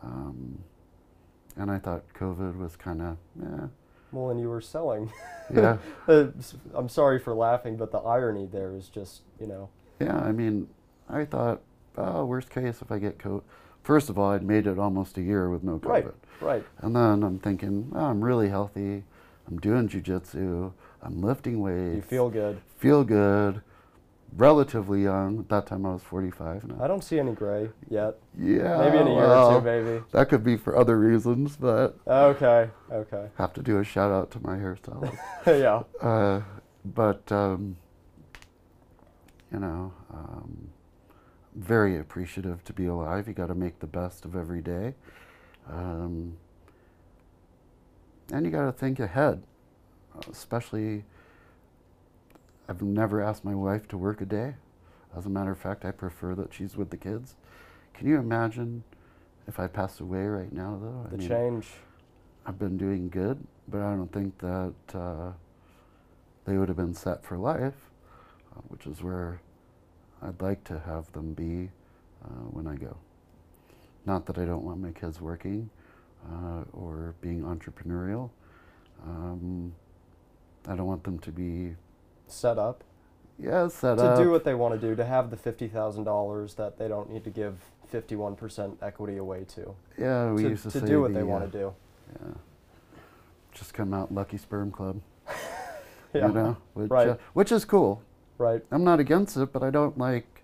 Um, 0.03 0.59
and 1.57 1.71
I 1.71 1.79
thought 1.79 2.03
COVID 2.13 2.57
was 2.57 2.75
kind 2.75 3.01
of, 3.01 3.17
yeah. 3.41 3.67
Well, 4.11 4.29
and 4.29 4.39
you 4.39 4.49
were 4.49 4.61
selling. 4.61 5.11
Yeah. 5.53 5.77
Uh, 6.07 6.27
I'm 6.75 6.87
sorry 6.87 7.17
for 7.17 7.33
laughing, 7.33 7.77
but 7.77 7.91
the 7.91 7.97
irony 7.97 8.45
there 8.45 8.75
is 8.75 8.89
just, 8.89 9.21
you 9.39 9.47
know, 9.47 9.69
Yeah, 9.99 10.17
I 10.17 10.31
mean, 10.31 10.67
I 11.09 11.25
thought, 11.25 11.61
oh, 11.97 12.25
worst 12.25 12.49
case 12.49 12.81
if 12.81 12.91
I 12.91 12.99
get 12.99 13.17
COVID. 13.17 13.41
First 13.83 14.09
of 14.09 14.17
all, 14.17 14.31
I'd 14.31 14.43
made 14.43 14.65
it 14.67 14.79
almost 14.79 15.17
a 15.17 15.21
year 15.21 15.49
with 15.49 15.63
no 15.63 15.77
COVID. 15.79 15.87
right, 15.89 16.05
right. 16.41 16.63
And 16.79 16.95
then 16.95 17.23
I'm 17.23 17.37
thinking, 17.39 17.91
oh, 17.95 18.05
I'm 18.05 18.21
really 18.23 18.49
healthy. 18.49 19.03
I'm 19.47 19.59
doing 19.59 19.87
jujitsu. 19.87 20.73
I'm 21.03 21.21
lifting 21.21 21.61
weights. 21.61 21.95
You 21.97 22.01
feel 22.01 22.29
good. 22.31 22.61
feel 22.77 23.03
good. 23.03 23.61
Relatively 24.35 25.03
young. 25.03 25.39
At 25.39 25.49
that 25.49 25.67
time, 25.67 25.85
I 25.85 25.93
was 25.93 26.01
45 26.01 26.65
now. 26.67 26.83
I 26.83 26.87
don't 26.87 27.03
see 27.03 27.19
any 27.19 27.31
gray 27.31 27.69
yet. 27.89 28.15
yeah. 28.37 28.77
Maybe 28.79 28.97
in 28.97 29.07
a 29.07 29.13
year 29.13 29.25
or 29.25 29.61
two, 29.61 29.65
maybe. 29.65 30.03
That 30.11 30.27
could 30.29 30.43
be 30.43 30.57
for 30.57 30.75
other 30.75 30.97
reasons, 30.99 31.55
but 31.55 31.97
Okay, 32.05 32.69
okay. 32.91 33.27
have 33.37 33.53
to 33.53 33.61
do 33.61 33.77
a 33.79 33.83
shout 33.83 34.11
out 34.11 34.31
to 34.31 34.39
my 34.41 34.57
hairstylist. 34.57 35.17
yeah, 35.45 35.83
Uh, 36.05 36.41
but 36.83 37.31
um, 37.31 37.77
you 39.51 39.59
know, 39.59 39.93
um, 40.13 40.69
very 41.55 41.97
appreciative 41.97 42.63
to 42.65 42.73
be 42.73 42.85
alive. 42.85 43.27
You 43.27 43.33
got 43.33 43.47
to 43.47 43.55
make 43.55 43.79
the 43.79 43.87
best 43.87 44.25
of 44.25 44.35
every 44.35 44.61
day, 44.61 44.93
um, 45.69 46.37
and 48.31 48.45
you 48.45 48.51
got 48.51 48.65
to 48.65 48.71
think 48.71 48.99
ahead. 48.99 49.43
Especially, 50.31 51.03
I've 52.69 52.81
never 52.81 53.21
asked 53.21 53.43
my 53.43 53.55
wife 53.55 53.87
to 53.89 53.97
work 53.97 54.21
a 54.21 54.25
day. 54.25 54.55
As 55.15 55.25
a 55.25 55.29
matter 55.29 55.51
of 55.51 55.57
fact, 55.57 55.85
I 55.85 55.91
prefer 55.91 56.35
that 56.35 56.53
she's 56.53 56.75
with 56.75 56.89
the 56.89 56.97
kids. 56.97 57.35
Can 57.93 58.07
you 58.07 58.17
imagine 58.17 58.83
if 59.47 59.59
I 59.59 59.67
passed 59.67 59.99
away 59.99 60.25
right 60.25 60.51
now, 60.51 60.77
though? 60.81 61.05
I 61.05 61.09
the 61.11 61.17
mean, 61.17 61.27
change. 61.27 61.67
I've 62.45 62.59
been 62.59 62.77
doing 62.77 63.09
good, 63.09 63.45
but 63.67 63.81
I 63.81 63.95
don't 63.95 64.11
think 64.11 64.37
that 64.39 64.73
uh, 64.93 65.31
they 66.45 66.57
would 66.57 66.67
have 66.67 66.77
been 66.77 66.93
set 66.93 67.23
for 67.23 67.37
life, 67.37 67.89
which 68.67 68.85
is 68.87 69.01
where 69.01 69.41
I'd 70.21 70.41
like 70.41 70.63
to 70.65 70.79
have 70.79 71.11
them 71.13 71.33
be 71.33 71.69
uh, 72.23 72.27
when 72.51 72.67
I 72.67 72.75
go. 72.75 72.97
Not 74.05 74.25
that 74.27 74.37
I 74.37 74.45
don't 74.45 74.63
want 74.63 74.79
my 74.79 74.91
kids 74.91 75.19
working 75.19 75.69
uh, 76.31 76.63
or 76.73 77.15
being 77.21 77.41
entrepreneurial. 77.43 78.29
Um, 79.05 79.73
I 80.67 80.75
don't 80.75 80.87
want 80.87 81.03
them 81.03 81.19
to 81.19 81.31
be, 81.31 81.75
Set 82.27 82.57
up 82.57 82.83
yeah, 83.37 83.67
set 83.67 83.97
to 83.97 84.03
up. 84.03 84.17
do 84.17 84.31
what 84.31 84.43
they 84.45 84.53
want 84.55 84.79
to 84.79 84.87
do, 84.87 84.95
to 84.95 85.03
have 85.05 85.29
the 85.29 85.35
$50,000 85.35 86.55
that 86.55 86.77
they 86.77 86.87
don't 86.87 87.11
need 87.11 87.23
to 87.25 87.29
give 87.29 87.57
51% 87.93 88.77
equity 88.81 89.17
away 89.17 89.45
to. 89.55 89.75
yeah, 89.97 90.31
we 90.31 90.43
to 90.43 90.49
used 90.49 90.63
to, 90.63 90.79
to 90.79 90.85
do 90.85 91.01
what 91.01 91.13
the, 91.13 91.19
they 91.19 91.23
want 91.23 91.43
uh, 91.43 91.47
to 91.47 91.51
do. 91.51 91.73
Yeah. 92.21 92.33
Just 93.53 93.73
come 93.73 93.93
out 93.93 94.13
Lucky 94.13 94.37
Sperm 94.37 94.71
Club, 94.71 95.01
Yeah, 96.13 96.27
you 96.27 96.33
know, 96.33 96.57
which, 96.73 96.89
Right. 96.89 97.09
uh, 97.09 97.17
which 97.33 97.51
is 97.51 97.65
cool. 97.65 98.01
Right. 98.37 98.61
I'm 98.71 98.83
not 98.83 98.99
against 98.99 99.37
it, 99.37 99.51
but 99.51 99.63
I 99.63 99.69
don't 99.69 99.97
like 99.97 100.43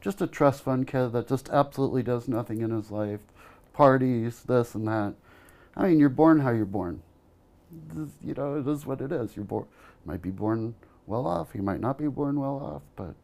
just 0.00 0.20
a 0.20 0.26
trust 0.26 0.62
fund 0.62 0.86
kid 0.86 1.12
that 1.12 1.28
just 1.28 1.48
absolutely 1.50 2.02
does 2.02 2.28
nothing 2.28 2.60
in 2.60 2.70
his 2.70 2.90
life, 2.90 3.20
parties, 3.72 4.42
this 4.42 4.74
and 4.74 4.86
that. 4.88 5.14
I 5.76 5.88
mean, 5.88 5.98
you're 5.98 6.08
born 6.08 6.40
how 6.40 6.50
you're 6.50 6.64
born. 6.64 7.02
This, 7.70 8.10
you 8.22 8.34
know, 8.34 8.56
it 8.56 8.66
is 8.66 8.84
what 8.84 9.00
it 9.00 9.12
is. 9.12 9.36
You're 9.36 9.44
born, 9.44 9.66
might 10.04 10.20
be 10.20 10.30
born 10.30 10.74
well 11.06 11.26
off, 11.26 11.54
you 11.54 11.62
might 11.62 11.80
not 11.80 11.98
be 11.98 12.08
born 12.08 12.38
well 12.38 12.58
off, 12.58 12.82
but 12.96 13.14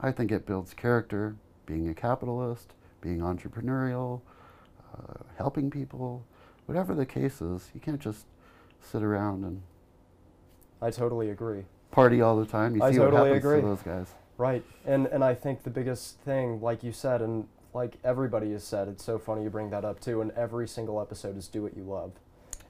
I 0.00 0.12
think 0.12 0.30
it 0.30 0.46
builds 0.46 0.74
character. 0.74 1.36
Being 1.64 1.88
a 1.88 1.94
capitalist, 1.94 2.74
being 3.00 3.20
entrepreneurial, 3.20 4.20
uh, 4.92 5.22
helping 5.38 5.70
people, 5.70 6.24
whatever 6.66 6.94
the 6.94 7.06
case 7.06 7.40
is, 7.40 7.70
you 7.72 7.80
can't 7.80 8.00
just 8.00 8.26
sit 8.80 9.02
around 9.02 9.44
and 9.44 9.62
I 10.80 10.90
totally 10.90 11.30
agree. 11.30 11.64
Party 11.92 12.20
all 12.20 12.36
the 12.36 12.46
time. 12.46 12.74
You 12.74 12.82
I 12.82 12.90
see 12.90 12.98
totally 12.98 13.12
what 13.12 13.26
happens 13.26 13.44
agree. 13.44 13.60
to 13.60 13.66
those 13.68 13.82
guys. 13.82 14.14
Right. 14.36 14.64
And 14.84 15.06
and 15.06 15.22
I 15.22 15.34
think 15.34 15.62
the 15.62 15.70
biggest 15.70 16.18
thing, 16.20 16.60
like 16.60 16.82
you 16.82 16.90
said, 16.90 17.22
and 17.22 17.46
like 17.72 17.98
everybody 18.02 18.50
has 18.52 18.64
said, 18.64 18.88
it's 18.88 19.04
so 19.04 19.18
funny 19.18 19.44
you 19.44 19.50
bring 19.50 19.70
that 19.70 19.84
up 19.84 20.00
too. 20.00 20.20
And 20.20 20.32
every 20.32 20.66
single 20.66 21.00
episode 21.00 21.36
is 21.36 21.46
do 21.46 21.62
what 21.62 21.76
you 21.76 21.84
love. 21.84 22.12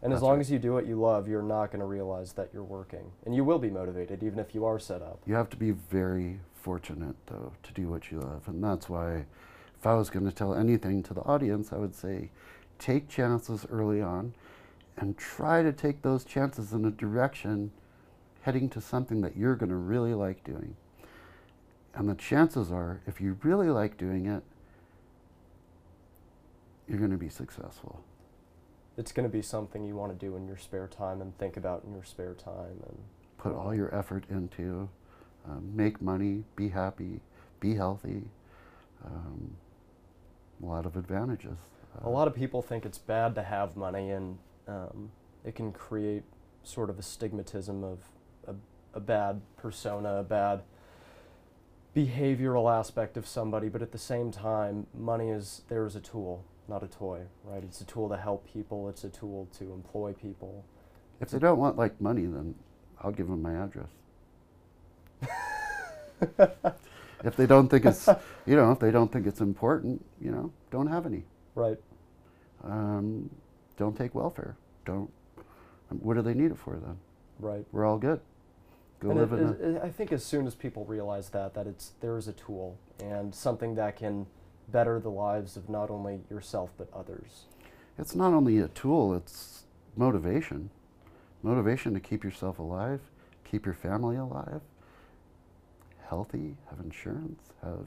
And 0.02 0.12
as 0.12 0.20
long 0.20 0.32
right. 0.32 0.40
as 0.40 0.50
you 0.50 0.58
do 0.58 0.72
what 0.72 0.86
you 0.86 0.96
love, 0.96 1.28
you're 1.28 1.42
not 1.42 1.66
going 1.66 1.78
to 1.78 1.86
realize 1.86 2.32
that 2.32 2.48
you're 2.52 2.64
working, 2.64 3.12
and 3.24 3.36
you 3.36 3.44
will 3.44 3.60
be 3.60 3.70
motivated, 3.70 4.24
even 4.24 4.40
if 4.40 4.52
you 4.52 4.64
are 4.64 4.80
set 4.80 5.00
up. 5.00 5.20
You 5.26 5.34
have 5.34 5.48
to 5.50 5.56
be 5.56 5.70
very 5.70 6.40
fortunate, 6.54 7.14
though, 7.26 7.52
to 7.62 7.72
do 7.72 7.88
what 7.88 8.10
you 8.10 8.18
love. 8.18 8.48
And 8.48 8.64
that's 8.64 8.88
why, 8.88 9.26
if 9.78 9.86
I 9.86 9.94
was 9.94 10.10
going 10.10 10.24
to 10.24 10.32
tell 10.32 10.54
anything 10.54 11.04
to 11.04 11.14
the 11.14 11.20
audience, 11.20 11.72
I 11.72 11.76
would 11.76 11.94
say 11.94 12.30
take 12.80 13.08
chances 13.08 13.64
early 13.70 14.02
on 14.02 14.34
and 14.96 15.16
try 15.16 15.62
to 15.62 15.72
take 15.72 16.02
those 16.02 16.24
chances 16.24 16.72
in 16.72 16.84
a 16.84 16.90
direction 16.90 17.70
heading 18.42 18.68
to 18.70 18.80
something 18.80 19.20
that 19.22 19.36
you're 19.36 19.56
going 19.56 19.70
to 19.70 19.76
really 19.76 20.14
like 20.14 20.44
doing. 20.44 20.76
And 21.94 22.08
the 22.08 22.14
chances 22.14 22.70
are, 22.72 23.00
if 23.06 23.20
you 23.20 23.38
really 23.42 23.68
like 23.68 23.96
doing 23.96 24.26
it, 24.26 24.42
you're 26.88 26.98
going 26.98 27.10
to 27.10 27.16
be 27.16 27.28
successful. 27.28 28.04
It's 28.96 29.12
going 29.12 29.28
to 29.28 29.32
be 29.32 29.42
something 29.42 29.84
you 29.84 29.96
want 29.96 30.18
to 30.18 30.26
do 30.26 30.36
in 30.36 30.46
your 30.46 30.56
spare 30.56 30.88
time 30.88 31.20
and 31.22 31.36
think 31.38 31.56
about 31.56 31.84
in 31.84 31.92
your 31.92 32.04
spare 32.04 32.34
time. 32.34 32.82
And 32.86 32.98
Put 33.38 33.54
all 33.54 33.74
your 33.74 33.94
effort 33.94 34.24
into, 34.28 34.88
um, 35.48 35.70
make 35.74 36.02
money, 36.02 36.44
be 36.56 36.68
happy, 36.68 37.20
be 37.60 37.74
healthy. 37.74 38.24
Um, 39.04 39.56
a 40.62 40.66
lot 40.66 40.86
of 40.86 40.96
advantages. 40.96 41.58
a 42.02 42.08
lot 42.08 42.28
of 42.28 42.34
people 42.34 42.62
think 42.62 42.86
it's 42.86 42.98
bad 42.98 43.34
to 43.34 43.42
have 43.42 43.76
money, 43.76 44.10
and 44.10 44.38
um, 44.68 45.10
it 45.44 45.54
can 45.54 45.72
create 45.72 46.22
sort 46.62 46.88
of 46.88 46.98
a 46.98 47.02
stigmatism 47.02 47.82
of 47.82 47.98
a, 48.94 49.00
bad 49.00 49.40
persona, 49.56 50.16
a 50.16 50.22
bad 50.22 50.62
behavioral 51.94 52.72
aspect 52.72 53.16
of 53.16 53.26
somebody. 53.26 53.68
But 53.68 53.82
at 53.82 53.92
the 53.92 53.98
same 53.98 54.30
time, 54.30 54.86
money 54.94 55.28
is 55.30 55.62
there 55.68 55.86
is 55.86 55.96
a 55.96 56.00
tool, 56.00 56.44
not 56.68 56.82
a 56.82 56.88
toy, 56.88 57.22
right? 57.44 57.62
It's 57.62 57.80
a 57.80 57.84
tool 57.84 58.08
to 58.08 58.16
help 58.16 58.50
people. 58.52 58.88
It's 58.88 59.04
a 59.04 59.10
tool 59.10 59.48
to 59.58 59.72
employ 59.72 60.12
people. 60.12 60.64
If 61.20 61.30
they 61.30 61.38
don't 61.38 61.58
want 61.58 61.76
like 61.76 62.00
money, 62.00 62.26
then 62.26 62.54
I'll 63.00 63.12
give 63.12 63.28
them 63.28 63.42
my 63.42 63.54
address. 63.54 63.88
if 67.24 67.36
they 67.36 67.46
don't 67.46 67.68
think 67.68 67.84
it's, 67.84 68.08
you 68.46 68.56
know, 68.56 68.72
if 68.72 68.78
they 68.78 68.90
don't 68.90 69.12
think 69.12 69.26
it's 69.26 69.40
important, 69.40 70.04
you 70.20 70.30
know, 70.30 70.52
don't 70.70 70.88
have 70.88 71.06
any. 71.06 71.24
Right. 71.54 71.78
Um, 72.64 73.30
don't 73.76 73.96
take 73.96 74.14
welfare. 74.14 74.56
Don't. 74.84 75.10
What 75.88 76.14
do 76.14 76.22
they 76.22 76.34
need 76.34 76.50
it 76.50 76.58
for 76.58 76.76
then? 76.76 76.96
Right. 77.38 77.64
We're 77.72 77.84
all 77.84 77.98
good. 77.98 78.20
Go 79.02 79.10
and 79.10 79.18
live 79.18 79.32
it, 79.32 79.38
in 79.40 79.46
a. 79.46 79.50
it- 79.52 79.60
it- 79.76 79.82
I 79.82 79.90
think 79.90 80.12
as 80.12 80.24
soon 80.24 80.46
as 80.46 80.54
people 80.54 80.84
realize 80.84 81.30
that, 81.30 81.54
that 81.54 81.66
it's 81.66 81.92
there 82.00 82.16
is 82.16 82.28
a 82.28 82.32
tool 82.32 82.78
and 83.00 83.34
something 83.34 83.74
that 83.74 83.96
can 83.96 84.26
better 84.68 85.00
the 85.00 85.10
lives 85.10 85.56
of 85.56 85.68
not 85.68 85.90
only 85.90 86.20
yourself 86.30 86.70
but 86.78 86.88
others. 86.94 87.46
It's 87.98 88.14
not 88.14 88.32
only 88.32 88.58
a 88.58 88.68
tool, 88.68 89.12
it's 89.14 89.64
motivation. 89.96 90.70
Motivation 91.42 91.92
to 91.94 92.00
keep 92.00 92.22
yourself 92.22 92.58
alive, 92.60 93.00
keep 93.44 93.66
your 93.66 93.74
family 93.74 94.16
alive, 94.16 94.60
healthy, 96.08 96.56
have 96.70 96.78
insurance, 96.80 97.40
have. 97.62 97.86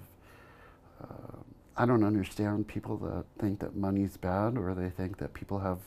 Uh, 1.01 1.37
I 1.77 1.85
don't 1.85 2.03
understand 2.03 2.67
people 2.67 2.97
that 2.97 3.25
think 3.39 3.59
that 3.59 3.75
money's 3.75 4.15
bad 4.17 4.57
or 4.57 4.73
they 4.73 4.89
think 4.89 5.17
that 5.17 5.33
people 5.33 5.59
have 5.59 5.79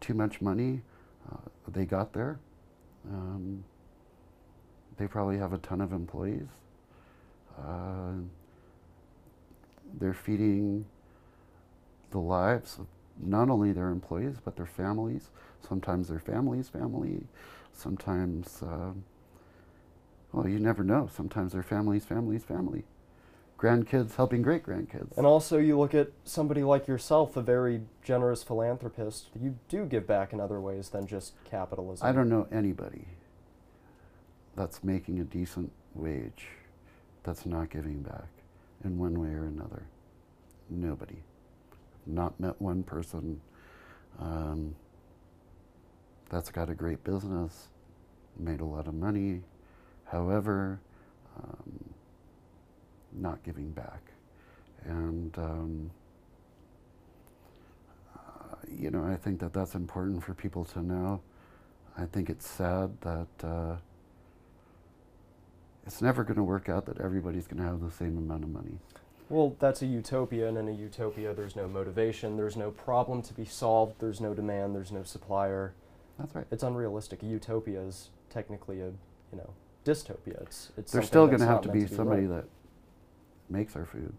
too 0.00 0.14
much 0.14 0.40
money. 0.40 0.82
Uh, 1.30 1.36
they 1.68 1.84
got 1.84 2.12
there. 2.12 2.38
Um, 3.10 3.64
they 4.98 5.06
probably 5.06 5.38
have 5.38 5.52
a 5.52 5.58
ton 5.58 5.80
of 5.80 5.92
employees. 5.92 6.48
Uh, 7.58 8.12
they're 9.98 10.14
feeding 10.14 10.86
the 12.10 12.18
lives 12.18 12.78
of 12.78 12.86
not 13.18 13.48
only 13.48 13.72
their 13.72 13.88
employees 13.88 14.36
but 14.44 14.56
their 14.56 14.66
families. 14.66 15.30
Sometimes 15.66 16.08
their 16.08 16.18
family's 16.18 16.68
family. 16.68 17.24
Sometimes, 17.72 18.62
uh, 18.62 18.92
well, 20.32 20.48
you 20.48 20.58
never 20.58 20.84
know. 20.84 21.08
Sometimes 21.14 21.52
their 21.52 21.62
family's 21.62 22.04
family's 22.04 22.44
family. 22.44 22.84
Grandkids 23.58 24.16
helping 24.16 24.42
great 24.42 24.64
grandkids. 24.64 25.16
And 25.16 25.26
also, 25.26 25.56
you 25.56 25.78
look 25.78 25.94
at 25.94 26.10
somebody 26.24 26.62
like 26.62 26.86
yourself, 26.86 27.38
a 27.38 27.42
very 27.42 27.80
generous 28.04 28.42
philanthropist. 28.42 29.28
You 29.40 29.58
do 29.70 29.86
give 29.86 30.06
back 30.06 30.34
in 30.34 30.40
other 30.40 30.60
ways 30.60 30.90
than 30.90 31.06
just 31.06 31.32
capitalism. 31.44 32.06
I 32.06 32.12
don't 32.12 32.28
know 32.28 32.46
anybody 32.52 33.06
that's 34.56 34.82
making 34.82 35.20
a 35.20 35.24
decent 35.24 35.70
wage 35.94 36.48
that's 37.22 37.44
not 37.46 37.70
giving 37.70 38.02
back 38.02 38.28
in 38.84 38.98
one 38.98 39.20
way 39.20 39.28
or 39.28 39.44
another. 39.44 39.82
Nobody. 40.70 41.22
Not 42.06 42.38
met 42.40 42.60
one 42.60 42.82
person 42.82 43.40
um, 44.18 44.74
that's 46.30 46.50
got 46.50 46.70
a 46.70 46.74
great 46.74 47.04
business, 47.04 47.68
made 48.38 48.60
a 48.60 48.64
lot 48.64 48.88
of 48.88 48.94
money, 48.94 49.42
however, 50.04 50.80
um, 51.42 51.84
not 53.12 53.42
giving 53.42 53.70
back. 53.70 54.00
And, 54.84 55.36
um, 55.38 55.90
uh, 58.14 58.56
you 58.68 58.90
know, 58.90 59.04
I 59.04 59.16
think 59.16 59.40
that 59.40 59.52
that's 59.52 59.74
important 59.74 60.22
for 60.22 60.34
people 60.34 60.64
to 60.66 60.82
know. 60.82 61.20
I 61.98 62.04
think 62.04 62.30
it's 62.30 62.46
sad 62.46 62.90
that 63.00 63.46
uh, 63.46 63.76
it's 65.86 66.02
never 66.02 66.24
going 66.24 66.36
to 66.36 66.42
work 66.42 66.68
out 66.68 66.86
that 66.86 67.00
everybody's 67.00 67.46
going 67.46 67.62
to 67.62 67.68
have 67.68 67.80
the 67.80 67.90
same 67.90 68.18
amount 68.18 68.42
of 68.42 68.50
money. 68.50 68.78
Well, 69.28 69.56
that's 69.58 69.82
a 69.82 69.86
utopia, 69.86 70.48
and 70.48 70.56
in 70.58 70.68
a 70.68 70.72
utopia, 70.72 71.34
there's 71.34 71.56
no 71.56 71.66
motivation, 71.66 72.36
there's 72.36 72.56
no 72.56 72.70
problem 72.70 73.22
to 73.22 73.34
be 73.34 73.44
solved, 73.44 73.94
there's 73.98 74.20
no 74.20 74.34
demand, 74.34 74.74
there's 74.74 74.92
no 74.92 75.02
supplier. 75.02 75.74
That's 76.18 76.34
right. 76.34 76.46
It's 76.50 76.62
unrealistic. 76.62 77.22
A 77.22 77.26
utopia 77.26 77.80
is 77.80 78.10
technically 78.30 78.80
a, 78.80 78.86
you 78.86 79.38
know, 79.38 79.50
dystopia. 79.84 80.40
It's 80.42 80.70
it's. 80.76 80.92
There's 80.92 81.06
still 81.06 81.26
going 81.26 81.40
to 81.40 81.46
have 81.46 81.62
to 81.62 81.68
be 81.68 81.86
somebody 81.86 82.26
right. 82.26 82.42
that 82.42 82.48
makes 83.50 83.76
our 83.76 83.84
food, 83.84 84.14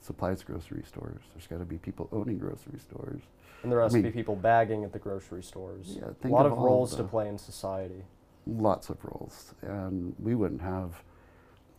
supplies 0.00 0.42
grocery 0.42 0.82
stores. 0.86 1.22
There's 1.34 1.46
got 1.46 1.58
to 1.58 1.64
be 1.64 1.78
people 1.78 2.08
owning 2.12 2.38
grocery 2.38 2.78
stores. 2.78 3.22
And 3.62 3.72
there 3.72 3.80
has 3.80 3.94
I 3.94 3.98
to 3.98 4.02
mean- 4.02 4.12
be 4.12 4.16
people 4.16 4.36
bagging 4.36 4.84
at 4.84 4.92
the 4.92 4.98
grocery 4.98 5.42
stores. 5.42 5.96
Yeah, 5.98 6.10
a 6.24 6.28
lot 6.28 6.46
of 6.46 6.52
of 6.52 6.58
roles 6.58 6.94
to 6.96 7.04
play 7.04 7.28
in 7.28 7.38
society. 7.38 8.02
Lots 8.46 8.88
of 8.88 9.04
roles. 9.04 9.54
And 9.62 10.14
we 10.18 10.34
wouldn't 10.34 10.62
have 10.62 11.02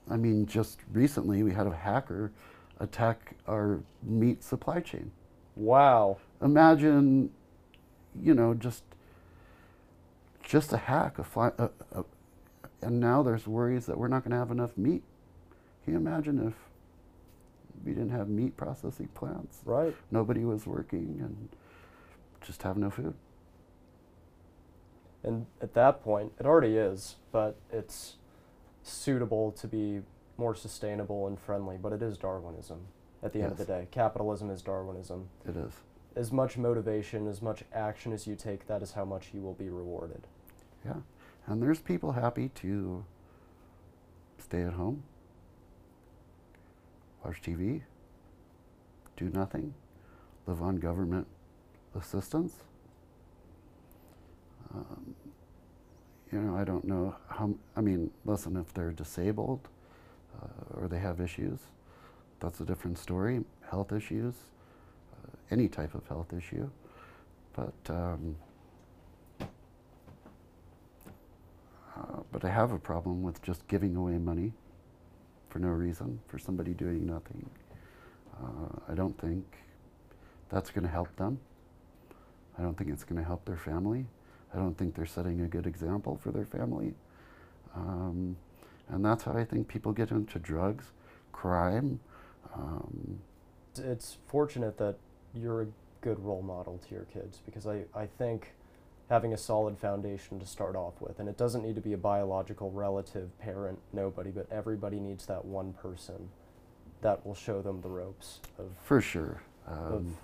i 0.10 0.16
mean 0.16 0.46
just 0.46 0.80
recently 0.94 1.44
we 1.44 1.52
had 1.52 1.68
a 1.68 1.76
hacker 1.76 2.32
attack 2.80 3.36
our 3.48 3.80
meat 4.04 4.44
supply 4.44 4.80
chain. 4.80 5.12
Wow. 5.56 6.18
imagine 6.42 7.32
you 8.22 8.34
know 8.34 8.54
just 8.54 8.84
just 10.44 10.72
a 10.72 10.78
hack 10.78 11.20
a, 11.20 11.24
fly, 11.24 11.52
a, 11.58 11.70
a 11.92 12.06
and 12.82 13.00
now 13.00 13.24
there's 13.24 13.48
worries 13.48 13.86
that 13.88 13.98
we're 13.98 14.08
not 14.08 14.24
going 14.24 14.32
to 14.32 14.38
have 14.38 14.52
enough 14.52 14.78
meat. 14.78 15.02
Can 15.84 15.94
you 15.94 16.00
imagine 16.00 16.48
if 16.48 16.54
we 17.84 17.92
didn't 17.94 18.12
have 18.12 18.30
meat 18.30 18.56
processing 18.56 19.08
plants? 19.08 19.62
Right. 19.66 19.96
nobody 20.12 20.46
was 20.46 20.68
working 20.68 21.18
and 21.22 21.50
just 22.42 22.62
have 22.62 22.78
no 22.78 22.90
food 22.90 23.16
And 25.24 25.46
at 25.62 25.74
that 25.74 26.04
point, 26.04 26.34
it 26.40 26.46
already 26.46 26.78
is, 26.78 27.16
but 27.32 27.58
it's 27.72 28.16
suitable 28.84 29.52
to 29.54 29.68
be 29.68 30.02
more 30.38 30.56
sustainable 30.56 31.28
and 31.28 31.40
friendly. 31.40 31.78
But 31.82 31.94
it 31.94 32.02
is 32.02 32.18
Darwinism 32.18 32.88
at 33.24 33.34
the 33.34 33.42
end 33.42 33.52
of 33.52 33.58
the 33.58 33.66
day. 33.66 33.88
Capitalism 33.92 34.50
is 34.50 34.62
Darwinism. 34.62 35.28
it 35.48 35.56
is 35.56 35.74
As 36.16 36.32
much 36.32 36.58
motivation, 36.58 37.28
as 37.28 37.42
much 37.42 37.64
action 37.74 38.14
as 38.14 38.28
you 38.28 38.36
take, 38.36 38.68
that 38.68 38.82
is 38.82 38.94
how 38.94 39.06
much 39.06 39.30
you 39.34 39.42
will 39.42 39.54
be 39.54 39.70
rewarded. 39.70 40.28
Yeah. 40.86 41.02
And 41.46 41.62
there's 41.62 41.80
people 41.80 42.14
happy 42.14 42.50
to 42.56 43.06
stay 44.38 44.62
at 44.62 44.74
home, 44.74 45.04
watch 47.24 47.42
TV, 47.42 47.82
do 49.16 49.30
nothing, 49.30 49.74
live 50.46 50.62
on 50.62 50.78
government 50.78 51.28
assistance. 51.96 52.54
Um, 54.74 55.16
you 56.32 56.40
know, 56.40 56.58
I 56.58 56.64
don't 56.64 56.84
know 56.84 57.16
how, 57.30 57.54
I 57.76 57.82
mean, 57.82 58.12
listen, 58.26 58.58
if 58.58 58.74
they're 58.74 58.92
disabled 58.92 59.68
uh, 60.42 60.82
or 60.82 60.88
they 60.88 61.00
have 61.00 61.22
issues, 61.22 61.60
that's 62.40 62.60
a 62.60 62.66
different 62.66 62.98
story. 62.98 63.44
Health 63.70 63.94
issues, 63.94 64.36
uh, 65.14 65.30
any 65.52 65.68
type 65.68 65.96
of 65.96 66.08
health 66.08 66.34
issue. 66.34 66.70
But, 67.54 67.74
um, 67.90 68.36
Uh, 71.98 72.22
but 72.32 72.46
I 72.46 72.50
have 72.50 72.72
a 72.72 72.78
problem 72.78 73.24
with 73.24 73.42
just 73.42 73.68
giving 73.68 73.96
away 73.96 74.18
money 74.18 74.54
for 75.50 75.60
no 75.60 75.70
reason, 75.70 76.20
for 76.28 76.38
somebody 76.38 76.74
doing 76.74 77.06
nothing. 77.08 77.50
Uh, 78.40 78.92
I 78.92 78.94
don't 78.94 79.20
think 79.20 79.44
that's 80.50 80.70
going 80.70 80.84
to 80.84 80.92
help 80.92 81.16
them. 81.16 81.40
I 82.58 82.62
don't 82.62 82.78
think 82.78 82.92
it's 82.92 83.04
going 83.04 83.20
to 83.22 83.26
help 83.26 83.46
their 83.46 83.58
family. 83.58 84.06
I 84.54 84.58
don't 84.58 84.78
think 84.78 84.96
they're 84.96 85.06
setting 85.06 85.42
a 85.42 85.48
good 85.48 85.68
example 85.68 86.18
for 86.18 86.32
their 86.32 86.46
family. 86.46 86.94
Um, 87.76 88.38
and 88.90 89.04
that's 89.04 89.24
how 89.24 89.34
I 89.34 89.44
think 89.44 89.68
people 89.68 89.92
get 89.92 90.12
into 90.12 90.40
drugs, 90.40 90.86
crime. 91.32 92.00
Um, 92.56 93.20
It's- 93.78 94.18
fortunate 94.28 94.78
that 94.78 94.98
you're 95.34 95.62
a 95.64 95.68
good 96.02 96.20
role 96.20 96.42
model 96.42 96.80
to 96.88 96.96
your 96.96 97.04
kids 97.06 97.42
because 97.46 97.68
I, 97.68 97.84
I 97.94 98.08
think 98.08 98.54
having 99.10 99.34
a 99.34 99.38
solid 99.38 99.78
foundation 99.78 100.40
to 100.40 100.46
start 100.46 100.76
off 100.76 101.00
with, 101.00 101.20
and 101.20 101.30
it 101.30 101.38
doesn't 101.38 101.64
need 101.64 101.76
to 101.76 101.82
be 101.82 101.94
a 101.94 101.98
biological 101.98 102.72
relative, 102.72 103.38
parent, 103.40 103.80
nobody, 103.94 104.32
but 104.32 104.48
everybody 104.52 105.00
needs 105.00 105.26
that 105.28 105.46
one 105.46 105.74
person 105.74 106.30
that 107.02 107.26
will 107.26 107.36
show 107.36 107.62
them 107.62 107.82
the 107.82 107.90
ropes 107.90 108.40
of, 108.58 108.72
for 108.84 109.00
sure. 109.00 109.42
of 109.68 109.94
Um, 109.94 110.18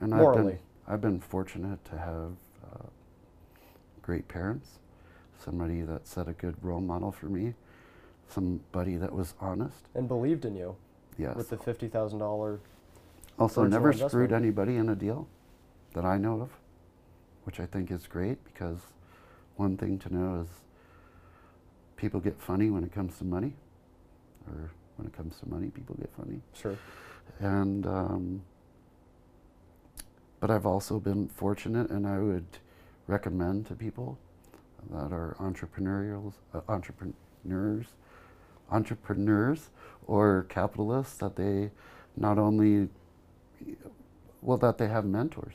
and 0.00 0.14
I've 0.14 0.34
been. 0.34 0.58
I've 0.88 1.00
been 1.00 1.20
fortunate 1.20 1.84
to 1.86 1.98
have 1.98 2.32
great 4.06 4.28
parents, 4.28 4.78
somebody 5.44 5.82
that 5.82 6.06
set 6.06 6.28
a 6.28 6.32
good 6.32 6.54
role 6.62 6.80
model 6.80 7.10
for 7.10 7.26
me, 7.26 7.52
somebody 8.28 8.96
that 8.96 9.12
was 9.12 9.34
honest. 9.40 9.88
and 9.94 10.06
believed 10.08 10.44
in 10.44 10.54
you 10.54 10.76
Yes. 11.18 11.34
with 11.36 11.48
the 11.50 11.56
fifty 11.58 11.88
thousand 11.88 12.20
dollar. 12.20 12.60
also, 13.38 13.64
never 13.64 13.88
investment. 13.88 14.10
screwed 14.12 14.32
anybody 14.32 14.76
in 14.76 14.88
a 14.90 14.94
deal 14.94 15.26
that 15.94 16.04
I 16.04 16.18
know 16.18 16.40
of, 16.42 16.50
which 17.44 17.58
I 17.58 17.66
think 17.66 17.90
is 17.90 18.06
great 18.06 18.42
because 18.44 18.78
one 19.56 19.76
thing 19.76 19.98
to 20.00 20.14
know 20.14 20.42
is 20.42 20.48
people 21.96 22.20
get 22.20 22.38
funny 22.40 22.70
when 22.70 22.84
it 22.84 22.92
comes 22.92 23.18
to 23.18 23.24
money, 23.24 23.54
or 24.46 24.70
when 24.96 25.06
it 25.08 25.12
comes 25.14 25.38
to 25.40 25.48
money, 25.48 25.68
people 25.70 25.96
get 25.96 26.10
funny. 26.16 26.40
Sure. 26.52 26.76
and 27.40 27.86
um, 27.86 28.42
but 30.38 30.50
I've 30.50 30.66
also 30.66 31.00
been 31.00 31.28
fortunate, 31.28 31.90
and 31.90 32.06
I 32.06 32.18
would 32.18 32.44
recommend 33.06 33.66
to 33.66 33.74
people 33.74 34.18
that 34.90 35.12
are 35.12 35.36
entrepreneurial 35.40 36.32
uh, 36.54 36.60
entrepreneurs, 36.68 37.86
entrepreneurs 38.70 39.70
or 40.06 40.46
capitalists 40.48 41.18
that 41.18 41.36
they 41.36 41.70
not 42.16 42.38
only 42.38 42.88
well 44.42 44.58
that 44.58 44.78
they 44.78 44.88
have 44.88 45.04
mentors. 45.04 45.54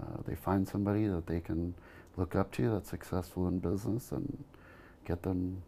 Uh, 0.00 0.22
they 0.26 0.34
find 0.34 0.66
somebody 0.66 1.06
that 1.06 1.26
they 1.26 1.40
can 1.40 1.74
look 2.16 2.34
up 2.34 2.50
to 2.52 2.70
that's 2.70 2.90
successful 2.90 3.46
in 3.46 3.58
business 3.58 4.10
and 4.10 4.44
get 5.06 5.22
them 5.22 5.62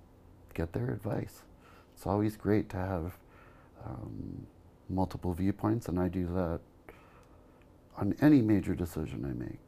get 0.55 0.73
their 0.73 0.91
advice. 0.91 1.43
It's 1.95 2.07
always 2.07 2.37
great 2.37 2.69
to 2.71 2.77
have 2.77 3.19
um, 3.85 4.47
multiple 4.89 5.33
viewpoints, 5.33 5.89
and 5.89 5.99
I 5.99 6.09
do 6.09 6.27
that 6.27 6.61
on 7.97 8.15
any 8.21 8.43
major 8.43 8.75
decision 8.75 9.25
I 9.25 9.33
make. 9.33 9.66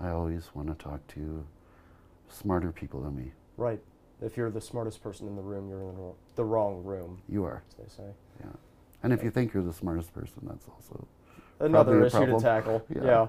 I 0.00 0.10
always 0.10 0.50
want 0.54 0.68
to 0.68 0.74
talk 0.74 1.06
to 1.08 1.44
smarter 2.28 2.72
people 2.72 3.02
than 3.02 3.16
me. 3.16 3.32
Right. 3.56 3.80
If 4.20 4.36
you're 4.36 4.50
the 4.50 4.60
smartest 4.60 5.02
person 5.02 5.26
in 5.28 5.36
the 5.36 5.42
room, 5.42 5.68
you're 5.68 5.80
in 5.80 5.86
the, 5.86 5.92
wrong, 6.00 6.14
the 6.36 6.44
wrong 6.44 6.84
room, 6.84 7.22
You 7.28 7.44
are, 7.44 7.62
as 7.68 7.76
they 7.76 8.02
say. 8.02 8.10
yeah. 8.40 8.50
And 9.02 9.12
if 9.12 9.22
you 9.22 9.30
think 9.30 9.52
you're 9.54 9.62
the 9.62 9.72
smartest 9.72 10.12
person, 10.12 10.40
that's 10.42 10.66
also 10.68 11.06
Another 11.60 12.04
issue 12.04 12.26
to 12.26 12.38
tackle. 12.40 12.84
Yeah. 12.94 13.02
Yeah. 13.04 13.26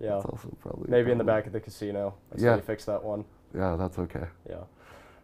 Yeah. 0.00 0.14
that's 0.14 0.24
also 0.26 0.48
probably 0.60 0.90
Maybe 0.90 1.12
in 1.12 1.18
the 1.18 1.24
back 1.24 1.46
of 1.46 1.52
the 1.52 1.60
casino. 1.60 2.14
That's 2.30 2.42
Yeah. 2.42 2.50
how 2.50 2.56
you 2.56 2.62
fix 2.62 2.84
that 2.86 3.02
one. 3.04 3.24
Yeah, 3.54 3.76
that's 3.76 3.98
okay. 4.00 4.26
Yeah. 4.48 4.56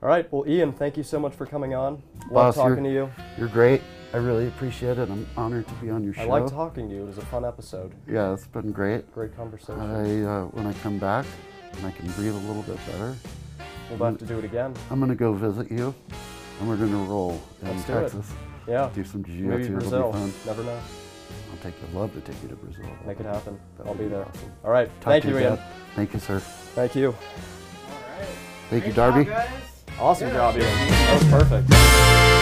All 0.02 0.08
right. 0.08 0.30
Well, 0.32 0.44
Ian, 0.48 0.72
thank 0.72 0.96
you 0.96 1.02
so 1.02 1.18
much 1.18 1.34
for 1.34 1.44
coming 1.46 1.74
on. 1.74 2.02
Love 2.30 2.32
Boss, 2.32 2.54
talking 2.56 2.84
to 2.84 2.92
you. 2.92 3.10
You're 3.36 3.48
great. 3.48 3.82
I 4.14 4.18
really 4.18 4.46
appreciate 4.48 4.96
it. 4.98 5.10
I'm 5.10 5.26
honored 5.36 5.66
to 5.68 5.74
be 5.74 5.90
on 5.90 6.02
your 6.04 6.14
show. 6.14 6.22
I 6.22 6.40
like 6.40 6.46
talking 6.50 6.88
to 6.88 6.94
you. 6.94 7.02
It 7.02 7.06
was 7.06 7.18
a 7.18 7.26
fun 7.26 7.44
episode. 7.44 7.92
Yeah, 8.08 8.32
it's 8.32 8.46
been 8.46 8.72
great. 8.72 9.12
Great 9.12 9.36
conversation. 9.36 9.80
I 9.80 10.22
uh, 10.22 10.44
when 10.46 10.66
I 10.66 10.72
come 10.74 10.98
back 10.98 11.26
and 11.76 11.86
I 11.86 11.90
can 11.90 12.06
breathe 12.12 12.32
a 12.34 12.38
little 12.38 12.62
bit 12.62 12.78
better, 12.86 13.14
we'll 13.90 13.98
have 14.08 14.18
to 14.18 14.24
do 14.24 14.38
it 14.38 14.44
again. 14.44 14.72
I'm 14.90 15.00
gonna 15.00 15.14
go 15.14 15.32
visit 15.34 15.70
you, 15.70 15.94
and 16.60 16.68
we're 16.68 16.76
gonna 16.76 16.96
roll 17.04 17.40
in 17.62 17.68
Let's 17.68 17.84
do 17.84 17.92
it. 17.98 18.00
Texas. 18.02 18.32
Yeah. 18.66 18.90
Do 18.94 19.04
some 19.04 19.22
Maybe 19.22 19.36
jiu-jitsu. 19.38 19.76
It'll 19.76 19.78
Brazil. 19.78 20.12
be 20.12 20.18
fun. 20.18 20.32
Never 20.46 20.62
know. 20.62 20.80
I'll 21.50 21.58
take. 21.62 21.74
I'd 21.86 21.94
love 21.94 22.14
to 22.14 22.20
take 22.20 22.42
you 22.42 22.48
to 22.48 22.56
Brazil. 22.56 22.86
Make 23.06 23.20
it 23.20 23.26
happen. 23.26 23.58
That 23.76 23.86
I'll 23.86 23.94
be 23.94 24.04
be 24.04 24.10
there. 24.10 24.24
awesome. 24.24 24.52
All 24.64 24.70
right. 24.70 24.88
Talk 25.02 25.10
Thank 25.10 25.22
to 25.24 25.28
you, 25.30 25.34
your 25.34 25.42
Ian. 25.42 25.56
dad. 25.56 25.64
Thank 25.96 26.14
you, 26.14 26.20
sir. 26.20 26.38
Thank 26.38 26.94
you. 26.94 27.08
All 27.08 27.14
right. 28.18 28.28
Thank 28.70 28.86
you, 28.86 28.92
Great 28.92 28.94
job, 28.94 29.14
Darby. 29.14 29.24
guys. 29.30 29.67
Awesome 30.00 30.28
Yeah, 30.28 30.34
job, 30.34 30.56
Ian. 30.56 30.64
that 30.64 30.88
That 30.88 31.14
was 31.14 31.30
perfect. 31.30 32.37